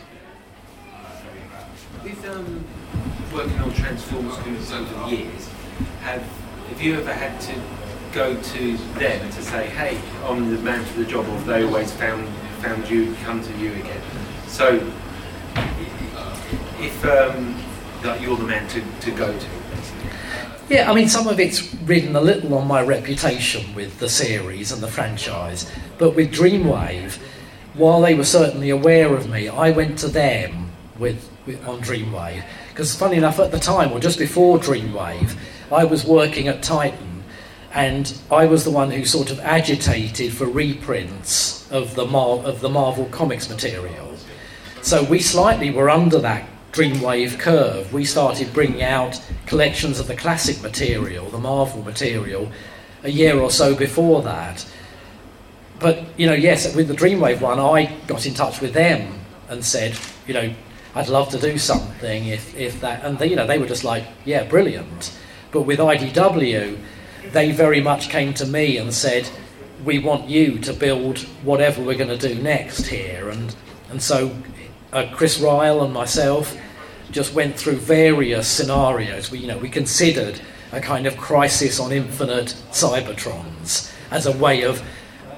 With 2.03 2.29
um, 2.29 2.65
working 3.33 3.57
on 3.61 3.73
Transformers 3.75 4.45
movies 4.45 4.73
over 4.73 4.93
the 4.93 5.17
years, 5.17 5.49
have 6.01 6.23
have 6.69 6.83
you 6.83 6.95
ever 6.95 7.13
had 7.13 7.41
to 7.43 7.55
go 8.13 8.35
to 8.35 8.77
them 8.99 9.31
to 9.31 9.41
say, 9.41 9.69
"Hey, 9.69 10.01
I'm 10.25 10.51
the 10.51 10.61
man 10.63 10.85
for 10.85 10.99
the 10.99 11.07
job," 11.07 11.29
or 11.29 11.39
they 11.43 11.63
always 11.63 11.93
found 11.93 12.27
found 12.61 12.91
you, 12.91 13.15
come 13.23 13.41
to 13.41 13.57
you 13.57 13.71
again? 13.75 14.03
So, 14.49 14.85
if 16.81 17.05
um, 17.05 17.55
you're 18.21 18.37
the 18.37 18.49
man 18.49 18.67
to, 18.71 18.83
to 19.03 19.11
go 19.13 19.33
to. 19.39 19.62
Yeah, 20.69 20.91
I 20.91 20.95
mean, 20.95 21.09
some 21.09 21.27
of 21.27 21.39
it's 21.41 21.75
ridden 21.75 22.17
a 22.17 22.21
little 22.21 22.55
on 22.55 22.67
my 22.67 22.83
reputation 22.83 23.75
with 23.75 23.99
the 23.99 24.09
series 24.09 24.73
and 24.73 24.83
the 24.83 24.89
franchise, 24.89 25.71
but 25.99 26.15
with 26.15 26.33
Dreamwave, 26.33 27.19
while 27.75 28.01
they 28.01 28.15
were 28.15 28.25
certainly 28.25 28.71
aware 28.71 29.15
of 29.15 29.29
me, 29.29 29.49
I 29.49 29.71
went 29.71 29.99
to 29.99 30.09
them 30.09 30.71
with, 30.99 31.29
with 31.47 31.67
on 31.67 31.81
Dreamwave 31.81 32.45
because, 32.71 32.95
funny 32.95 33.17
enough, 33.17 33.39
at 33.39 33.51
the 33.51 33.59
time 33.59 33.93
or 33.93 34.01
just 34.01 34.19
before 34.19 34.59
Dreamwave, 34.59 35.37
I 35.71 35.85
was 35.85 36.05
working 36.07 36.49
at 36.49 36.63
Titan, 36.63 37.25
and 37.75 38.17
I 38.31 38.47
was 38.47 38.65
the 38.65 38.71
one 38.71 38.91
who 38.91 39.05
sort 39.05 39.31
of 39.31 39.41
agitated 39.41 40.33
for 40.33 40.47
reprints 40.47 41.71
of 41.71 41.95
the 41.97 42.07
Mar- 42.07 42.45
of 42.45 42.61
the 42.61 42.69
Marvel 42.69 43.07
Comics 43.07 43.51
material. 43.51 44.15
So 44.81 45.03
we 45.03 45.21
slightly 45.21 45.71
were 45.71 45.91
under 45.91 46.19
that 46.19 46.49
Dreamwave 46.73 47.39
curve, 47.39 47.93
we 47.93 48.07
started 48.07 48.53
bringing 48.55 48.83
out 48.83 49.23
collections 49.45 50.01
of 50.01 50.07
the 50.07 50.17
classic 50.17 50.63
material, 50.63 51.29
the 51.29 51.39
Marvel 51.39 51.83
material, 51.83 52.51
a 53.03 53.11
year 53.11 53.39
or 53.39 53.51
so 53.51 53.75
before 53.75 54.23
that. 54.23 54.67
But, 55.79 56.03
you 56.17 56.27
know, 56.27 56.33
yes, 56.33 56.75
with 56.75 56.89
the 56.89 56.95
Dreamwave 56.95 57.43
one, 57.43 57.59
I 57.59 57.95
got 58.07 58.25
in 58.25 58.33
touch 58.33 58.63
with 58.63 58.73
them 58.73 59.21
and 59.51 59.63
said, 59.63 59.99
you 60.27 60.33
know, 60.33 60.55
I'd 60.95 61.09
love 61.09 61.29
to 61.31 61.39
do 61.39 61.59
something 61.59 62.29
if, 62.29 62.57
if 62.57 62.81
that. 62.81 63.05
And, 63.05 63.19
they, 63.19 63.27
you 63.27 63.37
know, 63.37 63.47
they 63.47 63.59
were 63.59 63.67
just 63.67 63.85
like, 63.85 64.05
yeah, 64.25 64.45
brilliant. 64.45 65.15
But 65.51 65.63
with 65.63 65.79
IDW, 65.79 66.79
they 67.33 67.53
very 67.53 67.83
much 67.83 68.09
came 68.09 68.33
to 68.35 68.47
me 68.47 68.79
and 68.79 68.95
said, 68.95 69.29
we 69.85 69.99
want 69.99 70.31
you 70.31 70.59
to 70.61 70.73
build 70.73 71.19
whatever 71.43 71.83
we're 71.83 71.99
going 71.99 72.17
to 72.17 72.29
do 72.29 72.41
next 72.41 72.87
here. 72.87 73.29
And, 73.29 73.55
and 73.91 74.03
so 74.03 74.35
uh, 74.93 75.11
Chris 75.13 75.39
Ryall 75.39 75.85
and 75.85 75.93
myself 75.93 76.57
just 77.11 77.35
went 77.35 77.57
through 77.57 77.77
various 77.77 78.49
scenarios. 78.49 79.31
We, 79.31 79.39
you 79.39 79.47
know, 79.47 79.59
we 79.59 79.69
considered 79.69 80.41
a 80.71 80.81
kind 80.81 81.07
of 81.07 81.17
crisis 81.17 81.79
on 81.79 81.93
infinite 81.93 82.57
Cybertrons 82.71 83.93
as 84.11 84.27
a 84.27 84.37
way 84.37 84.63
of 84.63 84.83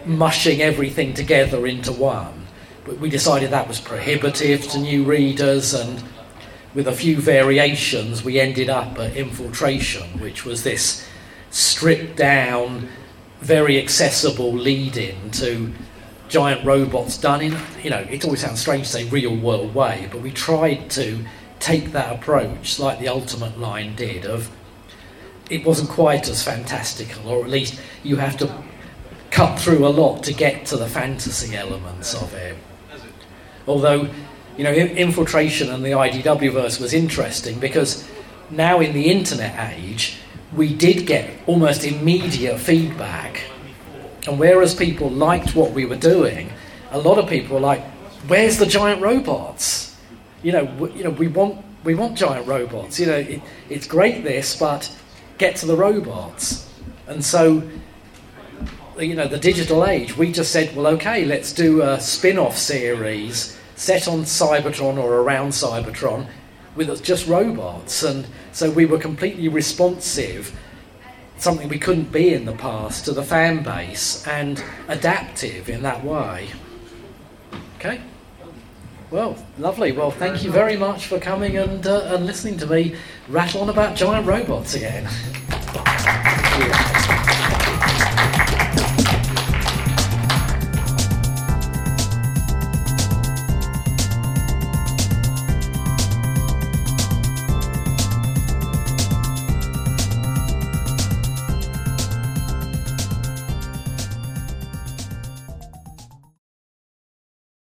mushing 0.04 0.60
everything 0.60 1.14
together 1.14 1.66
into 1.66 1.92
one. 1.92 2.46
But 2.84 2.98
we 2.98 3.08
decided 3.08 3.50
that 3.50 3.68
was 3.68 3.80
prohibitive 3.80 4.68
to 4.68 4.78
new 4.78 5.04
readers, 5.04 5.72
and 5.72 6.02
with 6.74 6.86
a 6.86 6.92
few 6.92 7.20
variations, 7.20 8.22
we 8.22 8.38
ended 8.38 8.68
up 8.68 8.98
at 8.98 9.16
Infiltration, 9.16 10.20
which 10.20 10.44
was 10.44 10.64
this 10.64 11.06
stripped 11.50 12.16
down, 12.16 12.88
very 13.40 13.80
accessible 13.80 14.52
lead 14.52 14.96
in 14.96 15.30
to 15.30 15.72
giant 16.34 16.64
robots 16.64 17.16
done 17.16 17.40
in, 17.40 17.56
you 17.80 17.90
know, 17.90 18.04
it 18.10 18.24
always 18.24 18.40
sounds 18.40 18.58
strange 18.58 18.86
to 18.86 18.92
say 18.92 19.08
real 19.08 19.36
world 19.36 19.72
way, 19.72 20.08
but 20.10 20.20
we 20.20 20.32
tried 20.32 20.90
to 20.90 21.24
take 21.60 21.92
that 21.92 22.12
approach 22.12 22.80
like 22.80 22.98
the 22.98 23.06
Ultimate 23.06 23.56
line 23.56 23.94
did 23.94 24.26
of 24.26 24.50
it 25.48 25.64
wasn't 25.64 25.88
quite 25.88 26.28
as 26.28 26.42
fantastical, 26.42 27.28
or 27.28 27.44
at 27.44 27.50
least 27.50 27.80
you 28.02 28.16
have 28.16 28.36
to 28.38 28.52
cut 29.30 29.60
through 29.60 29.86
a 29.86 29.94
lot 30.02 30.24
to 30.24 30.34
get 30.34 30.66
to 30.66 30.76
the 30.76 30.88
fantasy 30.88 31.54
elements 31.54 32.20
of 32.20 32.34
it. 32.34 32.56
Although, 33.68 34.08
you 34.56 34.64
know, 34.64 34.72
Infiltration 34.72 35.70
and 35.70 35.84
the 35.84 35.90
IDW 35.90 36.52
verse 36.52 36.80
was 36.80 36.92
interesting 36.92 37.60
because 37.60 38.08
now 38.50 38.80
in 38.80 38.92
the 38.92 39.08
internet 39.08 39.72
age, 39.72 40.16
we 40.52 40.74
did 40.74 41.06
get 41.06 41.30
almost 41.46 41.84
immediate 41.84 42.58
feedback 42.58 43.42
and 44.26 44.38
whereas 44.38 44.74
people 44.74 45.10
liked 45.10 45.54
what 45.54 45.72
we 45.72 45.84
were 45.84 45.96
doing, 45.96 46.50
a 46.90 46.98
lot 46.98 47.18
of 47.18 47.28
people 47.28 47.54
were 47.54 47.60
like, 47.60 47.82
"Where's 48.28 48.58
the 48.58 48.66
giant 48.66 49.02
robots?" 49.02 49.96
You 50.42 50.52
know, 50.52 50.90
you 50.94 51.04
know, 51.04 51.10
we 51.10 51.28
want 51.28 51.64
we 51.84 51.94
want 51.94 52.16
giant 52.16 52.46
robots. 52.46 52.98
You 52.98 53.06
know, 53.06 53.16
it, 53.16 53.40
it's 53.68 53.86
great 53.86 54.24
this, 54.24 54.56
but 54.56 54.90
get 55.38 55.56
to 55.56 55.66
the 55.66 55.76
robots. 55.76 56.68
And 57.06 57.24
so, 57.24 57.62
you 58.98 59.14
know, 59.14 59.28
the 59.28 59.38
digital 59.38 59.84
age, 59.86 60.16
we 60.16 60.32
just 60.32 60.50
said, 60.50 60.74
well, 60.74 60.86
okay, 60.94 61.24
let's 61.24 61.52
do 61.52 61.82
a 61.82 62.00
spin-off 62.00 62.56
series 62.56 63.58
set 63.76 64.08
on 64.08 64.20
Cybertron 64.22 64.96
or 64.96 65.16
around 65.16 65.50
Cybertron 65.50 66.26
with 66.74 67.04
just 67.04 67.26
robots. 67.26 68.02
And 68.02 68.26
so 68.52 68.70
we 68.70 68.86
were 68.86 68.98
completely 68.98 69.48
responsive 69.48 70.58
something 71.44 71.68
we 71.68 71.78
couldn't 71.78 72.10
be 72.10 72.32
in 72.32 72.46
the 72.46 72.54
past 72.54 73.04
to 73.04 73.12
the 73.12 73.22
fan 73.22 73.62
base 73.62 74.26
and 74.26 74.64
adaptive 74.88 75.68
in 75.68 75.82
that 75.82 76.02
way. 76.02 76.48
Okay? 77.76 78.00
Well, 79.10 79.36
lovely. 79.58 79.92
Well, 79.92 80.10
thank 80.10 80.42
you 80.42 80.50
very 80.50 80.78
much 80.78 81.06
for 81.06 81.20
coming 81.20 81.58
and, 81.58 81.86
uh, 81.86 82.14
and 82.14 82.24
listening 82.24 82.56
to 82.58 82.66
me 82.66 82.96
rattle 83.28 83.60
on 83.60 83.68
about 83.68 83.94
giant 83.94 84.26
robots 84.26 84.74
again. 84.74 85.06